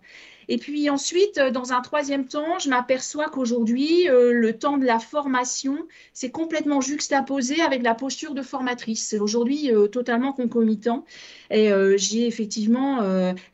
Et 0.48 0.58
puis 0.58 0.88
ensuite, 0.90 1.38
euh, 1.38 1.50
dans 1.50 1.72
un 1.72 1.80
troisième 1.80 2.26
temps, 2.26 2.58
je 2.58 2.68
m'aperçois 2.68 3.28
qu'aujourd'hui, 3.28 4.08
euh, 4.08 4.32
le 4.32 4.56
temps 4.56 4.78
de 4.78 4.84
la 4.84 4.98
formation, 4.98 5.76
c'est 6.12 6.30
complètement 6.30 6.80
juxtaposé 6.80 7.60
avec 7.60 7.82
la 7.82 7.94
posture 7.94 8.34
de 8.34 8.42
formatrice. 8.42 9.06
C'est 9.06 9.18
aujourd'hui 9.18 9.72
euh, 9.72 9.88
totalement 9.88 10.32
concomitant. 10.32 11.04
Et 11.50 11.70
j'ai 11.96 12.26
effectivement 12.26 13.00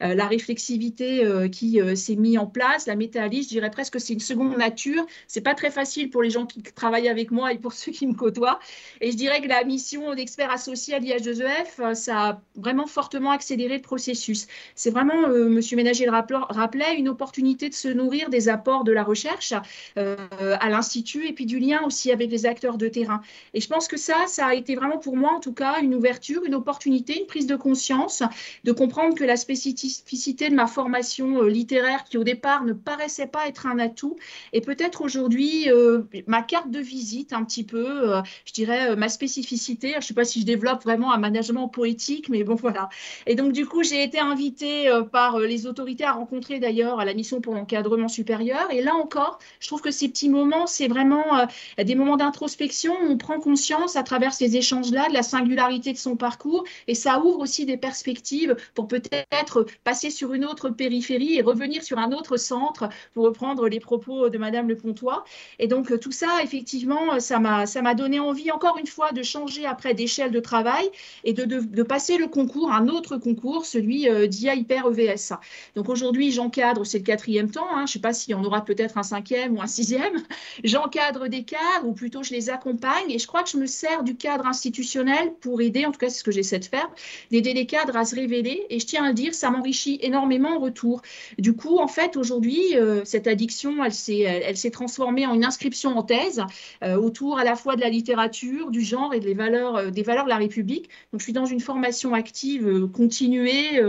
la 0.01 0.27
réflexivité 0.27 1.27
qui 1.53 1.79
s'est 1.95 2.17
mise 2.17 2.39
en 2.39 2.47
place, 2.47 2.87
la 2.87 2.97
métallie, 2.97 3.43
je 3.43 3.49
dirais 3.49 3.71
presque 3.71 3.93
que 3.93 3.99
c'est 3.99 4.15
une 4.15 4.21
seconde 4.21 4.57
nature. 4.57 5.05
C'est 5.27 5.43
pas 5.43 5.55
très 5.55 5.71
facile 5.71 6.09
pour 6.09 6.23
les 6.23 6.31
gens 6.31 6.47
qui 6.47 6.63
travaillent 6.63 7.11
avec 7.11 7.31
moi 7.31 7.53
et 7.53 7.59
pour 7.59 7.73
ceux 7.75 7.93
qui 7.93 8.07
me 8.07 8.15
côtoient. 8.15 8.59
Et 9.03 9.11
je 9.11 9.17
dirais 9.19 9.43
que 9.43 9.49
la 9.49 9.63
mission 9.65 10.15
d'expert 10.15 10.51
associé 10.51 10.95
à 10.95 11.01
l'IH2EF, 11.01 11.93
ça 11.95 12.29
a 12.29 12.41
vraiment 12.57 12.87
fortement 12.87 13.31
accéléré 13.31 13.77
le 13.77 13.83
processus. 13.83 14.47
C'est 14.75 14.91
vraiment, 14.91 15.29
Monsieur 15.29 15.77
Ménager 15.77 16.07
le 16.07 16.13
rappelait, 16.13 16.82
une 16.91 17.09
opportunité 17.09 17.69
de 17.69 17.75
se 17.75 17.89
nourrir 17.89 18.29
des 18.31 18.49
apports 18.49 18.85
de 18.85 18.93
la 18.93 19.05
recherche 19.05 19.55
euh, 19.99 20.17
à 20.61 20.71
l'Institut 20.71 21.27
et 21.27 21.33
puis 21.33 21.47
du 21.47 21.59
lien 21.59 21.83
aussi 21.85 22.11
avec 22.11 22.31
les 22.31 22.47
acteurs 22.47 22.79
de 22.79 22.89
terrain. 22.89 23.21
Et 23.55 23.61
je 23.61 23.69
pense 23.69 23.89
que 23.89 23.97
ça, 23.97 24.27
ça 24.27 24.47
a 24.47 24.55
été 24.55 24.75
vraiment 24.75 24.99
pour 24.99 25.17
moi 25.17 25.33
en 25.33 25.41
tout 25.41 25.53
cas 25.53 25.81
une 25.81 25.95
ouverture, 25.95 26.45
une 26.45 26.55
opportunité, 26.55 27.19
une 27.21 27.27
prise 27.27 27.47
de 27.47 27.57
conscience, 27.57 28.23
de 28.65 28.73
comprendre 28.73 29.15
que 29.15 29.25
la 29.25 29.37
spécificité 29.37 30.49
de 30.49 30.55
ma 30.55 30.67
formation 30.67 31.43
euh, 31.43 31.49
littéraire 31.49 32.05
qui 32.05 32.19
au 32.19 32.25
départ 32.25 32.65
ne 32.65 32.73
paraissait 32.73 33.27
pas 33.27 33.47
être 33.49 33.67
un 33.67 33.79
atout 33.79 34.17
et 34.53 34.61
peut-être 34.61 35.03
aujourd'hui 35.03 35.71
euh, 35.71 36.03
ma 36.27 36.43
carte 36.43 36.71
de 36.71 36.81
visite 36.81 37.33
un 37.33 37.45
petit 37.45 37.65
peu, 37.65 38.13
je 38.45 38.53
dirais 38.53 38.97
ma 38.97 39.09
spécificité. 39.09 39.93
Je 39.93 39.97
ne 39.97 40.01
sais 40.03 40.15
pas 40.15 40.25
si 40.25 40.41
je 40.41 40.47
développe 40.47 40.83
vraiment 40.83 41.13
un 41.13 41.19
management 41.19 41.69
poétique, 41.69 42.29
mais 42.29 42.45
bon 42.45 42.55
voilà. 42.55 42.89
Et 43.27 43.35
donc 43.35 43.53
du 43.53 43.67
coup, 43.67 43.83
j'ai 43.83 44.03
été 44.03 44.19
invitée 44.19 44.91
par 45.13 45.39
les 45.39 45.67
autorités 45.67 46.05
à 46.05 46.13
rencontrer 46.13 46.59
d'ailleurs 46.59 46.72
à 46.81 47.05
la 47.05 47.15
mission 47.15 47.41
pour 47.41 47.55
l'encadrement 47.55 48.09
supérieur. 48.09 48.71
Et 48.71 48.83
là 48.83 48.95
encore, 48.95 49.39
je 49.61 49.67
trouve 49.67 49.83
que 49.83 49.91
ces 49.91 50.09
petits 50.09 50.31
moments, 50.31 50.67
c'est 50.67 50.89
vraiment 50.89 51.39
euh, 51.39 51.85
des 51.85 51.95
moments 51.95 52.17
d'introspection 52.17 52.95
où 53.03 53.11
on 53.11 53.19
prend 53.19 53.39
conscience 53.39 53.97
à 53.97 54.03
travers 54.03 54.33
ces 54.33 54.57
échanges-là 54.57 55.09
de 55.09 55.15
la 55.15 55.23
singularité 55.23 55.93
de 55.93 55.99
son 55.99 56.17
parcours 56.17 56.65
et 56.89 56.95
ça 56.95 57.21
ouvre 57.21 57.41
aussi 57.41 57.67
des 57.67 57.77
perspectives 57.77 58.57
pour 58.75 58.89
peut-être 58.89 59.67
passer 59.85 60.11
sur 60.11 60.33
une 60.33 60.45
autre 60.45 60.71
périphérie 60.71 61.37
et 61.37 61.43
revenir 61.43 61.83
sur 61.83 61.99
un 61.99 62.13
autre 62.13 62.39
centre 62.39 62.89
pour 63.13 63.25
reprendre 63.25 63.69
les 63.69 63.81
propos 63.81 64.31
de 64.31 64.39
Madame 64.39 64.69
Le 64.69 64.77
Pontois. 64.77 65.25
Et 65.59 65.69
donc 65.69 65.99
tout 66.01 66.13
ça, 66.13 66.43
effectivement, 66.43 67.21
ça 67.21 67.39
m'a 67.39 67.67
ça 67.67 67.83
m'a 67.83 67.95
donné 67.95 68.19
envie 68.19 68.51
encore 68.51 68.79
une 68.79 68.87
fois 68.87 69.13
de 69.13 69.23
changer 69.23 69.67
après 69.67 69.95
d'échelle 69.95 70.31
de 70.31 70.41
travail 70.41 70.89
et 71.25 71.33
de, 71.33 71.45
de, 71.45 71.83
passer 71.83 72.17
le 72.17 72.29
concours, 72.29 72.73
un 72.73 72.89
autre 72.89 73.17
concours, 73.17 73.67
celui 73.67 74.09
euh, 74.09 74.27
d'IA 74.27 74.55
Hyper 74.55 74.87
EVS. 74.87 75.35
Donc 75.75 75.89
aujourd'hui, 75.89 76.31
j'encadre 76.31 76.62
c'est 76.85 76.99
le 76.99 77.05
quatrième 77.05 77.51
temps. 77.51 77.67
Hein. 77.71 77.79
Je 77.79 77.83
ne 77.83 77.87
sais 77.87 77.99
pas 77.99 78.13
s'il 78.13 78.33
y 78.33 78.35
en 78.35 78.45
aura 78.45 78.65
peut-être 78.65 78.99
un 78.99 79.03
cinquième 79.03 79.57
ou 79.57 79.63
un 79.63 79.67
sixième. 79.67 80.23
J'encadre 80.65 81.29
des 81.29 81.45
cadres, 81.45 81.87
ou 81.87 81.93
plutôt 81.93 82.23
je 82.23 82.33
les 82.33 82.51
accompagne. 82.51 83.11
Et 83.11 83.19
je 83.19 83.27
crois 83.27 83.43
que 83.43 83.51
je 83.51 83.57
me 83.57 83.67
sers 83.67 84.03
du 84.03 84.17
cadre 84.17 84.47
institutionnel 84.47 85.33
pour 85.41 85.61
aider, 85.61 85.87
en 85.87 85.93
tout 85.93 85.99
cas 85.99 86.09
c'est 86.09 86.19
ce 86.19 86.25
que 86.25 86.31
j'essaie 86.31 86.59
de 86.59 86.65
faire, 86.65 86.91
d'aider 87.31 87.55
les 87.55 87.67
cadres 87.67 87.97
à 87.97 88.05
se 88.05 88.15
révéler. 88.15 88.67
Et 88.71 88.79
je 88.81 88.87
tiens 88.87 89.05
à 89.05 89.09
le 89.09 89.15
dire, 89.15 89.35
ça 89.35 89.51
m'enrichit 89.51 89.99
énormément 90.03 90.57
en 90.57 90.59
retour. 90.59 91.03
Du 91.39 91.55
coup, 91.55 91.79
en 91.79 91.89
fait, 91.89 92.17
aujourd'hui, 92.17 92.77
euh, 92.77 93.03
cette 93.05 93.27
addiction, 93.27 93.85
elle 93.85 93.93
s'est, 93.93 94.71
transformée 94.71 95.27
en 95.27 95.35
une 95.35 95.45
inscription 95.45 95.97
en 95.99 96.03
thèse 96.03 96.43
euh, 96.83 96.97
autour 96.97 97.39
à 97.39 97.45
la 97.45 97.57
fois 97.57 97.77
de 97.77 97.81
la 97.81 97.89
littérature, 97.89 98.71
du 98.71 98.81
genre 98.81 99.13
et 99.15 99.21
des 99.21 99.35
valeurs, 99.35 99.77
euh, 99.77 99.91
des 99.91 100.03
valeurs 100.03 100.25
de 100.25 100.31
la 100.31 100.37
République. 100.37 100.89
Donc, 101.13 101.21
je 101.21 101.25
suis 101.25 101.33
dans 101.33 101.45
une 101.45 101.61
formation 101.61 102.15
active 102.15 102.89
continuée, 102.93 103.81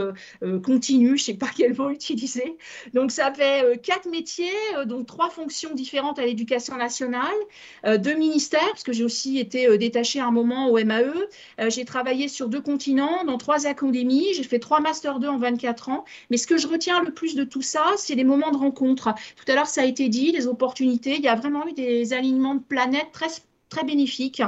continue, 0.63 1.09
je 1.09 1.13
ne 1.13 1.17
sais 1.17 1.33
pas 1.33 1.49
quel 1.57 1.75
mot 1.75 1.89
utiliser, 1.89 2.57
Donc, 2.93 3.11
ça 3.11 3.31
fait 3.33 3.79
quatre 3.81 4.09
métiers, 4.09 4.51
donc 4.85 5.07
trois 5.07 5.29
fonctions 5.29 5.73
différentes 5.73 6.19
à 6.19 6.25
l'éducation 6.25 6.77
nationale, 6.77 7.33
deux 7.99 8.15
ministères, 8.15 8.67
parce 8.69 8.83
que 8.83 8.93
j'ai 8.93 9.03
aussi 9.03 9.39
été 9.39 9.77
détachée 9.77 10.19
à 10.19 10.27
un 10.27 10.31
moment 10.31 10.69
au 10.69 10.77
MAE. 10.83 11.13
j'ai 11.69 11.85
travaillé 11.85 12.27
sur 12.27 12.49
deux 12.49 12.61
continents, 12.61 13.23
dans 13.25 13.37
trois 13.37 13.67
académies. 13.67 14.33
J'ai 14.33 14.43
fait 14.43 14.59
trois 14.59 14.79
Master 14.79 15.19
2 15.19 15.27
en 15.27 15.37
24 15.37 15.89
ans. 15.89 16.05
Mais 16.29 16.37
ce 16.37 16.47
que 16.47 16.57
je 16.57 16.67
retiens 16.67 17.01
le 17.01 17.13
plus 17.13 17.35
de 17.35 17.43
tout 17.43 17.61
ça, 17.61 17.85
c'est 17.97 18.15
les 18.15 18.23
moments 18.23 18.51
de 18.51 18.57
rencontre. 18.57 19.13
Tout 19.35 19.51
à 19.51 19.55
l'heure, 19.55 19.67
ça 19.67 19.81
a 19.81 19.85
été 19.85 20.09
dit, 20.09 20.31
les 20.31 20.47
opportunités. 20.47 21.15
Il 21.15 21.21
y 21.21 21.27
a 21.27 21.35
vraiment 21.35 21.67
eu 21.67 21.73
des 21.73 22.13
alignements 22.13 22.55
de 22.55 22.63
planètes 22.63 23.11
très 23.11 23.29
très 23.73 23.83
bénéfique. 23.83 24.41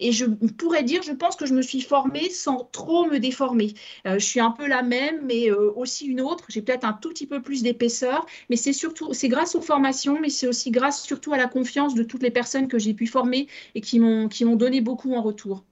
Et 0.00 0.12
je 0.12 0.24
pourrais 0.24 0.82
dire, 0.82 1.02
je 1.02 1.12
pense 1.12 1.36
que 1.36 1.46
je 1.46 1.54
me 1.54 1.62
suis 1.62 1.80
formée 1.80 2.30
sans 2.30 2.68
trop 2.72 3.06
me 3.06 3.18
déformer. 3.18 3.74
Euh, 4.06 4.18
je 4.18 4.24
suis 4.24 4.40
un 4.40 4.50
peu 4.50 4.66
la 4.66 4.82
même, 4.82 5.20
mais 5.24 5.50
euh, 5.50 5.70
aussi 5.76 6.06
une 6.06 6.20
autre. 6.20 6.44
J'ai 6.48 6.62
peut-être 6.62 6.84
un 6.84 6.94
tout 6.94 7.10
petit 7.10 7.26
peu 7.26 7.42
plus 7.42 7.62
d'épaisseur, 7.62 8.26
mais 8.50 8.56
c'est 8.56 8.72
surtout, 8.72 9.12
c'est 9.12 9.28
grâce 9.28 9.54
aux 9.54 9.60
formations, 9.60 10.18
mais 10.20 10.30
c'est 10.30 10.48
aussi 10.48 10.70
grâce 10.70 11.02
surtout 11.02 11.32
à 11.32 11.36
la 11.36 11.46
confiance 11.46 11.94
de 11.94 12.02
toutes 12.02 12.22
les 12.22 12.30
personnes 12.30 12.66
que 12.66 12.78
j'ai 12.78 12.94
pu 12.94 13.06
former 13.06 13.46
et 13.74 13.80
qui 13.80 14.00
m'ont 14.00 14.28
qui 14.28 14.44
m'ont 14.44 14.56
donné 14.56 14.80
beaucoup 14.80 15.14
en 15.14 15.22
retour. 15.22 15.64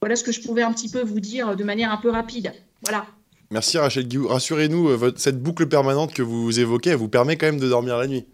Voilà 0.00 0.16
ce 0.16 0.24
que 0.24 0.32
je 0.32 0.40
pouvais 0.40 0.62
un 0.62 0.72
petit 0.72 0.88
peu 0.88 1.02
vous 1.02 1.20
dire 1.20 1.56
de 1.56 1.64
manière 1.64 1.92
un 1.92 1.96
peu 1.96 2.10
rapide. 2.10 2.52
Voilà. 2.82 3.06
Merci 3.50 3.78
Rachel 3.78 4.06
Guillou. 4.06 4.28
Rassurez-nous, 4.28 4.88
euh, 4.88 5.12
cette 5.16 5.42
boucle 5.42 5.66
permanente 5.66 6.12
que 6.12 6.22
vous 6.22 6.60
évoquez, 6.60 6.90
elle 6.90 6.96
vous 6.96 7.08
permet 7.08 7.36
quand 7.36 7.46
même 7.46 7.60
de 7.60 7.68
dormir 7.68 7.96
la 7.96 8.06
nuit. 8.06 8.26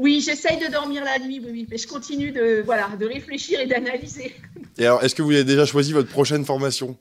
Oui, 0.00 0.22
j'essaye 0.24 0.56
de 0.56 0.72
dormir 0.72 1.04
la 1.04 1.18
nuit, 1.18 1.42
oui, 1.44 1.66
mais 1.70 1.76
je 1.76 1.86
continue 1.86 2.32
de, 2.32 2.62
voilà, 2.64 2.88
de 2.98 3.04
réfléchir 3.04 3.60
et 3.60 3.66
d'analyser. 3.66 4.34
Et 4.78 4.86
alors, 4.86 5.04
est-ce 5.04 5.14
que 5.14 5.20
vous 5.20 5.30
avez 5.30 5.44
déjà 5.44 5.66
choisi 5.66 5.92
votre 5.92 6.08
prochaine 6.08 6.42
formation? 6.42 6.96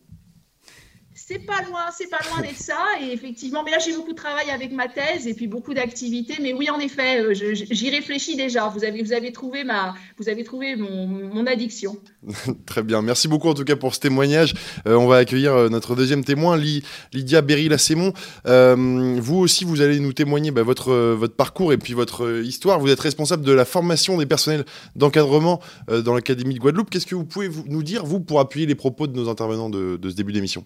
C'est 1.30 1.46
pas 1.46 1.62
loin, 1.62 1.82
c'est 1.96 2.10
pas 2.10 2.18
loin 2.32 2.42
d'être 2.42 2.58
ça. 2.58 2.80
Et 3.04 3.14
effectivement, 3.14 3.62
mais 3.64 3.70
là 3.70 3.78
j'ai 3.78 3.94
beaucoup 3.94 4.14
de 4.14 4.18
travail 4.18 4.50
avec 4.50 4.72
ma 4.72 4.88
thèse 4.88 5.28
et 5.28 5.36
puis 5.36 5.46
beaucoup 5.46 5.76
d'activités. 5.76 6.34
Mais 6.42 6.54
oui, 6.54 6.72
en 6.72 6.80
effet, 6.80 7.22
euh, 7.22 7.34
j'y 7.36 7.90
réfléchis 7.92 8.36
déjà. 8.36 8.68
Vous 8.70 8.84
avez, 8.84 9.32
trouvé 9.32 9.64
ma, 9.64 9.94
vous 10.18 10.28
avez 10.28 10.44
trouvé 10.44 10.76
mon, 10.76 11.46
addiction. 11.46 11.98
Très 12.66 12.82
bien. 12.82 13.04
Merci 13.04 13.28
beaucoup 13.28 13.48
en 13.48 13.54
tout 13.54 13.64
cas 13.64 13.76
pour 13.76 13.94
ce 13.94 14.00
témoignage. 14.00 14.56
Euh, 14.88 14.96
on 14.96 15.06
va 15.06 15.18
accueillir 15.18 15.54
euh, 15.54 15.70
notre 15.70 15.96
deuxième 15.96 16.24
témoin, 16.24 16.58
Lydia 16.58 17.42
Berry-Lassémon. 17.42 18.12
vous 18.46 19.38
aussi, 19.38 19.66
vous 19.66 19.82
allez 19.82 20.00
nous 20.00 20.14
témoigner 20.14 20.50
bah, 20.50 20.64
votre, 20.64 20.94
votre 21.14 21.36
parcours 21.36 21.74
et 21.74 21.78
puis 21.78 21.94
votre 21.94 22.42
histoire. 22.44 22.80
Vous 22.80 22.90
êtes 22.90 23.00
responsable 23.00 23.46
de 23.46 23.52
la 23.52 23.66
formation 23.66 24.18
des 24.18 24.26
personnels 24.26 24.66
d'encadrement 24.96 25.60
dans 25.88 26.16
l'Académie 26.16 26.56
de 26.56 26.60
Guadeloupe. 26.60 26.90
Qu'est-ce 26.90 27.06
que 27.06 27.16
vous 27.16 27.26
pouvez 27.26 27.50
nous 27.68 27.84
dire, 27.84 28.04
vous, 28.04 28.20
pour 28.20 28.40
appuyer 28.40 28.66
les 28.66 28.76
propos 28.76 29.06
de 29.06 29.16
nos 29.16 29.30
intervenants 29.30 29.70
de 29.70 30.00
ce 30.10 30.16
début 30.16 30.34
d'émission? 30.34 30.66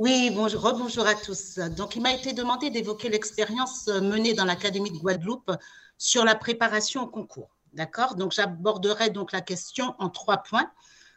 Oui, 0.00 0.30
bonjour, 0.34 0.62
bonjour 0.78 1.06
à 1.06 1.14
tous. 1.14 1.58
Donc, 1.76 1.94
il 1.94 2.00
m'a 2.00 2.14
été 2.14 2.32
demandé 2.32 2.70
d'évoquer 2.70 3.10
l'expérience 3.10 3.86
menée 3.86 4.32
dans 4.32 4.46
l'Académie 4.46 4.90
de 4.90 4.96
Guadeloupe 4.96 5.52
sur 5.98 6.24
la 6.24 6.34
préparation 6.34 7.02
au 7.02 7.06
concours. 7.06 7.50
D'accord? 7.74 8.14
Donc, 8.14 8.32
j'aborderai 8.32 9.10
donc 9.10 9.30
la 9.30 9.42
question 9.42 9.94
en 9.98 10.08
trois 10.08 10.38
points. 10.38 10.70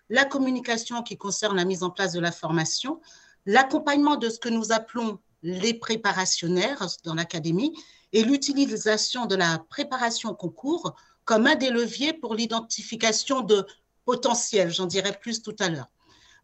La 0.09 0.25
communication 0.25 1.01
qui 1.01 1.15
concerne 1.15 1.55
la 1.55 1.63
mise 1.63 1.81
en 1.81 1.91
place 1.91 2.11
de 2.11 2.19
la 2.19 2.33
formation, 2.33 2.99
l'accompagnement 3.45 4.17
de 4.17 4.27
ce 4.27 4.37
que 4.37 4.49
nous 4.49 4.73
appelons 4.73 5.17
les 5.43 5.73
préparationnaires 5.73 6.85
dans 7.05 7.13
l'Académie 7.13 7.73
et 8.11 8.23
l'utilisation 8.25 9.27
de 9.27 9.37
la 9.37 9.59
préparation 9.69 10.31
au 10.31 10.35
concours 10.35 10.93
comme 11.23 11.47
un 11.47 11.55
des 11.55 11.69
leviers 11.69 12.11
pour 12.11 12.35
l'identification 12.35 13.43
de 13.43 13.65
potentiels. 14.03 14.71
J'en 14.71 14.87
dirai 14.87 15.13
plus 15.13 15.41
tout 15.41 15.55
à 15.59 15.69
l'heure. 15.69 15.87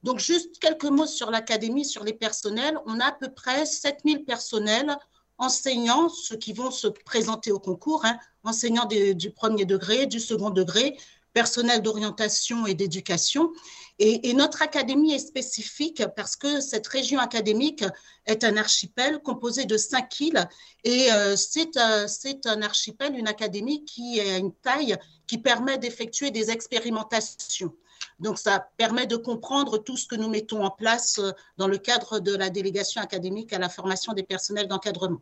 Donc, 0.03 0.19
juste 0.19 0.59
quelques 0.59 0.85
mots 0.85 1.07
sur 1.07 1.31
l'académie, 1.31 1.85
sur 1.85 2.03
les 2.03 2.13
personnels. 2.13 2.77
On 2.85 2.99
a 2.99 3.05
à 3.05 3.11
peu 3.11 3.29
près 3.31 3.65
7000 3.65 4.23
personnels 4.23 4.97
enseignants, 5.37 6.09
ceux 6.09 6.35
qui 6.35 6.53
vont 6.53 6.71
se 6.71 6.87
présenter 6.87 7.51
au 7.51 7.59
concours, 7.59 8.05
hein, 8.05 8.17
enseignants 8.43 8.87
du 8.87 9.31
premier 9.31 9.65
degré, 9.65 10.05
du 10.05 10.19
second 10.19 10.49
degré, 10.49 10.97
personnel 11.33 11.81
d'orientation 11.81 12.65
et 12.65 12.73
d'éducation. 12.73 13.51
Et, 13.99 14.33
notre 14.33 14.61
académie 14.61 15.13
est 15.13 15.19
spécifique 15.19 16.03
parce 16.15 16.35
que 16.37 16.61
cette 16.61 16.87
région 16.87 17.19
académique 17.19 17.83
est 18.25 18.43
un 18.45 18.55
archipel 18.55 19.19
composé 19.19 19.65
de 19.65 19.75
cinq 19.75 20.21
îles 20.21 20.47
et 20.85 21.11
euh, 21.11 21.35
c'est 21.35 21.77
un 21.77 22.61
archipel, 22.61 23.17
une 23.17 23.27
académie 23.27 23.83
qui 23.83 24.21
a 24.21 24.37
une 24.37 24.53
taille 24.53 24.97
qui 25.27 25.37
permet 25.37 25.77
d'effectuer 25.77 26.31
des 26.31 26.49
expérimentations. 26.49 27.73
Donc, 28.19 28.37
ça 28.37 28.69
permet 28.77 29.05
de 29.05 29.15
comprendre 29.15 29.77
tout 29.77 29.97
ce 29.97 30.07
que 30.07 30.15
nous 30.15 30.29
mettons 30.29 30.63
en 30.63 30.71
place 30.71 31.19
euh, 31.19 31.31
dans 31.57 31.67
le 31.67 31.77
cadre 31.77 32.19
de 32.19 32.35
la 32.35 32.49
délégation 32.49 33.01
académique 33.01 33.53
à 33.53 33.59
la 33.59 33.69
formation 33.69 34.13
des 34.13 34.23
personnels 34.23 34.67
d'encadrement. 34.67 35.21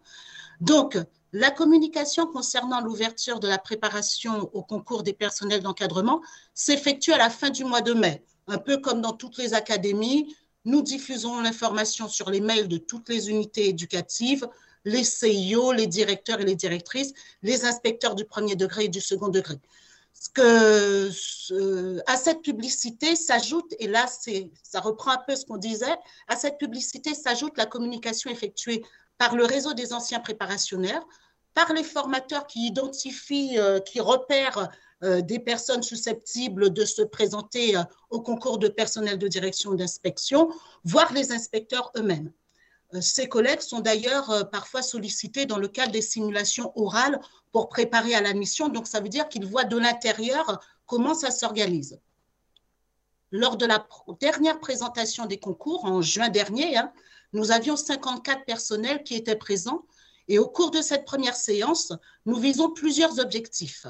Donc, 0.61 0.97
la 1.33 1.51
communication 1.51 2.25
concernant 2.25 2.81
l'ouverture 2.81 3.39
de 3.39 3.47
la 3.47 3.57
préparation 3.57 4.49
au 4.53 4.63
concours 4.63 5.03
des 5.03 5.13
personnels 5.13 5.61
d'encadrement 5.61 6.21
s'effectue 6.53 7.11
à 7.11 7.17
la 7.17 7.29
fin 7.29 7.49
du 7.49 7.63
mois 7.63 7.81
de 7.81 7.93
mai. 7.93 8.23
Un 8.47 8.57
peu 8.57 8.77
comme 8.77 9.01
dans 9.01 9.13
toutes 9.13 9.37
les 9.37 9.53
académies, 9.53 10.35
nous 10.65 10.81
diffusons 10.81 11.41
l'information 11.41 12.07
sur 12.07 12.29
les 12.29 12.41
mails 12.41 12.67
de 12.67 12.77
toutes 12.77 13.09
les 13.09 13.29
unités 13.29 13.69
éducatives, 13.69 14.47
les 14.85 15.03
CIO, 15.03 15.73
les 15.73 15.87
directeurs 15.87 16.39
et 16.39 16.45
les 16.45 16.55
directrices, 16.55 17.13
les 17.43 17.65
inspecteurs 17.65 18.15
du 18.15 18.25
premier 18.25 18.55
degré 18.55 18.85
et 18.85 18.89
du 18.89 19.01
second 19.01 19.27
degré 19.27 19.55
que 20.33 21.09
à 22.09 22.15
cette 22.17 22.41
publicité 22.41 23.15
s'ajoute, 23.15 23.73
et 23.79 23.87
là 23.87 24.05
ça 24.63 24.79
reprend 24.79 25.11
un 25.11 25.21
peu 25.27 25.35
ce 25.35 25.45
qu'on 25.45 25.57
disait, 25.57 25.95
à 26.27 26.35
cette 26.35 26.57
publicité 26.57 27.13
s'ajoute 27.13 27.57
la 27.57 27.65
communication 27.65 28.29
effectuée 28.29 28.83
par 29.17 29.35
le 29.35 29.45
réseau 29.45 29.73
des 29.73 29.93
anciens 29.93 30.19
préparationnaires, 30.19 31.05
par 31.53 31.73
les 31.73 31.83
formateurs 31.83 32.45
qui 32.45 32.67
identifient, 32.67 33.57
euh, 33.57 33.79
qui 33.79 33.99
repèrent 33.99 34.69
euh, 35.03 35.21
des 35.21 35.39
personnes 35.39 35.81
susceptibles 35.81 36.71
de 36.71 36.85
se 36.85 37.01
présenter 37.01 37.75
euh, 37.75 37.83
au 38.11 38.21
concours 38.21 38.59
de 38.59 38.67
personnel 38.67 39.17
de 39.17 39.27
direction 39.27 39.73
d'inspection, 39.73 40.49
voire 40.83 41.11
les 41.13 41.31
inspecteurs 41.31 41.91
eux-mêmes. 41.97 42.31
Ces 43.01 43.27
collègues 43.27 43.61
sont 43.61 43.81
d'ailleurs 43.81 44.49
parfois 44.49 44.81
sollicités 44.81 45.45
dans 45.45 45.57
le 45.57 45.67
cadre 45.67 45.91
des 45.91 46.01
simulations 46.01 46.71
orales 46.75 47.19
pour 47.51 47.67
préparer 47.69 48.15
à 48.15 48.21
la 48.21 48.33
mission. 48.33 48.69
Donc, 48.69 48.87
ça 48.87 49.01
veut 49.01 49.09
dire 49.09 49.27
qu'ils 49.27 49.45
voient 49.45 49.65
de 49.65 49.77
l'intérieur 49.77 50.59
comment 50.85 51.13
ça 51.13 51.31
s'organise. 51.31 51.99
Lors 53.31 53.57
de 53.57 53.65
la 53.65 53.85
dernière 54.21 54.59
présentation 54.59 55.25
des 55.25 55.37
concours, 55.37 55.83
en 55.83 56.01
juin 56.01 56.29
dernier, 56.29 56.77
hein, 56.77 56.93
nous 57.33 57.51
avions 57.51 57.75
54 57.75 58.45
personnels 58.45 59.03
qui 59.03 59.15
étaient 59.15 59.35
présents. 59.35 59.85
Et 60.29 60.39
au 60.39 60.47
cours 60.47 60.71
de 60.71 60.81
cette 60.81 61.05
première 61.05 61.35
séance, 61.35 61.93
nous 62.25 62.37
visons 62.37 62.71
plusieurs 62.71 63.19
objectifs. 63.19 63.85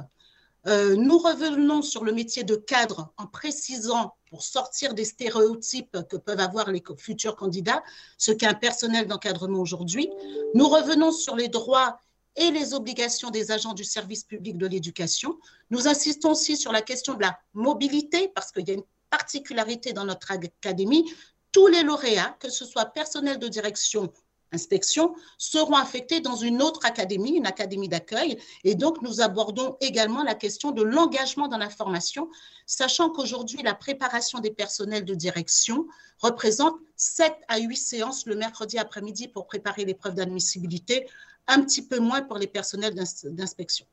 Euh, 0.67 0.95
nous 0.95 1.17
revenons 1.17 1.81
sur 1.81 2.03
le 2.03 2.11
métier 2.11 2.43
de 2.43 2.55
cadre 2.55 3.13
en 3.17 3.25
précisant, 3.25 4.15
pour 4.29 4.43
sortir 4.43 4.93
des 4.93 5.05
stéréotypes 5.05 5.97
que 6.09 6.17
peuvent 6.17 6.41
avoir 6.41 6.69
les 6.69 6.83
futurs 6.97 7.37
candidats, 7.37 7.81
ce 8.17 8.31
qu'est 8.31 8.47
un 8.47 8.53
personnel 8.53 9.07
d'encadrement 9.07 9.59
aujourd'hui. 9.59 10.09
Nous 10.53 10.67
revenons 10.67 11.11
sur 11.11 11.37
les 11.37 11.47
droits 11.47 11.99
et 12.35 12.51
les 12.51 12.73
obligations 12.73 13.29
des 13.29 13.51
agents 13.51 13.73
du 13.73 13.85
service 13.85 14.25
public 14.25 14.57
de 14.57 14.67
l'éducation. 14.67 15.39
Nous 15.69 15.87
insistons 15.87 16.31
aussi 16.31 16.57
sur 16.57 16.73
la 16.73 16.81
question 16.81 17.13
de 17.13 17.21
la 17.21 17.39
mobilité, 17.53 18.27
parce 18.35 18.51
qu'il 18.51 18.67
y 18.67 18.71
a 18.71 18.75
une 18.75 18.83
particularité 19.09 19.93
dans 19.93 20.05
notre 20.05 20.31
académie. 20.31 21.09
Tous 21.53 21.67
les 21.67 21.83
lauréats, 21.83 22.35
que 22.39 22.49
ce 22.49 22.65
soit 22.65 22.85
personnel 22.85 23.39
de 23.39 23.47
direction, 23.47 24.11
inspection, 24.51 25.15
seront 25.37 25.75
affectés 25.75 26.19
dans 26.19 26.35
une 26.35 26.61
autre 26.61 26.85
académie, 26.85 27.35
une 27.35 27.47
académie 27.47 27.89
d'accueil. 27.89 28.37
Et 28.63 28.75
donc, 28.75 29.01
nous 29.01 29.21
abordons 29.21 29.77
également 29.81 30.23
la 30.23 30.35
question 30.35 30.71
de 30.71 30.83
l'engagement 30.83 31.47
dans 31.47 31.57
la 31.57 31.69
formation, 31.69 32.29
sachant 32.65 33.09
qu'aujourd'hui, 33.09 33.61
la 33.63 33.73
préparation 33.73 34.39
des 34.39 34.51
personnels 34.51 35.05
de 35.05 35.15
direction 35.15 35.87
représente 36.19 36.75
7 36.95 37.33
à 37.47 37.59
8 37.59 37.75
séances 37.75 38.25
le 38.25 38.35
mercredi 38.35 38.77
après-midi 38.77 39.27
pour 39.27 39.47
préparer 39.47 39.85
l'épreuve 39.85 40.15
d'admissibilité, 40.15 41.07
un 41.47 41.61
petit 41.61 41.81
peu 41.81 41.99
moins 41.99 42.21
pour 42.21 42.37
les 42.37 42.47
personnels 42.47 42.95
d'inspection. 43.23 43.85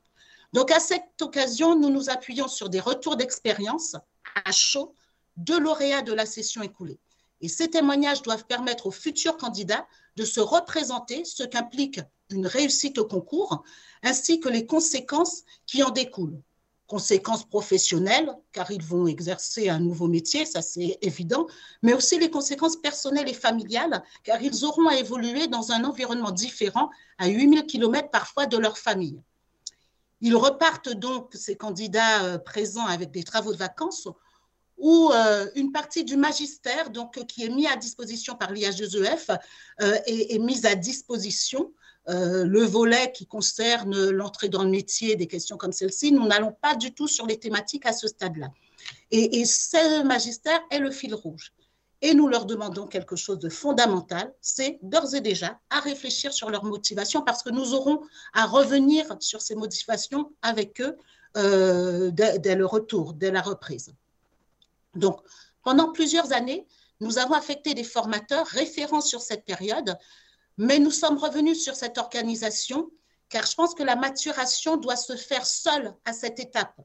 Donc, 0.53 0.71
à 0.71 0.81
cette 0.81 1.21
occasion, 1.21 1.79
nous 1.79 1.91
nous 1.91 2.11
appuyons 2.11 2.49
sur 2.49 2.69
des 2.69 2.81
retours 2.81 3.17
d'expérience 3.17 3.97
à 4.45 4.53
chaud 4.53 4.95
de 5.37 5.57
lauréats 5.57 6.03
de 6.03 6.13
la 6.13 6.27
session 6.27 6.63
écoulée. 6.63 7.01
Et 7.41 7.49
ces 7.49 7.69
témoignages 7.69 8.23
doivent 8.23 8.47
permettre 8.47 8.87
aux 8.87 8.93
futurs 8.93 9.37
candidats 9.37 9.87
de 10.17 10.25
se 10.25 10.41
représenter, 10.41 11.25
ce 11.25 11.43
qu'implique 11.43 12.01
une 12.31 12.47
réussite 12.47 12.99
au 12.99 13.07
concours, 13.07 13.65
ainsi 14.03 14.41
que 14.41 14.49
les 14.49 14.67
conséquences 14.67 15.43
qui 15.67 15.83
en 15.83 15.91
découlent 15.91 16.41
conséquences 16.87 17.45
professionnelles, 17.45 18.31
car 18.53 18.71
ils 18.71 18.83
vont 18.83 19.07
exercer 19.07 19.69
un 19.69 19.81
nouveau 19.81 20.07
métier, 20.07 20.45
ça 20.45 20.63
c'est 20.63 20.99
évident, 21.01 21.47
mais 21.83 21.95
aussi 21.95 22.19
les 22.19 22.31
conséquences 22.31 22.77
personnelles 22.77 23.29
et 23.29 23.35
familiales, 23.35 24.03
car 24.23 24.41
ils 24.43 24.65
auront 24.65 24.89
à 24.89 24.97
évoluer 24.97 25.47
dans 25.47 25.73
un 25.73 25.85
environnement 25.85 26.31
différent, 26.31 26.91
à 27.19 27.29
8000 27.29 27.67
km 27.67 28.11
parfois 28.11 28.47
de 28.47 28.59
leur 28.59 28.77
famille. 28.79 29.21
Ils 30.21 30.37
repartent 30.37 30.91
donc, 30.91 31.35
ces 31.35 31.57
candidats 31.57 32.25
euh, 32.25 32.39
présents, 32.39 32.87
avec 32.87 33.11
des 33.11 33.25
travaux 33.25 33.53
de 33.53 33.59
vacances, 33.59 34.09
où 34.79 35.11
euh, 35.13 35.47
une 35.55 35.73
partie 35.73 36.05
du 36.05 36.17
magistère, 36.17 36.91
donc, 36.91 37.19
euh, 37.19 37.25
qui 37.25 37.45
est 37.45 37.49
mis 37.49 37.67
à 37.67 37.77
disposition 37.77 38.35
par 38.35 38.53
l'IH2EF, 38.53 39.39
euh, 39.83 39.99
est, 40.07 40.39
mise 40.39 40.67
à 40.67 40.75
disposition. 40.75 41.73
le 42.07 42.65
volet 42.65 43.13
qui 43.13 43.27
concerne 43.27 44.11
l'entrée 44.11 44.51
dans 44.51 44.63
le 44.63 44.71
métier, 44.71 45.17
des 45.17 45.27
questions 45.27 45.57
comme 45.57 45.73
celle-ci, 45.73 46.13
nous 46.13 46.27
n'allons 46.27 46.53
pas 46.53 46.75
du 46.77 46.93
tout 46.93 47.09
sur 47.09 47.27
les 47.27 47.39
thématiques 47.39 47.87
à 47.87 47.95
ce 47.95 48.09
stade-là. 48.09 48.49
Et, 49.11 49.45
ce 49.47 50.03
magistère 50.03 50.61
est 50.71 50.81
le 50.81 50.91
fil 50.91 51.15
rouge. 51.15 51.53
Et 52.03 52.13
nous 52.13 52.29
leur 52.29 52.45
demandons 52.45 52.87
quelque 52.87 53.17
chose 53.17 53.39
de 53.39 53.49
fondamental, 53.49 54.35
c'est 54.43 54.79
d'ores 54.83 55.15
et 55.15 55.23
déjà 55.23 55.59
à 55.71 55.81
réfléchir 55.81 56.35
sur 56.35 56.51
leur 56.51 56.65
motivation 56.65 57.23
parce 57.23 57.43
que 57.43 57.49
nous 57.49 57.73
aurons 57.73 58.03
à 58.35 58.45
revenir 58.45 59.17
sur 59.21 59.41
ces 59.41 59.55
motivations 59.55 60.31
avec 60.43 60.83
eux 60.83 60.99
euh, 61.39 62.11
dès, 62.13 62.39
dès, 62.39 62.55
le 62.55 62.67
retour, 62.67 63.15
dès 63.15 63.31
la 63.31 63.41
reprise. 63.41 63.95
Donc, 64.95 65.21
pendant 65.63 65.93
plusieurs 65.93 66.33
années, 66.33 66.67
nous 67.01 67.19
avons 67.19 67.35
affecté 67.35 67.75
des 67.75 67.85
formateurs 67.85 68.47
référents 68.47 69.01
sur 69.01 69.21
cette 69.21 69.45
période, 69.45 69.97
mais 70.57 70.79
nous 70.79 70.91
sommes 70.91 71.19
revenus 71.19 71.63
sur 71.63 71.75
cette 71.75 71.99
organisation 71.99 72.91
car 73.29 73.47
je 73.47 73.55
pense 73.55 73.75
que 73.75 73.83
la 73.83 73.97
maturation 73.97 74.77
doit 74.77 74.97
se 74.97 75.17
faire 75.17 75.45
seule 75.45 75.93
à 76.05 76.13
cette 76.13 76.39
étape. 76.39 76.81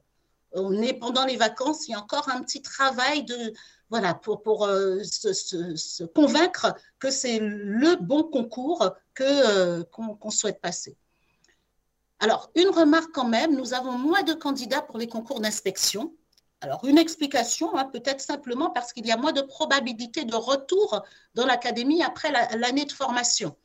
On 0.54 0.82
est 0.82 0.94
pendant 0.94 1.26
les 1.26 1.38
vacances, 1.38 1.88
il 1.88 1.92
y 1.92 1.94
a 1.94 2.00
encore 2.00 2.28
un 2.30 2.42
petit 2.42 2.64
travail 2.64 3.24
de, 3.24 3.54
voilà, 3.90 4.16
pour, 4.16 4.42
pour 4.42 4.66
euh, 4.66 5.04
se, 5.04 6.04
convaincre 6.06 6.74
que 6.98 7.12
c'est 7.12 7.38
le 7.40 7.98
bon 7.98 8.24
concours 8.24 8.90
euh, 9.22 9.84
qu'on, 9.92 10.16
qu 10.16 10.32
souhaite 10.32 10.60
passer. 10.60 10.98
Alors, 12.20 12.50
une 12.56 12.70
remarque 12.70 13.12
quand 13.14 13.28
même, 13.28 13.56
nous 13.56 13.74
avons 13.74 13.92
moins 13.92 14.24
de 14.24 14.34
candidats 14.34 14.82
pour 14.82 14.98
les 14.98 15.08
concours 15.08 15.40
d'inspection. 15.40 16.16
Alors, 16.62 16.84
une 16.84 16.98
explication, 16.98 17.76
hein, 17.78 17.86
peut-être 17.86 18.20
simplement 18.20 18.70
parce 18.70 18.92
qu'il 18.92 19.08
y 19.08 19.12
a 19.12 19.18
moins 19.18 19.32
de 19.32 19.42
probabilité 19.42 20.26
de 20.26 20.36
retour 20.36 21.04
dans 21.34 21.46
l'académie 21.46 22.04
après 22.04 22.32
la, 22.32 22.54
l'année 22.58 22.84
de 22.84 22.92
formation. 22.92 23.56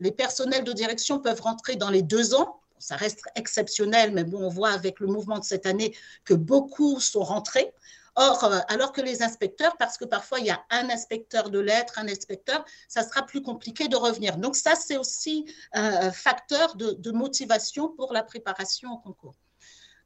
Les 0.00 0.12
personnels 0.12 0.64
de 0.64 0.72
direction 0.72 1.18
peuvent 1.18 1.42
rentrer 1.42 1.76
dans 1.76 1.90
les 1.90 2.02
deux 2.02 2.34
ans. 2.34 2.60
Ça 2.78 2.96
reste 2.96 3.20
exceptionnel, 3.34 4.12
mais 4.12 4.24
bon, 4.24 4.42
on 4.42 4.48
voit 4.48 4.70
avec 4.70 5.00
le 5.00 5.08
mouvement 5.08 5.38
de 5.38 5.44
cette 5.44 5.66
année 5.66 5.94
que 6.24 6.32
beaucoup 6.32 7.00
sont 7.00 7.22
rentrés. 7.22 7.74
Or, 8.14 8.42
euh, 8.44 8.60
alors 8.68 8.92
que 8.92 9.02
les 9.02 9.22
inspecteurs, 9.22 9.76
parce 9.76 9.98
que 9.98 10.06
parfois 10.06 10.40
il 10.40 10.46
y 10.46 10.50
a 10.50 10.64
un 10.70 10.88
inspecteur 10.88 11.50
de 11.50 11.58
lettres, 11.58 11.98
un 11.98 12.08
inspecteur, 12.08 12.64
ça 12.88 13.02
sera 13.02 13.26
plus 13.26 13.42
compliqué 13.42 13.88
de 13.88 13.96
revenir. 13.96 14.38
Donc 14.38 14.56
ça, 14.56 14.74
c'est 14.74 14.96
aussi 14.96 15.44
un 15.72 16.10
facteur 16.12 16.76
de, 16.76 16.92
de 16.92 17.10
motivation 17.10 17.88
pour 17.88 18.12
la 18.12 18.22
préparation 18.22 18.90
au 18.92 18.98
concours. 18.98 19.34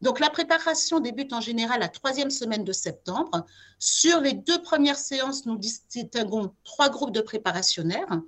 Donc, 0.03 0.19
la 0.19 0.31
préparation 0.31 0.99
débute 0.99 1.33
en 1.33 1.41
général 1.41 1.79
la 1.81 1.89
troisième 1.89 2.31
semaine 2.31 2.65
de 2.65 2.73
septembre. 2.73 3.47
Sur 3.79 4.21
les 4.21 4.33
deux 4.33 4.61
premières 4.61 4.99
séances, 4.99 5.47
nous 5.47 5.57
distinguons 5.57 6.53
trois 6.65 6.91
groupes 6.91 7.13
de 7.13 7.21
préparationnaires. 7.21 8.21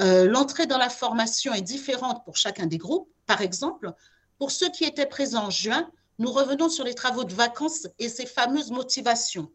Euh, 0.00 0.28
L'entrée 0.28 0.66
dans 0.66 0.76
la 0.76 0.90
formation 0.90 1.54
est 1.54 1.62
différente 1.62 2.24
pour 2.26 2.36
chacun 2.36 2.66
des 2.66 2.76
groupes. 2.76 3.10
Par 3.26 3.40
exemple, 3.40 3.92
pour 4.38 4.50
ceux 4.50 4.70
qui 4.70 4.84
étaient 4.84 5.06
présents 5.06 5.46
en 5.46 5.50
juin, 5.50 5.90
nous 6.18 6.30
revenons 6.30 6.68
sur 6.68 6.84
les 6.84 6.94
travaux 6.94 7.24
de 7.24 7.34
vacances 7.34 7.88
et 7.98 8.10
ces 8.10 8.26
fameuses 8.26 8.70
motivations. 8.70 9.50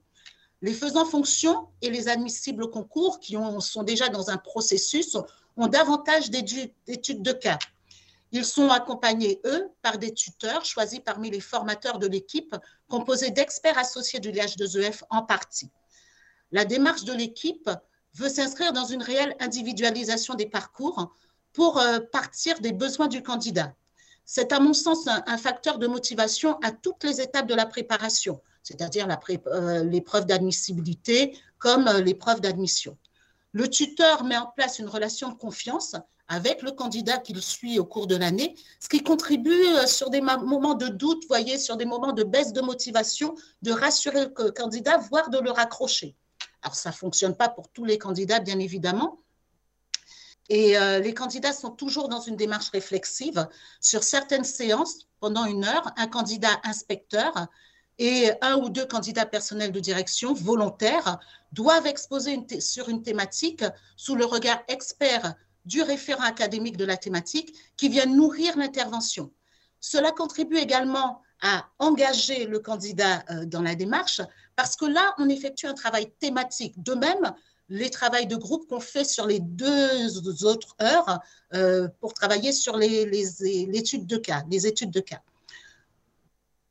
Les 0.63 0.73
faisans 0.73 1.05
fonction 1.05 1.67
et 1.81 1.91
les 1.91 2.07
admissibles 2.07 2.63
au 2.63 2.67
concours, 2.67 3.19
qui 3.19 3.37
ont, 3.37 3.59
sont 3.59 3.83
déjà 3.83 4.09
dans 4.09 4.31
un 4.31 4.37
processus, 4.37 5.17
ont 5.55 5.67
davantage 5.67 6.31
d'études 6.31 7.21
de 7.21 7.31
cas. 7.31 7.59
Ils 8.33 8.45
sont 8.45 8.69
accompagnés, 8.69 9.39
eux, 9.45 9.69
par 9.83 9.99
des 9.99 10.11
tuteurs 10.11 10.65
choisis 10.65 10.99
parmi 10.99 11.29
les 11.29 11.39
formateurs 11.39 11.99
de 11.99 12.07
l'équipe, 12.07 12.55
composés 12.89 13.29
d'experts 13.29 13.77
associés 13.77 14.19
de 14.19 14.31
l'IH2EF 14.31 15.03
en 15.11 15.21
partie. 15.21 15.69
La 16.51 16.65
démarche 16.65 17.03
de 17.03 17.13
l'équipe 17.13 17.69
veut 18.15 18.29
s'inscrire 18.29 18.73
dans 18.73 18.85
une 18.85 19.03
réelle 19.03 19.35
individualisation 19.39 20.33
des 20.33 20.47
parcours 20.47 21.13
pour 21.53 21.79
euh, 21.79 21.99
partir 22.11 22.59
des 22.59 22.71
besoins 22.71 23.07
du 23.07 23.21
candidat. 23.21 23.75
C'est 24.25 24.51
à 24.51 24.59
mon 24.59 24.73
sens 24.73 25.07
un, 25.07 25.37
facteur 25.37 25.77
de 25.77 25.85
motivation 25.85 26.57
à 26.63 26.71
toutes 26.71 27.03
les 27.03 27.21
étapes 27.21 27.45
de 27.45 27.53
la 27.53 27.67
préparation, 27.67 28.41
c'est-à-dire 28.63 29.07
euh, 29.47 29.83
l'épreuve 29.83 30.25
d'admissibilité 30.25 31.37
comme 31.59 31.87
euh, 31.87 32.01
l'épreuve 32.01 32.41
d'admission. 32.41 32.97
Le 33.51 33.69
tuteur 33.69 34.23
met 34.23 34.37
en 34.37 34.47
place 34.47 34.79
une 34.79 34.87
relation 34.87 35.29
de 35.29 35.35
confiance 35.35 35.95
avec 36.27 36.61
le 36.61 36.71
candidat 36.71 37.17
qu'il 37.17 37.41
suit 37.41 37.79
au 37.79 37.85
cours 37.85 38.07
de 38.07 38.15
l'année, 38.15 38.55
ce 38.79 38.89
qui 38.89 39.03
contribue 39.03 39.51
euh, 39.51 39.85
sur 39.87 40.09
des 40.09 40.21
moments 40.21 40.73
de 40.73 40.87
doute, 40.87 41.23
voyez, 41.27 41.57
sur 41.57 41.77
des 41.77 41.85
moments 41.85 42.13
de 42.13 42.23
baisse 42.23 42.53
de 42.53 42.61
motivation, 42.61 43.35
de 43.61 43.71
rassurer 43.71 44.27
le 44.37 44.51
candidat, 44.51 44.97
voire 44.97 45.29
de 45.29 45.39
le 45.39 45.51
raccrocher. 45.51 46.15
Alors, 46.61 46.75
ça 46.75 46.89
ne 46.89 46.95
fonctionne 46.95 47.35
pas 47.35 47.49
pour 47.49 47.69
tous 47.69 47.85
les 47.85 47.97
candidats, 47.97 48.39
bien 48.39 48.59
évidemment. 48.59 49.19
Et 50.49 50.77
euh, 50.77 50.99
les 50.99 51.13
candidats 51.13 51.53
sont 51.53 51.71
toujours 51.71 52.09
dans 52.09 52.21
une 52.21 52.35
démarche 52.35 52.69
réflexive. 52.69 53.47
Sur 53.81 54.03
certaines 54.03 54.43
séances, 54.43 55.07
pendant 55.19 55.45
une 55.45 55.65
heure, 55.65 55.91
un 55.97 56.07
candidat 56.07 56.59
inspecteur 56.63 57.47
et 57.99 58.31
un 58.41 58.57
ou 58.57 58.69
deux 58.69 58.85
candidats 58.85 59.25
personnels 59.25 59.71
de 59.71 59.79
direction 59.79 60.33
volontaires 60.33 61.19
doivent 61.51 61.87
exposer 61.87 62.45
sur 62.59 62.89
une 62.89 63.03
thématique 63.03 63.63
sous 63.95 64.15
le 64.15 64.25
regard 64.25 64.59
expert 64.67 65.35
du 65.65 65.81
référent 65.81 66.23
académique 66.23 66.77
de 66.77 66.85
la 66.85 66.97
thématique 66.97 67.55
qui 67.77 67.89
vient 67.89 68.05
nourrir 68.05 68.57
l'intervention. 68.57 69.31
Cela 69.79 70.11
contribue 70.11 70.57
également 70.57 71.21
à 71.41 71.65
engager 71.79 72.45
le 72.45 72.59
candidat 72.59 73.23
euh, 73.29 73.45
dans 73.45 73.61
la 73.61 73.75
démarche 73.75 74.21
parce 74.55 74.75
que 74.75 74.85
là, 74.85 75.13
on 75.17 75.27
effectue 75.29 75.67
un 75.67 75.73
travail 75.73 76.11
thématique. 76.19 76.81
De 76.81 76.93
même, 76.93 77.33
les 77.69 77.89
travaux 77.89 78.25
de 78.25 78.35
groupe 78.35 78.67
qu'on 78.67 78.79
fait 78.79 79.03
sur 79.03 79.25
les 79.25 79.39
deux 79.39 80.45
autres 80.45 80.75
heures 80.81 81.19
euh, 81.53 81.87
pour 81.99 82.13
travailler 82.13 82.51
sur 82.51 82.77
les, 82.77 83.05
l'étude 83.05 84.05
de 84.05 84.17
cas, 84.17 84.43
études 84.51 84.91
de 84.91 84.99
cas. 84.99 85.21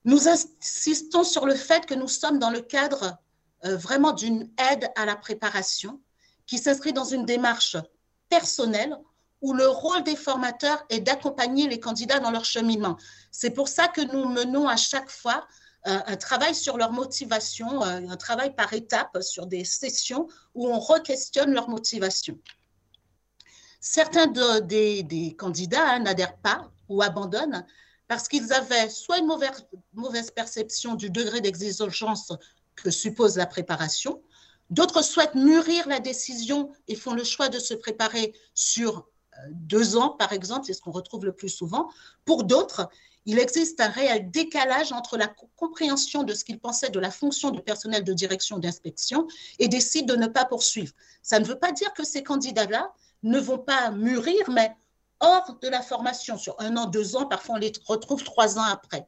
Nous 0.04 0.28
insistons 0.28 1.24
sur 1.24 1.46
le 1.46 1.54
fait 1.54 1.86
que 1.86 1.94
nous 1.94 2.08
sommes 2.08 2.38
dans 2.38 2.50
le 2.50 2.60
cadre 2.60 3.18
euh, 3.64 3.76
vraiment 3.76 4.12
d'une 4.12 4.50
aide 4.70 4.90
à 4.96 5.06
la 5.06 5.16
préparation 5.16 6.00
qui 6.46 6.58
s'inscrit 6.58 6.92
dans 6.92 7.04
une 7.04 7.24
démarche 7.24 7.76
personnel 8.32 8.96
où 9.42 9.52
le 9.52 9.68
rôle 9.68 10.02
des 10.04 10.16
formateurs 10.16 10.82
est 10.88 11.00
d'accompagner 11.00 11.68
les 11.68 11.78
candidats 11.78 12.18
dans 12.18 12.30
leur 12.30 12.46
cheminement. 12.46 12.96
C'est 13.30 13.50
pour 13.50 13.68
ça 13.68 13.88
que 13.88 14.00
nous 14.00 14.26
menons 14.26 14.68
à 14.68 14.76
chaque 14.76 15.10
fois 15.10 15.46
euh, 15.86 15.98
un 16.06 16.16
travail 16.16 16.54
sur 16.54 16.78
leur 16.78 16.92
motivation, 16.92 17.82
euh, 17.82 18.08
un 18.08 18.16
travail 18.16 18.54
par 18.54 18.72
étapes 18.72 19.18
sur 19.20 19.46
des 19.46 19.64
sessions 19.66 20.28
où 20.54 20.66
on 20.66 20.78
re-questionne 20.78 21.52
leur 21.52 21.68
motivation. 21.68 22.38
Certains 23.80 24.28
de, 24.28 24.60
des, 25.02 25.36
candidats 25.36 25.90
hein, 25.90 25.98
n'adhèrent 25.98 26.38
pas 26.38 26.70
ou 26.88 27.02
abandonnent 27.02 27.66
parce 28.08 28.28
qu'ils 28.28 28.50
avaient 28.54 28.88
soit 28.88 29.18
une 29.18 29.30
mauvaise 29.92 30.30
perception 30.30 30.94
du 30.94 31.10
degré 31.10 31.42
d'exigence 31.42 32.32
que 32.76 32.90
suppose 32.90 33.36
la 33.36 33.46
préparation, 33.46 34.22
D'autres 34.72 35.02
souhaitent 35.02 35.34
mûrir 35.34 35.86
la 35.86 36.00
décision 36.00 36.72
et 36.88 36.96
font 36.96 37.12
le 37.12 37.24
choix 37.24 37.50
de 37.50 37.58
se 37.58 37.74
préparer 37.74 38.32
sur 38.54 39.06
deux 39.50 39.98
ans, 39.98 40.08
par 40.08 40.32
exemple, 40.32 40.64
c'est 40.64 40.72
ce 40.72 40.80
qu'on 40.80 40.92
retrouve 40.92 41.26
le 41.26 41.34
plus 41.34 41.50
souvent. 41.50 41.90
Pour 42.24 42.44
d'autres, 42.44 42.88
il 43.26 43.38
existe 43.38 43.82
un 43.82 43.90
réel 43.90 44.30
décalage 44.30 44.90
entre 44.90 45.18
la 45.18 45.28
compréhension 45.56 46.22
de 46.22 46.32
ce 46.32 46.42
qu'ils 46.42 46.58
pensaient 46.58 46.88
de 46.88 46.98
la 46.98 47.10
fonction 47.10 47.50
du 47.50 47.60
personnel 47.60 48.02
de 48.02 48.14
direction 48.14 48.58
d'inspection 48.58 49.28
et 49.58 49.68
décident 49.68 50.14
de 50.14 50.18
ne 50.18 50.26
pas 50.26 50.46
poursuivre. 50.46 50.94
Ça 51.22 51.38
ne 51.38 51.44
veut 51.44 51.58
pas 51.58 51.72
dire 51.72 51.92
que 51.92 52.02
ces 52.02 52.22
candidats-là 52.22 52.94
ne 53.24 53.38
vont 53.38 53.58
pas 53.58 53.90
mûrir, 53.90 54.48
mais 54.48 54.74
hors 55.20 55.58
de 55.60 55.68
la 55.68 55.82
formation, 55.82 56.38
sur 56.38 56.58
un 56.60 56.78
an, 56.78 56.86
deux 56.86 57.14
ans, 57.14 57.26
parfois 57.26 57.56
on 57.56 57.58
les 57.58 57.72
retrouve 57.84 58.24
trois 58.24 58.58
ans 58.58 58.64
après. 58.64 59.06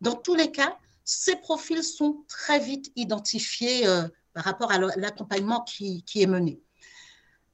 Dans 0.00 0.14
tous 0.14 0.36
les 0.36 0.52
cas, 0.52 0.78
ces 1.04 1.34
profils 1.34 1.82
sont 1.82 2.24
très 2.28 2.60
vite 2.60 2.92
identifiés 2.94 3.88
euh, 3.88 4.06
par 4.32 4.44
rapport 4.44 4.70
à 4.70 4.78
l'accompagnement 4.78 5.62
qui, 5.62 6.04
est 6.14 6.26
mené. 6.26 6.60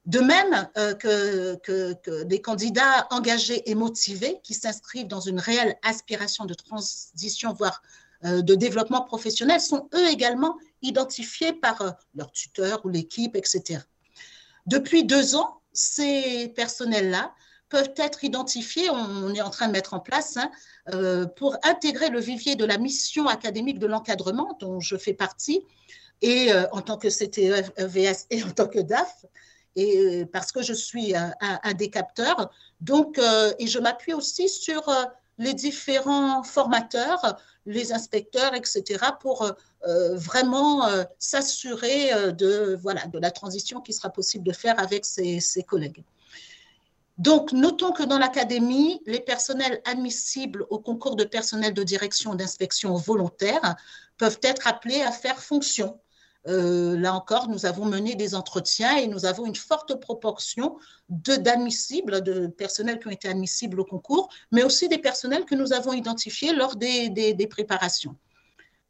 De 0.05 0.19
même 0.19 0.69
euh, 0.77 0.93
que, 0.93 2.23
des 2.23 2.41
candidats 2.41 3.07
engagés 3.11 3.69
et 3.69 3.75
motivés 3.75 4.39
qui 4.43 4.53
s'inscrivent 4.53 5.07
dans 5.07 5.19
une 5.19 5.39
réelle 5.39 5.75
aspiration 5.83 6.45
de 6.45 6.53
transition, 6.53 7.53
voire 7.53 7.81
euh, 8.23 8.41
de 8.41 8.55
développement 8.55 9.01
professionnel, 9.01 9.59
sont 9.59 9.89
eux 9.93 10.07
également 10.07 10.57
identifiés 10.81 11.51
par 11.51 11.81
euh, 11.81 11.91
leur 12.15 12.31
tuteur 12.31 12.85
ou 12.85 12.89
l'équipe, 12.89 13.35
etc. 13.35 13.81
Depuis 14.65 15.03
deux 15.03 15.35
ans, 15.35 15.61
ces 15.73 16.53
personnels-là 16.55 17.33
peuvent 17.69 17.93
être 17.97 18.23
identifiés, 18.23 18.89
on 18.89 19.33
est 19.33 19.41
en 19.41 19.49
train 19.49 19.67
de 19.67 19.73
mettre 19.73 19.93
en 19.93 19.99
place, 19.99 20.37
hein, 20.37 20.49
pour 21.35 21.57
intégrer 21.63 22.09
le 22.09 22.21
vivier 22.21 22.55
de 22.55 22.63
la 22.63 22.77
mission 22.77 23.27
académique 23.27 23.77
de 23.77 23.87
l'encadrement, 23.87 24.57
dont 24.61 24.79
je 24.79 24.95
fais 24.95 25.13
partie, 25.13 25.65
et 26.21 26.51
euh, 26.51 26.65
en 26.71 26.81
tant 26.81 26.97
que 26.97 27.07
CTEVS 27.09 28.25
et 28.29 28.43
en 28.43 28.51
tant 28.51 28.67
que 28.67 28.79
DAF, 28.79 29.25
et 29.75 29.97
euh, 29.97 30.25
parce 30.25 30.51
que 30.51 30.61
je 30.63 30.73
suis 30.73 31.15
un, 31.15 31.33
un, 31.39 31.73
des 31.73 31.89
capteurs. 31.89 32.49
Donc, 32.81 33.19
euh, 33.19 33.53
et 33.59 33.67
je 33.67 33.79
m'appuie 33.79 34.13
aussi 34.13 34.49
sur 34.49 34.89
les 35.37 35.53
différents 35.53 36.43
formateurs, 36.43 37.37
les 37.65 37.93
inspecteurs, 37.93 38.53
etc., 38.55 38.99
pour 39.19 39.43
euh, 39.87 40.15
vraiment 40.15 40.87
euh, 40.87 41.03
s'assurer 41.19 42.11
euh, 42.13 42.31
de, 42.31 42.77
voilà, 42.81 43.05
de 43.07 43.19
la 43.19 43.29
transition 43.29 43.81
qui 43.81 43.93
sera 43.93 44.09
possible 44.09 44.43
de 44.43 44.51
faire 44.51 44.79
avec 44.79 45.05
ses, 45.05 45.39
ses 45.39 45.63
collègues. 45.63 46.03
Donc, 47.19 47.51
notons 47.51 47.91
que 47.91 48.03
dans 48.03 48.19
l'académie, 48.19 49.01
les 49.05 49.19
personnels 49.19 49.81
admissibles 49.85 50.65
au 50.69 50.79
concours 50.79 51.15
de 51.15 51.23
personnel 51.23 51.73
de 51.73 51.83
direction 51.83 52.35
d'inspection 52.35 52.95
volontaire 52.95 53.75
peuvent 54.17 54.39
être 54.43 54.67
appelés 54.67 55.01
à 55.01 55.11
faire 55.11 55.39
fonction 55.39 55.99
euh, 56.47 56.97
là 56.97 57.13
encore, 57.13 57.49
nous 57.49 57.65
avons 57.65 57.85
mené 57.85 58.15
des 58.15 58.33
entretiens 58.33 58.97
et 58.97 59.07
nous 59.07 59.25
avons 59.25 59.45
une 59.45 59.55
forte 59.55 59.99
proportion 59.99 60.77
d'admissibles, 61.09 62.21
de, 62.21 62.47
personnels 62.47 62.99
qui 62.99 63.07
ont 63.07 63.11
été 63.11 63.27
admissibles 63.27 63.79
au 63.81 63.85
concours, 63.85 64.29
mais 64.51 64.63
aussi 64.63 64.87
des 64.87 64.97
personnels 64.97 65.45
que 65.45 65.55
nous 65.55 65.73
avons 65.73 65.93
identifiés 65.93 66.53
lors 66.53 66.75
des, 66.75 67.09
des, 67.09 67.47
préparations. 67.47 68.15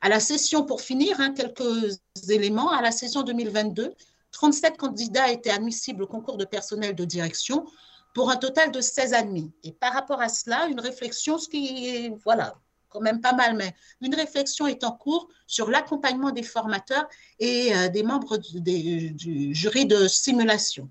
À 0.01 0.09
la 0.09 0.19
session, 0.19 0.65
pour 0.65 0.81
finir, 0.81 1.19
hein, 1.19 1.33
quelques 1.33 1.99
éléments, 2.29 2.71
à 2.71 2.81
la 2.81 2.91
session 2.91 3.23
2022, 3.23 3.93
37 4.31 4.77
candidats 4.77 5.31
étaient 5.31 5.49
admissibles 5.49 6.03
au 6.03 6.07
concours 6.07 6.37
de 6.37 6.45
personnel 6.45 6.93
de 6.93 7.05
direction 7.05 7.65
pour 8.13 8.29
un 8.29 8.35
total 8.35 8.71
de 8.71 8.81
16 8.81 9.13
admis. 9.13 9.51
Et 9.63 9.71
par 9.71 9.93
rapport 9.93 10.21
à 10.21 10.29
cela, 10.29 10.67
une 10.67 10.79
réflexion, 10.79 11.39
ce 11.39 11.49
qui 11.49 11.87
est, 11.87 12.13
voilà, 12.23 12.55
quand 12.89 13.01
même 13.01 13.21
pas 13.21 13.33
mal, 13.33 13.55
mais 13.55 13.73
une 14.01 14.15
réflexion 14.15 14.67
est 14.67 14.83
en 14.83 14.91
cours 14.91 15.27
sur 15.45 15.69
l'accompagnement 15.69 16.31
des 16.31 16.43
formateurs 16.43 17.07
et 17.39 17.75
euh, 17.75 17.89
des 17.89 18.03
membres 18.03 18.37
du, 18.37 19.53
jury 19.53 19.85
de 19.85 20.07
simulation. 20.07 20.89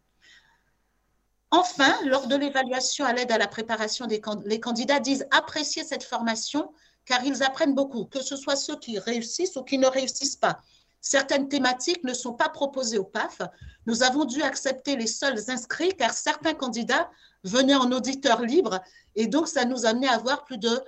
Enfin, 1.51 1.97
lors 2.05 2.27
de 2.27 2.37
l'évaluation 2.37 3.05
à 3.05 3.13
l'aide 3.13 3.33
à 3.33 3.39
la 3.39 3.47
préparation, 3.47 4.07
des, 4.07 4.21
les 4.45 4.61
candidats 4.61 5.01
disent 5.01 5.27
apprécier 5.31 5.85
cette 5.85 6.03
formation 6.03 6.73
car 7.05 7.25
ils 7.25 7.43
apprennent 7.43 7.75
beaucoup, 7.75 8.05
que 8.05 8.21
ce 8.21 8.37
soit 8.37 8.57
ceux 8.57 8.77
qui 8.77 8.99
réussissent 8.99 9.57
ou 9.57 9.63
qui 9.63 9.79
ne 9.79 9.87
réussissent 9.87 10.37
pas. 10.37 10.61
Certaines 11.01 11.49
thématiques 11.49 12.03
ne 12.03 12.15
sont 12.15 12.33
pas 12.33 12.49
proposées 12.49 12.99
au 12.99 13.05
PAF. 13.05 13.41
Nous 13.87 14.03
avons 14.03 14.25
dû 14.25 14.43
accepter 14.43 14.97
les 14.97 15.07
seuls 15.07 15.39
inscrits 15.49 15.95
car 15.97 16.13
certains 16.13 16.55
candidats 16.55 17.09
venaient 17.45 17.77
en 17.77 17.93
auditeur 17.93 18.43
libre 18.43 18.81
et 19.15 19.29
donc 19.29 19.47
ça 19.47 19.65
nous 19.65 19.87
a 19.87 19.91
amené 19.91 20.09
à 20.09 20.15
avoir 20.15 20.45
plus 20.45 20.59
de 20.59 20.83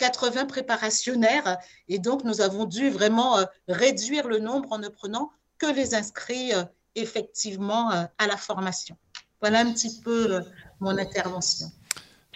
80 0.00 0.46
préparationnaires. 0.46 1.58
Et 1.88 1.98
donc, 1.98 2.24
nous 2.24 2.40
avons 2.40 2.64
dû 2.64 2.88
vraiment 2.90 3.38
euh, 3.38 3.44
réduire 3.68 4.26
le 4.26 4.38
nombre 4.38 4.72
en 4.72 4.78
ne 4.78 4.88
prenant 4.88 5.30
que 5.58 5.66
les 5.66 5.94
inscrits 5.94 6.54
euh, 6.54 6.64
effectivement 6.94 7.92
euh, 7.92 8.04
à 8.18 8.26
la 8.26 8.36
formation. 8.36 8.96
Voilà 9.40 9.60
un 9.60 9.72
petit 9.72 10.00
peu 10.00 10.42
mon 10.80 10.98
intervention. 10.98 11.66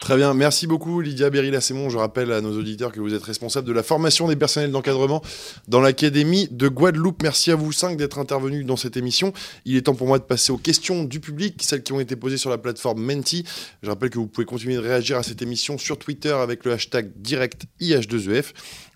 Très 0.00 0.16
bien, 0.16 0.34
merci 0.34 0.66
beaucoup 0.66 1.00
Lydia 1.00 1.30
Berry-Lassémon. 1.30 1.88
Je 1.88 1.96
rappelle 1.96 2.32
à 2.32 2.40
nos 2.40 2.58
auditeurs 2.58 2.92
que 2.92 3.00
vous 3.00 3.14
êtes 3.14 3.22
responsable 3.22 3.66
de 3.66 3.72
la 3.72 3.84
formation 3.84 4.28
des 4.28 4.36
personnels 4.36 4.72
d'encadrement 4.72 5.22
dans 5.68 5.80
l'Académie 5.80 6.48
de 6.50 6.68
Guadeloupe. 6.68 7.22
Merci 7.22 7.52
à 7.52 7.54
vous 7.54 7.72
cinq 7.72 7.96
d'être 7.96 8.18
intervenus 8.18 8.66
dans 8.66 8.76
cette 8.76 8.96
émission. 8.96 9.32
Il 9.64 9.76
est 9.76 9.82
temps 9.82 9.94
pour 9.94 10.08
moi 10.08 10.18
de 10.18 10.24
passer 10.24 10.52
aux 10.52 10.58
questions 10.58 11.04
du 11.04 11.20
public, 11.20 11.62
celles 11.62 11.82
qui 11.82 11.92
ont 11.92 12.00
été 12.00 12.16
posées 12.16 12.36
sur 12.36 12.50
la 12.50 12.58
plateforme 12.58 13.02
Menti. 13.02 13.44
Je 13.82 13.88
rappelle 13.88 14.10
que 14.10 14.18
vous 14.18 14.26
pouvez 14.26 14.44
continuer 14.44 14.74
de 14.74 14.80
réagir 14.80 15.16
à 15.16 15.22
cette 15.22 15.40
émission 15.40 15.78
sur 15.78 15.96
Twitter 15.98 16.32
avec 16.32 16.64
le 16.64 16.72
hashtag 16.72 17.12
direct 17.16 17.62
IH2EF. 17.80 18.46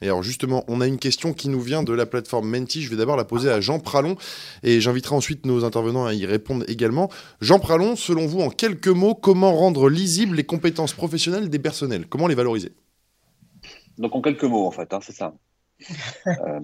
Et 0.03 0.07
alors 0.07 0.22
justement, 0.22 0.64
on 0.68 0.80
a 0.80 0.86
une 0.86 0.99
question 0.99 1.32
qui 1.32 1.49
nous 1.49 1.61
vient 1.61 1.84
de 1.84 1.92
la 1.92 2.07
plateforme 2.07 2.51
Menti. 2.51 2.82
Je 2.82 2.90
vais 2.90 2.96
d'abord 2.96 3.16
la 3.16 3.24
poser 3.24 3.51
à 3.51 3.61
Jean 3.61 3.78
Pralon 3.78 4.16
et 4.62 4.80
j'inviterai 4.80 5.14
ensuite 5.14 5.46
nos 5.46 5.64
intervenants 5.64 6.07
à 6.07 6.12
y 6.12 6.26
répondre 6.26 6.64
également. 6.68 7.09
Jean 7.40 7.61
Pralon, 7.61 7.96
selon 7.96 8.26
vous, 8.26 8.40
en 8.40 8.51
quelques 8.51 8.88
mots, 8.88 9.14
comment 9.14 9.55
rendre 9.55 9.88
lisibles 9.88 10.36
les 10.36 10.44
compétences 10.44 10.88
professionnelles 10.95 11.49
des 11.49 11.59
personnels 11.59 12.07
Comment 12.07 12.26
les 12.26 12.34
valoriser? 12.34 12.72
Donc 13.99 14.14
en 14.14 14.22
quelques 14.22 14.45
mots, 14.45 14.66
en 14.66 14.70
fait, 14.70 14.93
hein, 14.93 15.01
c'est 15.03 15.12
ça. 15.12 15.34
euh, 16.26 16.61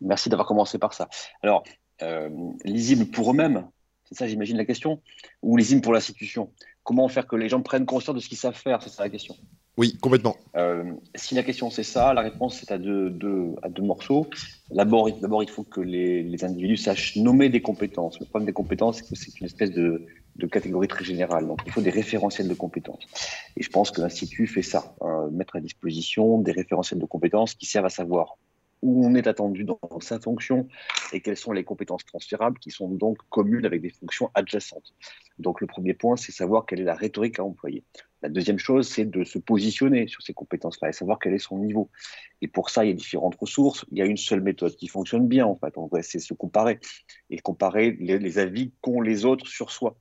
merci 0.00 0.28
d'avoir 0.28 0.46
commencé 0.46 0.78
par 0.78 0.92
ça. 0.92 1.08
Alors, 1.42 1.64
euh, 2.02 2.28
lisible 2.64 3.06
pour 3.06 3.30
eux-mêmes, 3.30 3.66
c'est 4.04 4.16
ça, 4.16 4.26
j'imagine 4.26 4.56
la 4.56 4.64
question, 4.64 5.00
ou 5.42 5.56
lisible 5.56 5.80
pour 5.80 5.92
l'institution? 5.92 6.50
Comment 6.84 7.08
faire 7.08 7.26
que 7.26 7.36
les 7.36 7.48
gens 7.48 7.62
prennent 7.62 7.86
conscience 7.86 8.14
de 8.14 8.20
ce 8.20 8.28
qu'ils 8.28 8.38
savent 8.38 8.54
faire? 8.56 8.80
C'est 8.82 8.90
ça 8.90 9.02
la 9.02 9.10
question. 9.10 9.34
Oui, 9.76 9.96
complètement. 10.00 10.36
Euh, 10.56 10.94
si 11.14 11.34
la 11.34 11.42
question 11.42 11.68
c'est 11.68 11.82
ça, 11.82 12.14
la 12.14 12.22
réponse 12.22 12.60
c'est 12.60 12.72
à 12.72 12.78
deux, 12.78 13.54
à 13.62 13.68
deux 13.68 13.82
morceaux. 13.82 14.26
D'abord, 14.70 15.08
il 15.08 15.50
faut 15.50 15.64
que 15.64 15.80
les, 15.80 16.22
les, 16.22 16.44
individus 16.44 16.78
sachent 16.78 17.16
nommer 17.16 17.50
des 17.50 17.60
compétences. 17.60 18.18
Le 18.20 18.26
problème 18.26 18.46
des 18.46 18.54
compétences, 18.54 18.98
c'est 18.98 19.08
que 19.08 19.16
c'est 19.16 19.38
une 19.38 19.46
espèce 19.46 19.72
de, 19.72 20.06
de, 20.38 20.46
catégorie 20.46 20.88
très 20.88 21.04
générale. 21.04 21.46
Donc, 21.46 21.60
il 21.66 21.72
faut 21.72 21.80
des 21.80 21.90
référentiels 21.90 22.48
de 22.48 22.54
compétences. 22.54 23.06
Et 23.56 23.62
je 23.62 23.70
pense 23.70 23.90
que 23.90 24.00
l'Institut 24.00 24.46
fait 24.46 24.62
ça, 24.62 24.94
hein, 25.00 25.28
mettre 25.32 25.56
à 25.56 25.60
disposition 25.60 26.38
des 26.38 26.52
référentiels 26.52 27.00
de 27.00 27.06
compétences 27.06 27.54
qui 27.54 27.66
servent 27.66 27.86
à 27.86 27.90
savoir 27.90 28.36
où 28.82 29.06
on 29.06 29.14
est 29.14 29.26
attendu 29.26 29.64
dans 29.64 29.78
sa 30.00 30.20
fonction 30.20 30.68
et 31.12 31.20
quelles 31.20 31.36
sont 31.36 31.52
les 31.52 31.64
compétences 31.64 32.04
transférables 32.04 32.58
qui 32.58 32.70
sont 32.70 32.88
donc 32.88 33.18
communes 33.30 33.64
avec 33.64 33.80
des 33.80 33.90
fonctions 33.90 34.30
adjacentes. 34.34 34.94
Donc 35.38 35.60
le 35.60 35.66
premier 35.66 35.94
point, 35.94 36.16
c'est 36.16 36.32
savoir 36.32 36.66
quelle 36.66 36.80
est 36.80 36.84
la 36.84 36.94
rhétorique 36.94 37.38
à 37.38 37.44
employer. 37.44 37.84
La 38.22 38.28
deuxième 38.28 38.58
chose, 38.58 38.88
c'est 38.88 39.04
de 39.04 39.24
se 39.24 39.38
positionner 39.38 40.08
sur 40.08 40.22
ces 40.22 40.34
compétences-là 40.34 40.90
et 40.90 40.92
savoir 40.92 41.18
quel 41.18 41.34
est 41.34 41.38
son 41.38 41.58
niveau. 41.58 41.90
Et 42.42 42.48
pour 42.48 42.70
ça, 42.70 42.84
il 42.84 42.88
y 42.88 42.90
a 42.90 42.94
différentes 42.94 43.36
ressources. 43.36 43.84
Il 43.92 43.98
y 43.98 44.02
a 44.02 44.06
une 44.06 44.16
seule 44.16 44.40
méthode 44.40 44.74
qui 44.76 44.88
fonctionne 44.88 45.28
bien, 45.28 45.46
en 45.46 45.56
fait. 45.56 45.74
c'est 46.02 46.18
se 46.18 46.34
comparer 46.34 46.78
et 47.30 47.38
comparer 47.38 47.92
les 47.92 48.38
avis 48.38 48.72
qu'ont 48.80 49.00
les 49.00 49.24
autres 49.24 49.46
sur 49.46 49.70
soi. 49.70 49.96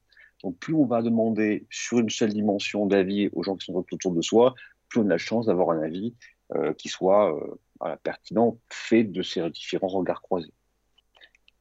Donc 0.46 0.58
plus 0.60 0.76
on 0.76 0.86
va 0.86 1.02
demander 1.02 1.66
sur 1.72 1.98
une 1.98 2.12
seule 2.12 2.32
dimension 2.32 2.86
d'avis 2.86 3.30
aux 3.34 3.42
gens 3.42 3.56
qui 3.56 3.66
sont 3.66 3.74
autour 3.74 4.14
de 4.14 4.22
soi, 4.22 4.54
plus 4.90 5.02
on 5.02 5.06
a 5.06 5.10
la 5.10 5.18
chance 5.18 5.48
d'avoir 5.48 5.72
un 5.72 5.82
avis 5.82 6.14
euh, 6.54 6.72
qui 6.74 6.88
soit 6.88 7.36
euh, 7.84 7.96
pertinent 8.04 8.60
fait 8.70 9.04
de 9.04 9.24
ces 9.24 9.50
différents 9.50 9.88
regards 9.88 10.22
croisés. 10.22 10.54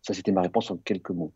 Ça, 0.03 0.13
c'était 0.13 0.33
ma 0.33 0.43
réponse 0.43 0.71
en 0.71 0.77
quelques 0.77 1.13
mots. 1.13 1.33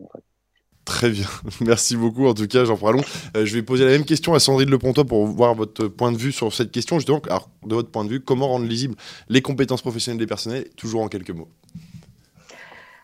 Très 0.84 1.08
bien, 1.08 1.26
merci 1.62 1.96
beaucoup 1.96 2.26
en 2.26 2.34
tout 2.34 2.46
cas 2.46 2.66
Jean 2.66 2.76
Pralon. 2.76 3.00
Euh, 3.34 3.46
je 3.46 3.54
vais 3.54 3.62
poser 3.62 3.86
la 3.86 3.92
même 3.92 4.04
question 4.04 4.34
à 4.34 4.40
Sandrine 4.40 4.68
Lepontois 4.68 5.06
pour 5.06 5.24
voir 5.24 5.54
votre 5.54 5.88
point 5.88 6.12
de 6.12 6.18
vue 6.18 6.32
sur 6.32 6.52
cette 6.52 6.70
question. 6.70 6.98
Justement, 6.98 7.22
alors, 7.28 7.48
de 7.64 7.74
votre 7.74 7.90
point 7.90 8.04
de 8.04 8.10
vue, 8.10 8.20
comment 8.20 8.48
rendre 8.48 8.66
lisibles 8.66 8.94
les 9.30 9.40
compétences 9.40 9.80
professionnelles 9.80 10.18
des 10.18 10.26
personnels 10.26 10.68
Toujours 10.76 11.00
en 11.00 11.08
quelques 11.08 11.30
mots. 11.30 11.48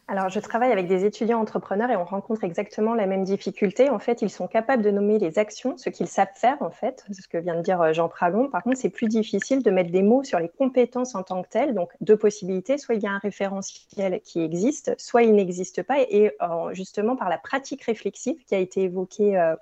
Alors, 0.07 0.29
je 0.29 0.39
travaille 0.39 0.71
avec 0.71 0.87
des 0.87 1.07
étudiants 1.07 1.41
entrepreneurs 1.41 1.91
et 1.91 1.97
on 1.97 2.05
rencontre 2.05 2.45
exactement 2.45 2.95
la 2.95 3.07
même 3.07 3.25
difficulté. 3.25 3.89
En 3.89 3.99
fait, 3.99 4.21
ils 4.21 4.29
sont 4.29 4.47
capables 4.47 4.83
de 4.83 4.91
nommer 4.91 5.19
les 5.19 5.39
actions, 5.39 5.79
ce 5.79 5.89
qu'ils 5.89 6.09
savent 6.09 6.29
faire, 6.35 6.59
en 6.61 6.71
fait, 6.71 7.07
ce 7.11 7.27
que 7.27 7.39
vient 7.39 7.57
de 7.57 7.63
dire 7.63 7.81
euh, 7.81 7.95
Jean 7.95 8.11
Pralon. 8.11 8.51
Par 8.51 8.63
contre, 8.63 8.77
c'est 8.77 8.91
plus 8.91 9.09
difficile 9.09 9.63
de 9.63 9.71
mettre 9.71 9.91
des 9.91 10.03
mots 10.03 10.23
sur 10.23 10.39
les 10.39 10.51
compétences 10.51 11.15
en 11.15 11.23
tant 11.23 11.43
que 11.43 11.49
telles. 11.49 11.75
Donc, 11.75 11.91
deux 12.03 12.19
possibilités. 12.19 12.77
Soit 12.77 12.97
il 12.97 13.03
y 13.03 13.07
a 13.07 13.13
un 13.13 13.19
référentiel 13.19 14.21
qui 14.23 14.43
existe, 14.43 14.95
soit 14.99 15.23
il 15.23 15.35
n'existe 15.35 15.83
pas. 15.83 15.99
Et 16.01 16.33
euh, 16.43 16.75
justement, 16.75 17.17
par 17.17 17.31
la 17.31 17.39
pratique 17.39 17.85
réflexive 17.85 18.37
qui 18.47 18.55
a 18.55 18.59
été 18.59 18.83
évoquée 18.83 19.39
euh, 19.39 19.57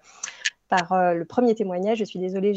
par 0.68 1.14
le 1.14 1.24
premier 1.26 1.55
témoignage. 1.55 1.99
Je 1.99 2.05
suis 2.05 2.18
désolée, 2.18 2.55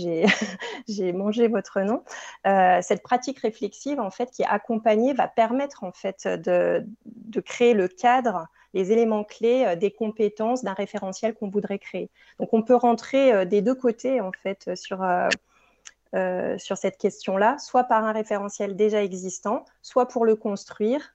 j'ai 0.87 1.13
mangé 1.13 1.49
votre 1.49 1.81
nom. 1.81 2.01
Cette 2.45 3.03
pratique 3.03 3.39
réflexive, 3.39 3.99
en 3.99 4.09
fait, 4.09 4.31
qui 4.31 4.43
est 4.43 4.47
accompagnée, 4.47 5.11
va 5.11 5.27
permettre 5.27 5.83
en 5.83 5.91
fait 5.91 6.25
de, 6.25 6.87
de 7.27 7.39
créer 7.39 7.73
le 7.73 7.87
cadre, 7.87 8.47
les 8.73 8.91
éléments 8.91 9.23
clés 9.23 9.65
euh, 9.65 9.75
des 9.75 9.91
compétences 9.91 10.63
d'un 10.63 10.73
référentiel 10.73 11.33
qu'on 11.33 11.49
voudrait 11.49 11.79
créer. 11.79 12.09
Donc, 12.39 12.53
on 12.53 12.61
peut 12.61 12.75
rentrer 12.75 13.45
des 13.45 13.61
deux 13.61 13.75
côtés 13.75 14.21
en 14.21 14.31
fait 14.31 14.75
sur 14.75 15.03
euh, 15.03 16.57
sur 16.57 16.77
cette 16.77 16.97
question-là, 16.97 17.57
soit 17.57 17.83
par 17.83 18.05
un 18.05 18.13
référentiel 18.13 18.77
déjà 18.77 19.03
existant, 19.03 19.65
soit 19.81 20.07
pour 20.07 20.23
le 20.23 20.37
construire 20.37 21.11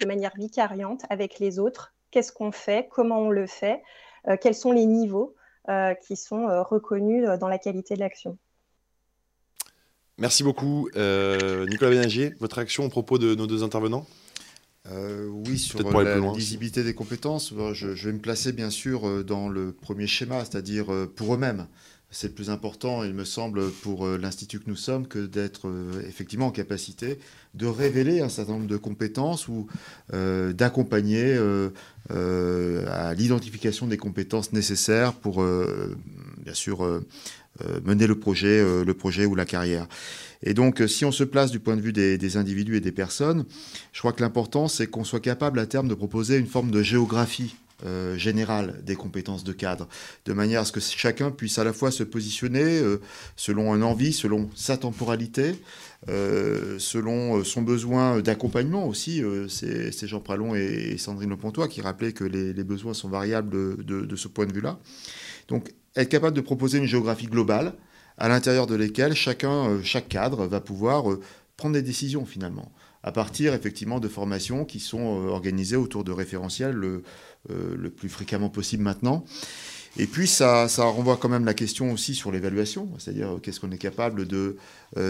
de 0.00 0.06
manière 0.06 0.32
vicariante 0.36 1.02
avec 1.08 1.38
les 1.38 1.60
autres. 1.60 1.94
Qu'est-ce 2.10 2.32
qu'on 2.32 2.50
fait? 2.50 2.88
Comment 2.90 3.20
on 3.20 3.30
le 3.30 3.46
fait? 3.46 3.80
Quels 4.40 4.56
sont 4.56 4.72
les 4.72 4.86
niveaux 4.86 5.36
euh, 5.68 5.94
qui 5.94 6.16
sont 6.16 6.48
euh, 6.48 6.62
reconnus 6.62 7.28
euh, 7.28 7.36
dans 7.36 7.46
la 7.46 7.58
qualité 7.58 7.94
de 7.94 8.00
l'action? 8.00 8.38
Merci 10.16 10.42
beaucoup. 10.42 10.88
Nicolas 10.94 11.90
Bénagier, 11.90 12.34
votre 12.40 12.56
réaction 12.56 12.86
au 12.86 12.88
propos 12.88 13.18
de 13.18 13.34
nos 13.34 13.46
deux 13.46 13.62
intervenants? 13.62 14.06
Oui, 14.90 15.58
sur 15.58 15.90
la 15.92 16.18
lisibilité 16.32 16.82
des 16.82 16.94
compétences, 16.94 17.54
je, 17.72 17.94
je, 17.94 18.08
vais 18.08 18.12
me 18.12 18.20
placer 18.20 18.52
bien 18.52 18.70
sûr 18.70 19.24
dans 19.24 19.48
le 19.48 19.72
premier 19.72 20.06
schéma, 20.06 20.44
c'est-à-dire 20.44 20.86
pour 21.14 21.34
eux-mêmes. 21.34 21.66
C'est 22.12 22.26
le 22.26 22.34
plus 22.34 22.50
important, 22.50 23.04
il 23.04 23.14
me 23.14 23.24
semble, 23.24 23.70
pour 23.70 24.04
euh, 24.04 24.18
l'Institut 24.18 24.58
que 24.58 24.68
nous 24.68 24.76
sommes, 24.76 25.06
que 25.06 25.26
d'être 25.26 25.68
euh, 25.68 26.02
effectivement 26.08 26.46
en 26.46 26.50
capacité 26.50 27.20
de 27.54 27.66
révéler 27.66 28.20
un 28.20 28.28
certain 28.28 28.54
nombre 28.54 28.66
de 28.66 28.76
compétences 28.76 29.46
ou 29.46 29.68
euh, 30.12 30.52
d'accompagner 30.52 31.38
à 32.08 33.14
l'identification 33.14 33.86
des 33.86 33.96
compétences 33.96 34.52
nécessaires 34.52 35.12
pour, 35.12 35.44
bien 35.44 36.54
sûr, 36.54 37.02
mener 37.84 38.06
le 38.06 38.18
projet, 38.18 38.62
le 38.84 38.94
projet 38.94 39.26
ou 39.26 39.34
la 39.34 39.44
carrière. 39.44 39.86
Et 40.42 40.54
donc, 40.54 40.82
si 40.86 41.04
on 41.04 41.12
se 41.12 41.24
place 41.24 41.50
du 41.50 41.60
point 41.60 41.76
de 41.76 41.82
vue 41.82 41.92
des, 41.92 42.36
individus 42.36 42.76
et 42.76 42.80
des 42.80 42.92
personnes, 42.92 43.44
je 43.92 43.98
crois 43.98 44.12
que 44.12 44.22
l'important, 44.22 44.68
c'est 44.68 44.86
qu'on 44.86 45.04
soit 45.04 45.20
capable 45.20 45.58
à 45.58 45.66
terme 45.66 45.88
de 45.88 45.94
proposer 45.94 46.38
une 46.38 46.46
forme 46.46 46.70
de 46.70 46.82
géographie 46.82 47.56
euh, 47.84 48.16
générale 48.16 48.80
des 48.84 48.94
compétences 48.94 49.44
de 49.44 49.52
cadre, 49.52 49.88
de 50.26 50.32
manière 50.32 50.62
à 50.62 50.64
ce 50.64 50.72
que 50.72 50.80
chacun 50.80 51.30
puisse 51.30 51.58
à 51.58 51.64
la 51.64 51.72
fois 51.72 51.90
se 51.90 52.02
positionner 52.04 52.80
selon 53.36 53.72
un 53.72 53.82
envie, 53.82 54.12
selon 54.12 54.48
sa 54.54 54.78
temporalité, 54.78 55.54
selon 56.08 57.44
son 57.44 57.60
besoin 57.60 58.20
d'accompagnement 58.20 58.86
aussi. 58.86 59.22
c'est 59.48 60.06
Jean 60.06 60.20
Pralon 60.20 60.54
et, 60.54 60.96
Sandrine 60.96 61.30
Lepontois 61.30 61.68
qui 61.68 61.82
rappelaient 61.82 62.12
que 62.12 62.24
les, 62.24 62.64
besoins 62.64 62.94
sont 62.94 63.10
variables 63.10 63.50
de, 63.84 64.02
de 64.06 64.16
ce 64.16 64.28
point 64.28 64.46
de 64.46 64.54
vue-là. 64.54 64.78
Donc, 65.48 65.72
être 65.96 66.08
capable 66.08 66.36
de 66.36 66.40
proposer 66.40 66.78
une 66.78 66.86
géographie 66.86 67.26
globale 67.26 67.74
à 68.18 68.28
l'intérieur 68.28 68.66
de 68.66 68.74
laquelle 68.74 69.14
chacun, 69.14 69.82
chaque 69.82 70.08
cadre 70.08 70.46
va 70.46 70.60
pouvoir 70.60 71.04
prendre 71.56 71.74
des 71.74 71.82
décisions 71.82 72.26
finalement 72.26 72.70
à 73.02 73.12
partir 73.12 73.54
effectivement 73.54 74.00
de 74.00 74.08
formations 74.08 74.64
qui 74.64 74.80
sont 74.80 75.24
euh, 75.24 75.28
organisées 75.28 75.76
autour 75.76 76.04
de 76.04 76.12
référentiels 76.12 76.72
le, 76.72 77.02
euh, 77.50 77.88
plus 77.88 78.08
fréquemment 78.08 78.50
possible 78.50 78.82
maintenant. 78.82 79.24
Et 79.96 80.06
puis 80.06 80.28
ça, 80.28 80.68
ça, 80.68 80.84
renvoie 80.84 81.16
quand 81.16 81.28
même 81.28 81.44
la 81.44 81.54
question 81.54 81.92
aussi 81.92 82.14
sur 82.14 82.30
l'évaluation, 82.30 82.88
c'est-à-dire 82.98 83.34
euh, 83.34 83.38
qu'est-ce 83.38 83.58
qu'on 83.58 83.72
est 83.72 83.78
capable 83.78 84.26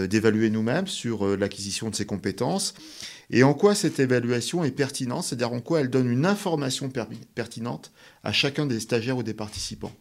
d'évaluer 0.07 0.49
nous-mêmes 0.49 0.87
sur 0.87 1.37
l'acquisition 1.37 1.89
de 1.89 1.95
ces 1.95 2.05
compétences 2.05 2.73
et 3.29 3.43
en 3.43 3.53
quoi 3.53 3.75
cette 3.75 3.99
évaluation 3.99 4.63
est 4.63 4.71
pertinente, 4.71 5.23
c'est-à-dire 5.23 5.53
en 5.53 5.61
quoi 5.61 5.81
elle 5.81 5.89
donne 5.89 6.09
une 6.09 6.25
information 6.25 6.91
pertinente 7.35 7.91
à 8.23 8.31
chacun 8.31 8.65
des 8.65 8.79
stagiaires 8.79 9.17
ou 9.17 9.23
des 9.23 9.33
participants 9.33 9.93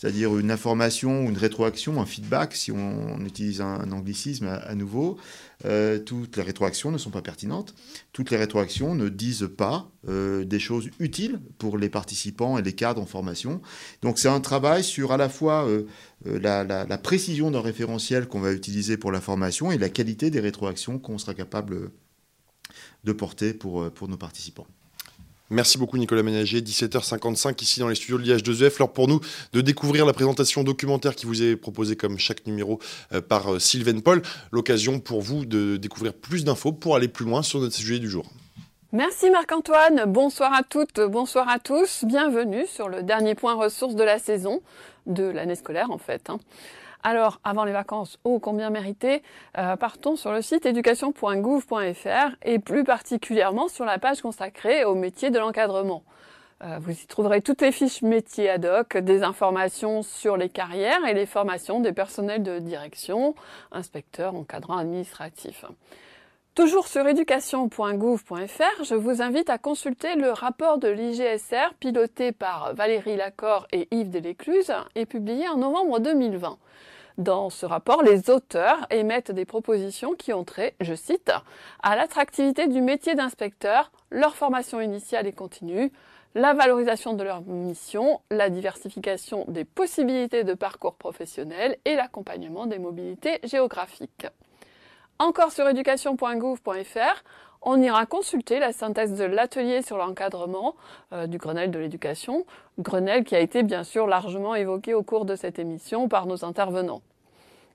c'est-à-dire 0.00 0.38
une 0.38 0.50
information, 0.50 1.28
une 1.28 1.36
rétroaction, 1.36 2.00
un 2.00 2.06
feedback, 2.06 2.56
si 2.56 2.72
on, 2.72 3.20
utilise 3.22 3.60
un, 3.60 3.92
anglicisme 3.92 4.46
à, 4.46 4.74
nouveau. 4.74 5.18
Euh, 5.66 5.98
toutes 5.98 6.38
les 6.38 6.42
rétroactions 6.42 6.90
ne 6.90 6.96
sont 6.96 7.10
pas 7.10 7.20
pertinentes. 7.20 7.74
Toutes 8.14 8.30
les 8.30 8.38
rétroactions 8.38 8.94
ne 8.94 9.10
disent 9.10 9.50
pas 9.58 9.90
euh, 10.08 10.46
des 10.46 10.58
choses 10.58 10.88
utiles 11.00 11.38
pour 11.58 11.76
les 11.76 11.90
participants 11.90 12.56
et 12.56 12.62
les 12.62 12.72
cadres 12.72 13.02
en 13.02 13.04
formation. 13.04 13.60
Donc 14.00 14.18
c'est 14.18 14.28
un 14.28 14.40
travail 14.40 14.82
sur 14.84 15.12
à 15.12 15.18
la 15.18 15.28
fois 15.28 15.68
euh, 15.68 15.84
la, 16.24 16.64
la, 16.64 16.98
précision 16.98 17.50
d'un 17.50 17.60
référentiel 17.60 18.26
qu'on 18.26 18.40
va 18.40 18.52
utiliser 18.52 18.96
pour 18.96 19.12
la 19.12 19.20
formation 19.20 19.70
et 19.70 19.76
la 19.76 19.90
qualité 19.90 20.30
des 20.30 20.40
rétroactions 20.40 20.98
qu'on 20.98 21.18
sera 21.18 21.34
capable 21.34 21.90
de 23.04 23.12
porter 23.12 23.52
pour, 23.52 23.90
pour 23.90 24.08
nos 24.08 24.16
participants. 24.16 24.66
Merci 25.52 25.78
beaucoup 25.78 25.98
Nicolas 25.98 26.22
Ménager, 26.22 26.60
17h55 26.60 27.60
ici 27.60 27.80
dans 27.80 27.88
les 27.88 27.96
studios 27.96 28.18
de 28.18 28.22
l'IH2EF. 28.22 28.76
Alors 28.76 28.92
pour 28.92 29.08
nous 29.08 29.18
de 29.52 29.60
découvrir 29.60 30.06
la 30.06 30.12
présentation 30.12 30.62
documentaire 30.62 31.16
qui 31.16 31.26
vous 31.26 31.42
est 31.42 31.56
proposée 31.56 31.96
comme 31.96 32.18
chaque 32.18 32.46
numéro 32.46 32.78
euh, 33.12 33.20
par 33.20 33.54
euh, 33.54 33.58
Sylvain 33.58 33.98
Paul, 33.98 34.22
l'occasion 34.52 35.00
pour 35.00 35.22
vous 35.22 35.44
de 35.46 35.76
découvrir 35.76 36.14
plus 36.14 36.44
d'infos 36.44 36.70
pour 36.70 36.94
aller 36.94 37.08
plus 37.08 37.24
loin 37.24 37.42
sur 37.42 37.58
notre 37.58 37.74
sujet 37.74 37.98
du 37.98 38.08
jour. 38.08 38.26
Merci 38.92 39.28
Marc-Antoine, 39.30 40.04
bonsoir 40.06 40.54
à 40.54 40.62
toutes, 40.62 41.00
bonsoir 41.00 41.48
à 41.48 41.58
tous, 41.58 42.04
bienvenue 42.04 42.66
sur 42.68 42.88
le 42.88 43.02
dernier 43.02 43.34
point 43.34 43.54
ressources 43.54 43.96
de 43.96 44.04
la 44.04 44.20
saison, 44.20 44.62
de 45.06 45.24
l'année 45.24 45.56
scolaire 45.56 45.90
en 45.90 45.98
fait. 45.98 46.30
Alors, 47.02 47.40
avant 47.44 47.64
les 47.64 47.72
vacances, 47.72 48.18
ô 48.24 48.38
combien 48.40 48.68
mérité, 48.68 49.22
euh, 49.56 49.76
partons 49.76 50.16
sur 50.16 50.32
le 50.32 50.42
site 50.42 50.66
éducation.gouv.fr 50.66 52.36
et 52.42 52.58
plus 52.58 52.84
particulièrement 52.84 53.68
sur 53.68 53.86
la 53.86 53.98
page 53.98 54.20
consacrée 54.20 54.84
au 54.84 54.94
métier 54.94 55.30
de 55.30 55.38
l'encadrement. 55.38 56.02
Euh, 56.62 56.78
vous 56.78 56.92
y 56.92 57.06
trouverez 57.06 57.40
toutes 57.40 57.62
les 57.62 57.72
fiches 57.72 58.02
métiers 58.02 58.50
ad 58.50 58.66
hoc, 58.66 58.98
des 58.98 59.22
informations 59.22 60.02
sur 60.02 60.36
les 60.36 60.50
carrières 60.50 61.06
et 61.06 61.14
les 61.14 61.24
formations 61.24 61.80
des 61.80 61.92
personnels 61.92 62.42
de 62.42 62.58
direction, 62.58 63.34
inspecteurs, 63.72 64.34
encadrants 64.34 64.76
administratifs. 64.76 65.64
Toujours 66.54 66.88
sur 66.88 67.06
éducation.gouv.fr, 67.06 68.84
je 68.84 68.94
vous 68.94 69.22
invite 69.22 69.48
à 69.48 69.56
consulter 69.56 70.16
le 70.16 70.32
rapport 70.32 70.76
de 70.76 70.88
l'IGSR 70.88 71.72
piloté 71.78 72.32
par 72.32 72.74
Valérie 72.74 73.16
Lacor 73.16 73.66
et 73.72 73.88
Yves 73.92 74.10
Delécluse 74.10 74.72
et 74.96 75.06
publié 75.06 75.48
en 75.48 75.56
novembre 75.56 76.00
2020. 76.00 76.58
Dans 77.18 77.50
ce 77.50 77.66
rapport, 77.66 78.02
les 78.02 78.30
auteurs 78.30 78.86
émettent 78.90 79.30
des 79.30 79.44
propositions 79.44 80.14
qui 80.14 80.32
ont 80.32 80.44
trait, 80.44 80.74
je 80.80 80.94
cite, 80.94 81.32
à 81.82 81.96
l'attractivité 81.96 82.66
du 82.66 82.80
métier 82.80 83.14
d'inspecteur, 83.14 83.90
leur 84.10 84.34
formation 84.34 84.80
initiale 84.80 85.26
et 85.26 85.32
continue, 85.32 85.92
la 86.34 86.54
valorisation 86.54 87.14
de 87.14 87.24
leur 87.24 87.42
mission, 87.42 88.20
la 88.30 88.50
diversification 88.50 89.44
des 89.48 89.64
possibilités 89.64 90.44
de 90.44 90.54
parcours 90.54 90.94
professionnels 90.94 91.76
et 91.84 91.96
l'accompagnement 91.96 92.66
des 92.66 92.78
mobilités 92.78 93.40
géographiques. 93.42 94.26
Encore 95.18 95.52
sur 95.52 95.68
éducation.gouv.fr, 95.68 97.24
on 97.62 97.80
ira 97.80 98.06
consulter 98.06 98.58
la 98.58 98.72
synthèse 98.72 99.14
de 99.14 99.24
l'atelier 99.24 99.82
sur 99.82 99.98
l'encadrement 99.98 100.74
euh, 101.12 101.26
du 101.26 101.38
Grenelle 101.38 101.70
de 101.70 101.78
l'éducation, 101.78 102.46
Grenelle 102.78 103.24
qui 103.24 103.34
a 103.34 103.40
été 103.40 103.62
bien 103.62 103.84
sûr 103.84 104.06
largement 104.06 104.54
évoqué 104.54 104.94
au 104.94 105.02
cours 105.02 105.24
de 105.24 105.36
cette 105.36 105.58
émission 105.58 106.08
par 106.08 106.26
nos 106.26 106.44
intervenants. 106.44 107.02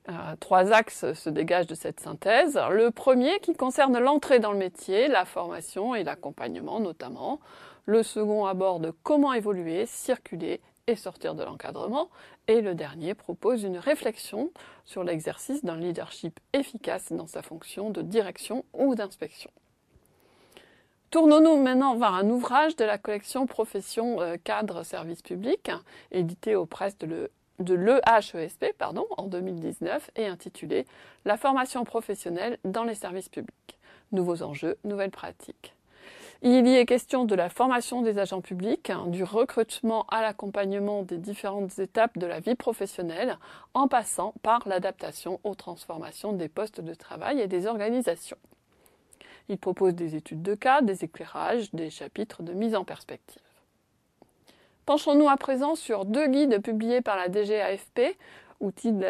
Euh, 0.09 0.13
trois 0.39 0.71
axes 0.71 1.13
se 1.13 1.29
dégagent 1.29 1.67
de 1.67 1.75
cette 1.75 1.99
synthèse. 1.99 2.59
Le 2.69 2.91
premier 2.91 3.39
qui 3.39 3.55
concerne 3.55 3.97
l'entrée 3.97 4.39
dans 4.39 4.51
le 4.51 4.57
métier, 4.57 5.07
la 5.07 5.25
formation 5.25 5.95
et 5.95 6.03
l'accompagnement 6.03 6.79
notamment. 6.79 7.39
Le 7.85 8.03
second 8.03 8.45
aborde 8.45 8.93
comment 9.03 9.33
évoluer, 9.33 9.85
circuler 9.85 10.61
et 10.87 10.95
sortir 10.95 11.33
de 11.33 11.43
l'encadrement. 11.43 12.09
Et 12.47 12.61
le 12.61 12.75
dernier 12.75 13.15
propose 13.15 13.63
une 13.63 13.77
réflexion 13.77 14.51
sur 14.85 15.03
l'exercice 15.03 15.63
d'un 15.63 15.77
leadership 15.77 16.39
efficace 16.53 17.11
dans 17.11 17.27
sa 17.27 17.41
fonction 17.41 17.89
de 17.89 18.01
direction 18.01 18.63
ou 18.73 18.93
d'inspection. 18.93 19.49
Tournons-nous 21.15 21.63
maintenant 21.63 21.95
vers 21.95 22.13
un 22.13 22.29
ouvrage 22.29 22.75
de 22.75 22.83
la 22.83 22.97
collection 22.97 23.47
Profession 23.47 24.19
euh, 24.19 24.35
cadre 24.43 24.83
service 24.83 25.21
public, 25.21 25.71
édité 26.11 26.55
aux 26.55 26.65
presses 26.65 26.97
de 26.97 27.29
l'EHESP 27.73 28.65
en 28.81 29.27
2019 29.27 30.11
et 30.17 30.27
intitulé 30.27 30.85
La 31.23 31.37
formation 31.37 31.85
professionnelle 31.85 32.57
dans 32.65 32.83
les 32.83 32.95
services 32.95 33.29
publics. 33.29 33.79
Nouveaux 34.11 34.43
enjeux, 34.43 34.75
nouvelles 34.83 35.09
pratiques. 35.09 35.73
Il 36.41 36.67
y 36.67 36.75
est 36.75 36.85
question 36.85 37.23
de 37.23 37.33
la 37.33 37.47
formation 37.47 38.01
des 38.01 38.19
agents 38.19 38.41
publics, 38.41 38.91
du 39.07 39.23
recrutement 39.23 40.05
à 40.09 40.21
l'accompagnement 40.21 41.03
des 41.03 41.17
différentes 41.17 41.79
étapes 41.79 42.17
de 42.17 42.27
la 42.27 42.41
vie 42.41 42.55
professionnelle, 42.55 43.37
en 43.73 43.87
passant 43.87 44.33
par 44.43 44.67
l'adaptation 44.67 45.39
aux 45.45 45.55
transformations 45.55 46.33
des 46.33 46.49
postes 46.49 46.81
de 46.81 46.93
travail 46.93 47.39
et 47.39 47.47
des 47.47 47.67
organisations. 47.67 48.37
Il 49.49 49.57
propose 49.57 49.93
des 49.93 50.15
études 50.15 50.41
de 50.41 50.55
cas, 50.55 50.81
des 50.81 51.03
éclairages, 51.03 51.71
des 51.73 51.89
chapitres 51.89 52.43
de 52.43 52.53
mise 52.53 52.75
en 52.75 52.83
perspective. 52.83 53.41
Penchons-nous 54.85 55.29
à 55.29 55.37
présent 55.37 55.75
sur 55.75 56.05
deux 56.05 56.27
guides 56.27 56.61
publiés 56.61 57.01
par 57.01 57.15
la 57.15 57.29
DGAFP, 57.29 58.17
outil 58.59 58.91
de 58.91 59.01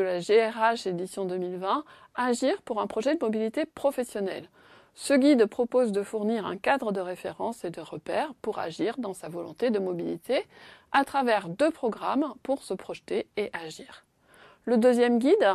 la, 0.00 0.20
GRH 0.20 0.86
édition 0.86 1.24
2020, 1.24 1.84
Agir 2.14 2.60
pour 2.62 2.80
un 2.80 2.86
projet 2.86 3.14
de 3.14 3.24
mobilité 3.24 3.64
professionnelle. 3.64 4.48
Ce 4.94 5.14
guide 5.14 5.46
propose 5.46 5.92
de 5.92 6.02
fournir 6.02 6.44
un 6.44 6.56
cadre 6.56 6.90
de 6.90 7.00
référence 7.00 7.64
et 7.64 7.70
de 7.70 7.80
repères 7.80 8.34
pour 8.42 8.58
agir 8.58 8.96
dans 8.98 9.14
sa 9.14 9.28
volonté 9.28 9.70
de 9.70 9.78
mobilité 9.78 10.44
à 10.90 11.04
travers 11.04 11.48
deux 11.48 11.70
programmes 11.70 12.34
pour 12.42 12.64
se 12.64 12.74
projeter 12.74 13.28
et 13.36 13.50
agir. 13.52 14.04
Le 14.64 14.76
deuxième 14.76 15.18
guide 15.18 15.54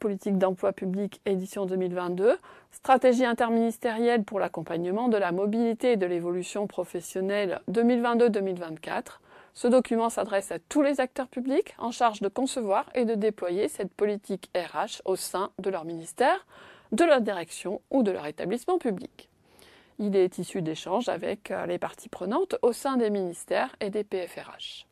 politique 0.00 0.38
d'emploi 0.38 0.72
public 0.72 1.20
édition 1.26 1.66
2022, 1.66 2.36
stratégie 2.72 3.24
interministérielle 3.24 4.24
pour 4.24 4.40
l'accompagnement 4.40 5.08
de 5.08 5.16
la 5.16 5.30
mobilité 5.30 5.92
et 5.92 5.96
de 5.96 6.06
l'évolution 6.06 6.66
professionnelle 6.66 7.60
2022-2024. 7.70 9.20
Ce 9.54 9.68
document 9.68 10.08
s'adresse 10.08 10.50
à 10.50 10.58
tous 10.58 10.82
les 10.82 11.00
acteurs 11.00 11.28
publics 11.28 11.76
en 11.78 11.92
charge 11.92 12.20
de 12.20 12.28
concevoir 12.28 12.86
et 12.94 13.04
de 13.04 13.14
déployer 13.14 13.68
cette 13.68 13.92
politique 13.94 14.50
RH 14.56 15.02
au 15.04 15.14
sein 15.14 15.50
de 15.58 15.70
leur 15.70 15.84
ministère, 15.84 16.46
de 16.92 17.04
leur 17.04 17.20
direction 17.20 17.80
ou 17.90 18.02
de 18.02 18.10
leur 18.10 18.26
établissement 18.26 18.78
public. 18.78 19.28
Il 19.98 20.16
est 20.16 20.38
issu 20.38 20.62
d'échanges 20.62 21.10
avec 21.10 21.52
les 21.68 21.78
parties 21.78 22.08
prenantes 22.08 22.56
au 22.62 22.72
sein 22.72 22.96
des 22.96 23.10
ministères 23.10 23.76
et 23.80 23.90
des 23.90 24.02
PFRH. 24.02 24.89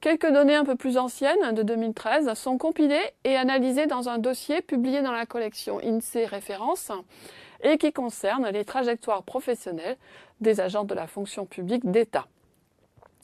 Quelques 0.00 0.30
données 0.30 0.54
un 0.54 0.64
peu 0.64 0.76
plus 0.76 0.96
anciennes, 0.96 1.54
de 1.54 1.64
2013, 1.64 2.32
sont 2.34 2.56
compilées 2.56 3.02
et 3.24 3.34
analysées 3.34 3.86
dans 3.86 4.08
un 4.08 4.18
dossier 4.18 4.62
publié 4.62 5.02
dans 5.02 5.10
la 5.10 5.26
collection 5.26 5.80
INSEE 5.80 6.24
Référence 6.24 6.92
et 7.64 7.78
qui 7.78 7.92
concerne 7.92 8.48
les 8.50 8.64
trajectoires 8.64 9.24
professionnelles 9.24 9.96
des 10.40 10.60
agents 10.60 10.84
de 10.84 10.94
la 10.94 11.08
fonction 11.08 11.46
publique 11.46 11.90
d'État. 11.90 12.26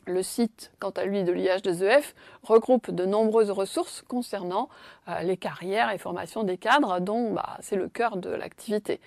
Le 0.06 0.24
site, 0.24 0.72
quant 0.80 0.90
à 0.90 1.04
lui, 1.04 1.22
de 1.22 1.32
l'IH2EF 1.32 2.12
regroupe 2.42 2.90
de 2.90 3.06
nombreuses 3.06 3.52
ressources 3.52 4.02
concernant 4.02 4.68
euh, 5.08 5.20
les 5.20 5.36
carrières 5.36 5.92
et 5.92 5.98
formations 5.98 6.42
des 6.42 6.58
cadres, 6.58 6.98
dont 6.98 7.32
bah, 7.32 7.56
c'est 7.60 7.76
le 7.76 7.88
cœur 7.88 8.16
de 8.16 8.30
l'activité. 8.30 9.00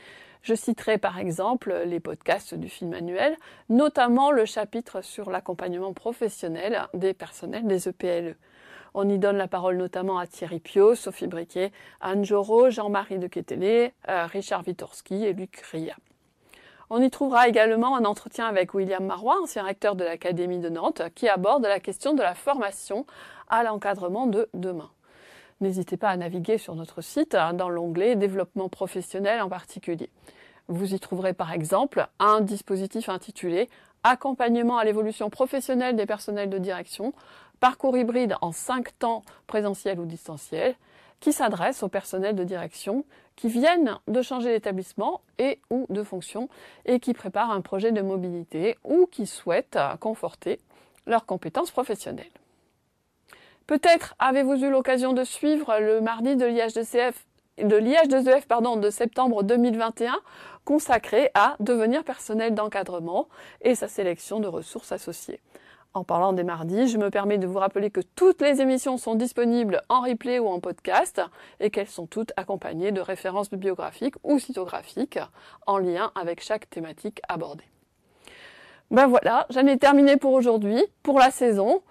Je 0.47 0.55
citerai 0.55 0.97
par 0.97 1.19
exemple 1.19 1.75
les 1.85 1.99
podcasts 1.99 2.55
du 2.55 2.69
film 2.69 2.93
annuel, 2.93 3.35
notamment 3.67 4.31
le 4.31 4.45
chapitre 4.45 5.01
sur 5.01 5.29
l'accompagnement 5.29 5.91
professionnel 5.91 6.87
des 6.93 7.13
personnels 7.13 7.67
des 7.67 7.89
EPLE. 7.89 8.29
E. 8.29 8.35
On 8.93 9.09
y 9.09 9.19
donne 9.19 9.35
la 9.35 9.49
parole 9.49 9.75
notamment 9.75 10.19
à 10.19 10.25
Thierry 10.25 10.61
Pio, 10.61 10.95
Sophie 10.95 11.27
Briquet, 11.27 11.73
Anne 11.99 12.23
Jorot, 12.23 12.69
Jean-Marie 12.69 13.19
de 13.19 13.27
Quetelet, 13.27 13.93
euh, 14.07 14.25
Richard 14.27 14.65
Witorski 14.65 15.25
et 15.25 15.33
Luc 15.33 15.57
Ria. 15.69 15.97
On 16.89 17.01
y 17.01 17.09
trouvera 17.09 17.49
également 17.49 17.97
un 17.97 18.05
entretien 18.05 18.47
avec 18.47 18.73
William 18.73 19.03
Marois, 19.03 19.41
ancien 19.43 19.63
recteur 19.63 19.97
de 19.97 20.05
l'Académie 20.05 20.59
de 20.59 20.69
Nantes, 20.69 21.01
qui 21.13 21.27
aborde 21.27 21.65
la 21.65 21.81
question 21.81 22.13
de 22.13 22.21
la 22.21 22.35
formation 22.35 23.05
à 23.49 23.63
l'encadrement 23.63 24.27
de 24.27 24.47
demain. 24.53 24.91
N'hésitez 25.59 25.97
pas 25.97 26.09
à 26.09 26.15
naviguer 26.15 26.57
sur 26.57 26.75
notre 26.75 27.01
site 27.01 27.35
hein, 27.35 27.53
dans 27.53 27.67
l'onglet 27.67 28.15
Développement 28.15 28.69
professionnel 28.69 29.41
en 29.41 29.49
particulier. 29.49 30.09
Vous 30.67 30.93
y 30.93 30.99
trouverez 30.99 31.33
par 31.33 31.53
exemple 31.53 32.07
un 32.19 32.41
dispositif 32.41 33.09
intitulé 33.09 33.69
Accompagnement 34.03 34.77
à 34.77 34.85
l'évolution 34.85 35.29
professionnelle 35.29 35.95
des 35.95 36.05
personnels 36.05 36.49
de 36.49 36.57
direction, 36.59 37.13
parcours 37.59 37.97
hybride 37.97 38.35
en 38.41 38.51
5 38.51 38.97
temps 38.99 39.23
présentiel 39.47 39.99
ou 39.99 40.05
distanciel, 40.05 40.75
qui 41.19 41.33
s'adresse 41.33 41.83
aux 41.83 41.89
personnels 41.89 42.35
de 42.35 42.43
direction 42.43 43.05
qui 43.35 43.49
viennent 43.49 43.97
de 44.07 44.21
changer 44.21 44.49
d'établissement 44.49 45.21
et 45.39 45.59
ou 45.69 45.85
de 45.89 46.03
fonction 46.03 46.47
et 46.85 46.99
qui 46.99 47.13
préparent 47.13 47.51
un 47.51 47.61
projet 47.61 47.91
de 47.91 48.01
mobilité 48.01 48.77
ou 48.83 49.07
qui 49.07 49.25
souhaitent 49.25 49.79
conforter 49.99 50.59
leurs 51.05 51.25
compétences 51.25 51.71
professionnelles. 51.71 52.25
Peut-être 53.65 54.15
avez-vous 54.19 54.63
eu 54.63 54.69
l'occasion 54.69 55.13
de 55.13 55.23
suivre 55.23 55.79
le 55.79 56.01
mardi 56.01 56.35
de 56.35 56.45
l'IHDCF 56.45 57.25
de 57.57 57.75
l'IH2EF 57.75 58.45
pardon, 58.45 58.75
de 58.75 58.89
septembre 58.89 59.43
2021 59.43 60.19
consacré 60.67 61.31
à 61.33 61.55
devenir 61.61 62.03
personnel 62.03 62.53
d'encadrement 62.53 63.29
et 63.61 63.73
sa 63.73 63.87
sélection 63.87 64.41
de 64.41 64.49
ressources 64.49 64.91
associées. 64.91 65.39
En 65.93 66.03
parlant 66.03 66.33
des 66.33 66.43
mardis, 66.43 66.89
je 66.89 66.97
me 66.97 67.09
permets 67.09 67.37
de 67.37 67.47
vous 67.47 67.57
rappeler 67.57 67.89
que 67.89 68.01
toutes 68.01 68.41
les 68.41 68.59
émissions 68.59 68.97
sont 68.97 69.15
disponibles 69.15 69.81
en 69.87 70.01
replay 70.01 70.39
ou 70.39 70.47
en 70.49 70.59
podcast 70.59 71.21
et 71.61 71.69
qu'elles 71.69 71.87
sont 71.87 72.05
toutes 72.05 72.33
accompagnées 72.35 72.91
de 72.91 72.99
références 72.99 73.49
bibliographiques 73.49 74.15
ou 74.25 74.39
cytographiques 74.39 75.19
en 75.67 75.77
lien 75.77 76.11
avec 76.15 76.43
chaque 76.43 76.69
thématique 76.69 77.21
abordée. 77.29 77.63
Ben 78.91 79.07
voilà, 79.07 79.45
j'en 79.49 79.65
ai 79.67 79.77
terminé 79.77 80.17
pour 80.17 80.33
aujourd'hui, 80.33 80.83
pour 81.01 81.17
la 81.17 81.31
saison. 81.31 81.81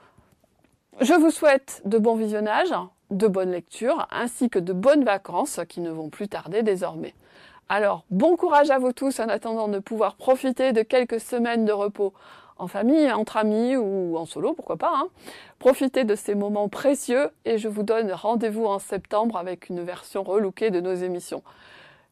Je 1.00 1.14
vous 1.14 1.30
souhaite 1.30 1.80
de 1.86 1.96
bons 1.96 2.16
visionnages, 2.16 2.74
de 3.10 3.26
bonnes 3.26 3.52
lectures, 3.52 4.06
ainsi 4.10 4.50
que 4.50 4.58
de 4.58 4.74
bonnes 4.74 5.04
vacances 5.04 5.60
qui 5.66 5.80
ne 5.80 5.90
vont 5.90 6.10
plus 6.10 6.28
tarder 6.28 6.62
désormais. 6.62 7.14
Alors, 7.68 8.04
bon 8.10 8.36
courage 8.36 8.70
à 8.70 8.78
vous 8.78 8.92
tous 8.92 9.18
en 9.18 9.28
attendant 9.28 9.66
de 9.66 9.80
pouvoir 9.80 10.14
profiter 10.14 10.72
de 10.72 10.82
quelques 10.82 11.18
semaines 11.18 11.64
de 11.64 11.72
repos 11.72 12.14
en 12.58 12.68
famille, 12.68 13.10
entre 13.10 13.36
amis 13.36 13.76
ou 13.76 14.16
en 14.16 14.24
solo, 14.24 14.54
pourquoi 14.54 14.76
pas. 14.76 14.92
Hein. 14.94 15.08
Profitez 15.58 16.04
de 16.04 16.14
ces 16.14 16.36
moments 16.36 16.68
précieux 16.68 17.28
et 17.44 17.58
je 17.58 17.66
vous 17.66 17.82
donne 17.82 18.12
rendez-vous 18.12 18.66
en 18.66 18.78
septembre 18.78 19.36
avec 19.36 19.68
une 19.68 19.82
version 19.82 20.22
relookée 20.22 20.70
de 20.70 20.80
nos 20.80 20.94
émissions. 20.94 21.42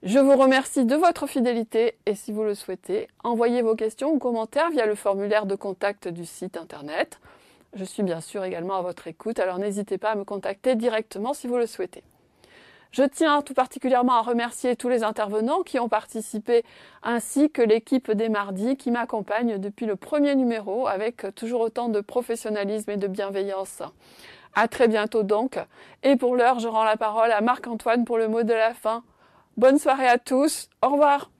Je 0.03 0.19
vous 0.19 0.37
remercie 0.37 0.85
de 0.85 0.97
votre 0.97 1.29
fidélité 1.29 1.97
et 2.05 2.17
si 2.17 2.33
vous 2.33 2.43
le 2.43 2.57
souhaitez, 2.57 3.07
envoyez 3.23 3.63
vos 3.63 3.77
questions 3.77 4.13
ou 4.13 4.19
commentaires 4.19 4.71
via 4.71 4.87
le 4.87 4.97
formulaire 4.97 5.47
de 5.47 5.55
contact 5.55 6.09
du 6.09 6.27
site 6.27 6.57
internet. 6.57 7.21
Je 7.75 7.85
suis 7.85 8.03
bien 8.03 8.21
sûr 8.21 8.43
également 8.43 8.75
à 8.75 8.83
votre 8.83 9.07
écoute, 9.07 9.39
alors 9.39 9.59
n'hésitez 9.59 9.99
pas 9.99 10.11
à 10.11 10.15
me 10.17 10.25
contacter 10.25 10.75
directement 10.75 11.33
si 11.33 11.47
vous 11.47 11.57
le 11.57 11.67
souhaitez. 11.67 12.03
Je 12.95 13.03
tiens 13.03 13.43
tout 13.43 13.55
particulièrement 13.55 14.13
à 14.13 14.23
remercier 14.23 14.77
tous 14.77 14.89
les 14.89 15.03
intervenants 15.03 15.65
qui 15.65 15.81
ont 15.81 15.89
participé, 15.89 16.65
ainsi 17.03 17.51
que 17.51 17.61
l'équipe 17.61 18.13
des 18.13 18.29
mardis 18.29 18.77
qui 18.77 18.93
m'accompagne 18.93 19.59
depuis 19.59 19.85
le 19.85 19.97
premier 19.97 20.37
numéro 20.37 20.87
avec 20.87 21.27
toujours 21.35 21.63
autant 21.63 21.89
de 21.89 22.01
professionnalisme 22.01 22.93
et 22.93 22.97
de 22.97 23.09
bienveillance. 23.09 23.83
À 24.55 24.69
très 24.69 24.87
bientôt 24.87 25.25
donc. 25.25 25.59
Et 26.05 26.15
pour 26.15 26.37
l'heure, 26.37 26.61
je 26.61 26.69
rends 26.69 26.85
la 26.85 26.97
parole 26.97 27.33
à 27.33 27.41
Marc-Antoine 27.41 28.05
pour 28.05 28.17
le 28.17 28.29
mot 28.29 28.45
de 28.45 28.55
la 28.55 28.75
fin. 28.75 29.03
Bonne 29.57 29.81
soirée 29.81 30.07
à 30.07 30.19
tous. 30.19 30.69
Au 30.81 30.91
revoir. 30.91 31.34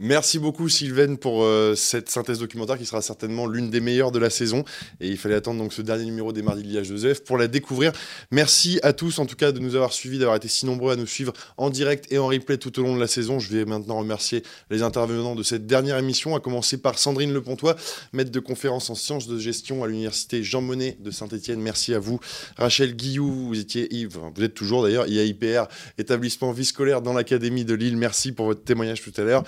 Merci 0.00 0.40
beaucoup 0.40 0.68
Sylvain 0.68 1.14
pour 1.14 1.44
euh, 1.44 1.76
cette 1.76 2.08
synthèse 2.08 2.40
documentaire 2.40 2.76
qui 2.76 2.84
sera 2.84 3.00
certainement 3.00 3.46
l'une 3.46 3.70
des 3.70 3.80
meilleures 3.80 4.10
de 4.10 4.18
la 4.18 4.28
saison. 4.28 4.64
Et 5.00 5.08
il 5.08 5.16
fallait 5.16 5.36
attendre 5.36 5.60
donc 5.62 5.72
ce 5.72 5.82
dernier 5.82 6.04
numéro 6.04 6.32
des 6.32 6.42
Mardis 6.42 6.64
de 6.64 6.68
l'IH2F 6.68 7.22
pour 7.22 7.38
la 7.38 7.46
découvrir. 7.46 7.92
Merci 8.32 8.80
à 8.82 8.92
tous 8.92 9.20
en 9.20 9.26
tout 9.26 9.36
cas 9.36 9.52
de 9.52 9.60
nous 9.60 9.76
avoir 9.76 9.92
suivis, 9.92 10.18
d'avoir 10.18 10.36
été 10.36 10.48
si 10.48 10.66
nombreux 10.66 10.92
à 10.92 10.96
nous 10.96 11.06
suivre 11.06 11.32
en 11.58 11.70
direct 11.70 12.10
et 12.10 12.18
en 12.18 12.26
replay 12.26 12.58
tout 12.58 12.76
au 12.80 12.82
long 12.82 12.96
de 12.96 13.00
la 13.00 13.06
saison. 13.06 13.38
Je 13.38 13.56
vais 13.56 13.64
maintenant 13.64 13.96
remercier 13.98 14.42
les 14.68 14.82
intervenants 14.82 15.36
de 15.36 15.44
cette 15.44 15.64
dernière 15.68 15.96
émission, 15.96 16.34
à 16.34 16.40
commencer 16.40 16.76
par 16.78 16.98
Sandrine 16.98 17.32
Lepontois, 17.32 17.76
maître 18.12 18.32
de 18.32 18.40
conférence 18.40 18.90
en 18.90 18.96
sciences 18.96 19.28
de 19.28 19.38
gestion 19.38 19.84
à 19.84 19.86
l'université 19.86 20.42
Jean 20.42 20.60
Monnet 20.60 20.96
de 20.98 21.12
Saint-Etienne. 21.12 21.60
Merci 21.60 21.94
à 21.94 22.00
vous. 22.00 22.18
Rachel 22.56 22.96
Guillou, 22.96 23.46
vous 23.46 23.60
étiez 23.60 23.94
Yves, 23.94 24.18
vous 24.34 24.42
êtes 24.42 24.54
toujours 24.54 24.82
d'ailleurs 24.82 25.06
IAIPR, 25.06 25.68
établissement 25.98 26.50
vie 26.50 26.64
scolaire 26.64 27.00
dans 27.00 27.12
l'Académie 27.12 27.64
de 27.64 27.74
Lille. 27.74 27.96
Merci 27.96 28.32
pour 28.32 28.46
votre 28.46 28.64
témoignage 28.64 29.00
tout 29.00 29.12
à 29.16 29.22
l'heure. 29.22 29.44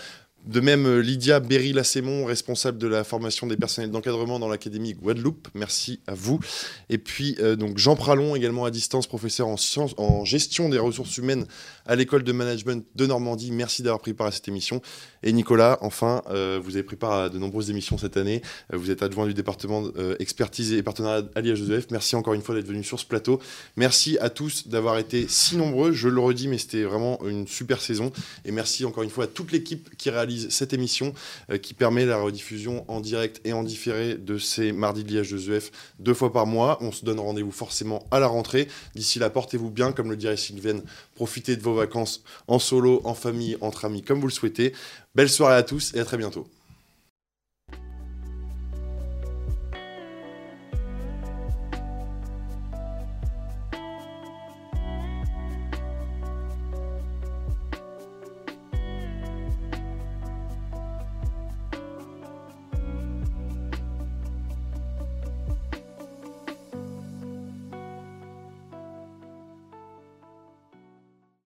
De 0.46 0.60
même, 0.60 0.86
euh, 0.86 1.00
Lydia 1.00 1.40
Berry-Lassémon, 1.40 2.24
responsable 2.24 2.78
de 2.78 2.86
la 2.86 3.02
formation 3.02 3.48
des 3.48 3.56
personnels 3.56 3.90
d'encadrement 3.90 4.38
dans 4.38 4.48
l'Académie 4.48 4.94
Guadeloupe. 4.94 5.48
Merci 5.54 5.98
à 6.06 6.14
vous. 6.14 6.38
Et 6.88 6.98
puis, 6.98 7.36
euh, 7.40 7.56
donc 7.56 7.78
Jean 7.78 7.96
Pralon, 7.96 8.36
également 8.36 8.64
à 8.64 8.70
distance, 8.70 9.08
professeur 9.08 9.48
en, 9.48 9.56
en 9.96 10.24
gestion 10.24 10.68
des 10.68 10.78
ressources 10.78 11.16
humaines 11.18 11.46
à 11.84 11.96
l'école 11.96 12.22
de 12.22 12.30
management 12.30 12.86
de 12.94 13.06
Normandie. 13.06 13.50
Merci 13.50 13.82
d'avoir 13.82 14.00
pris 14.00 14.14
part 14.14 14.28
à 14.28 14.30
cette 14.30 14.46
émission. 14.46 14.80
Et 15.24 15.32
Nicolas, 15.32 15.78
enfin, 15.80 16.22
euh, 16.30 16.60
vous 16.62 16.76
avez 16.76 16.84
pris 16.84 16.96
part 16.96 17.12
à 17.12 17.28
de 17.28 17.38
nombreuses 17.38 17.70
émissions 17.70 17.98
cette 17.98 18.16
année. 18.16 18.40
vous 18.72 18.92
êtes 18.92 19.02
adjoint 19.02 19.26
du 19.26 19.34
département 19.34 19.82
expertise 20.20 20.72
et 20.72 20.82
partenariat 20.84 21.24
à 21.34 21.40
l'IH2F. 21.40 21.86
Merci 21.90 22.14
encore 22.14 22.34
une 22.34 22.42
fois 22.42 22.54
d'être 22.54 22.68
venu 22.68 22.84
sur 22.84 23.00
ce 23.00 23.04
plateau. 23.04 23.40
Merci 23.76 24.16
à 24.20 24.30
tous 24.30 24.68
d'avoir 24.68 24.98
été 24.98 25.26
si 25.28 25.56
nombreux. 25.56 25.90
Je 25.90 26.08
le 26.08 26.20
redis, 26.20 26.46
mais 26.46 26.58
c'était 26.58 26.84
vraiment 26.84 27.18
une 27.26 27.48
super 27.48 27.80
saison. 27.80 28.12
Et 28.44 28.52
merci 28.52 28.84
encore 28.84 29.02
une 29.02 29.10
fois 29.10 29.24
à 29.24 29.26
toute 29.26 29.50
l'équipe 29.50 29.96
qui 29.96 30.10
réalise 30.10 30.35
cette 30.50 30.72
émission 30.72 31.12
euh, 31.50 31.58
qui 31.58 31.74
permet 31.74 32.04
la 32.04 32.18
rediffusion 32.18 32.84
en 32.88 33.00
direct 33.00 33.40
et 33.44 33.52
en 33.52 33.62
différé 33.62 34.14
de 34.14 34.38
ces 34.38 34.72
mardis 34.72 35.04
de 35.04 35.10
l'IH2EF 35.10 35.70
deux 35.98 36.14
fois 36.14 36.32
par 36.32 36.46
mois. 36.46 36.78
On 36.80 36.92
se 36.92 37.04
donne 37.04 37.20
rendez-vous 37.20 37.52
forcément 37.52 38.06
à 38.10 38.20
la 38.20 38.26
rentrée. 38.26 38.68
D'ici 38.94 39.18
là, 39.18 39.30
portez-vous 39.30 39.70
bien, 39.70 39.92
comme 39.92 40.10
le 40.10 40.16
dirait 40.16 40.36
Sylvain. 40.36 40.80
Profitez 41.14 41.56
de 41.56 41.62
vos 41.62 41.74
vacances 41.74 42.22
en 42.48 42.58
solo, 42.58 43.00
en 43.04 43.14
famille, 43.14 43.56
entre 43.60 43.84
amis, 43.84 44.02
comme 44.02 44.20
vous 44.20 44.28
le 44.28 44.32
souhaitez. 44.32 44.72
Belle 45.14 45.30
soirée 45.30 45.56
à 45.56 45.62
tous 45.62 45.94
et 45.94 46.00
à 46.00 46.04
très 46.04 46.16
bientôt. 46.16 46.46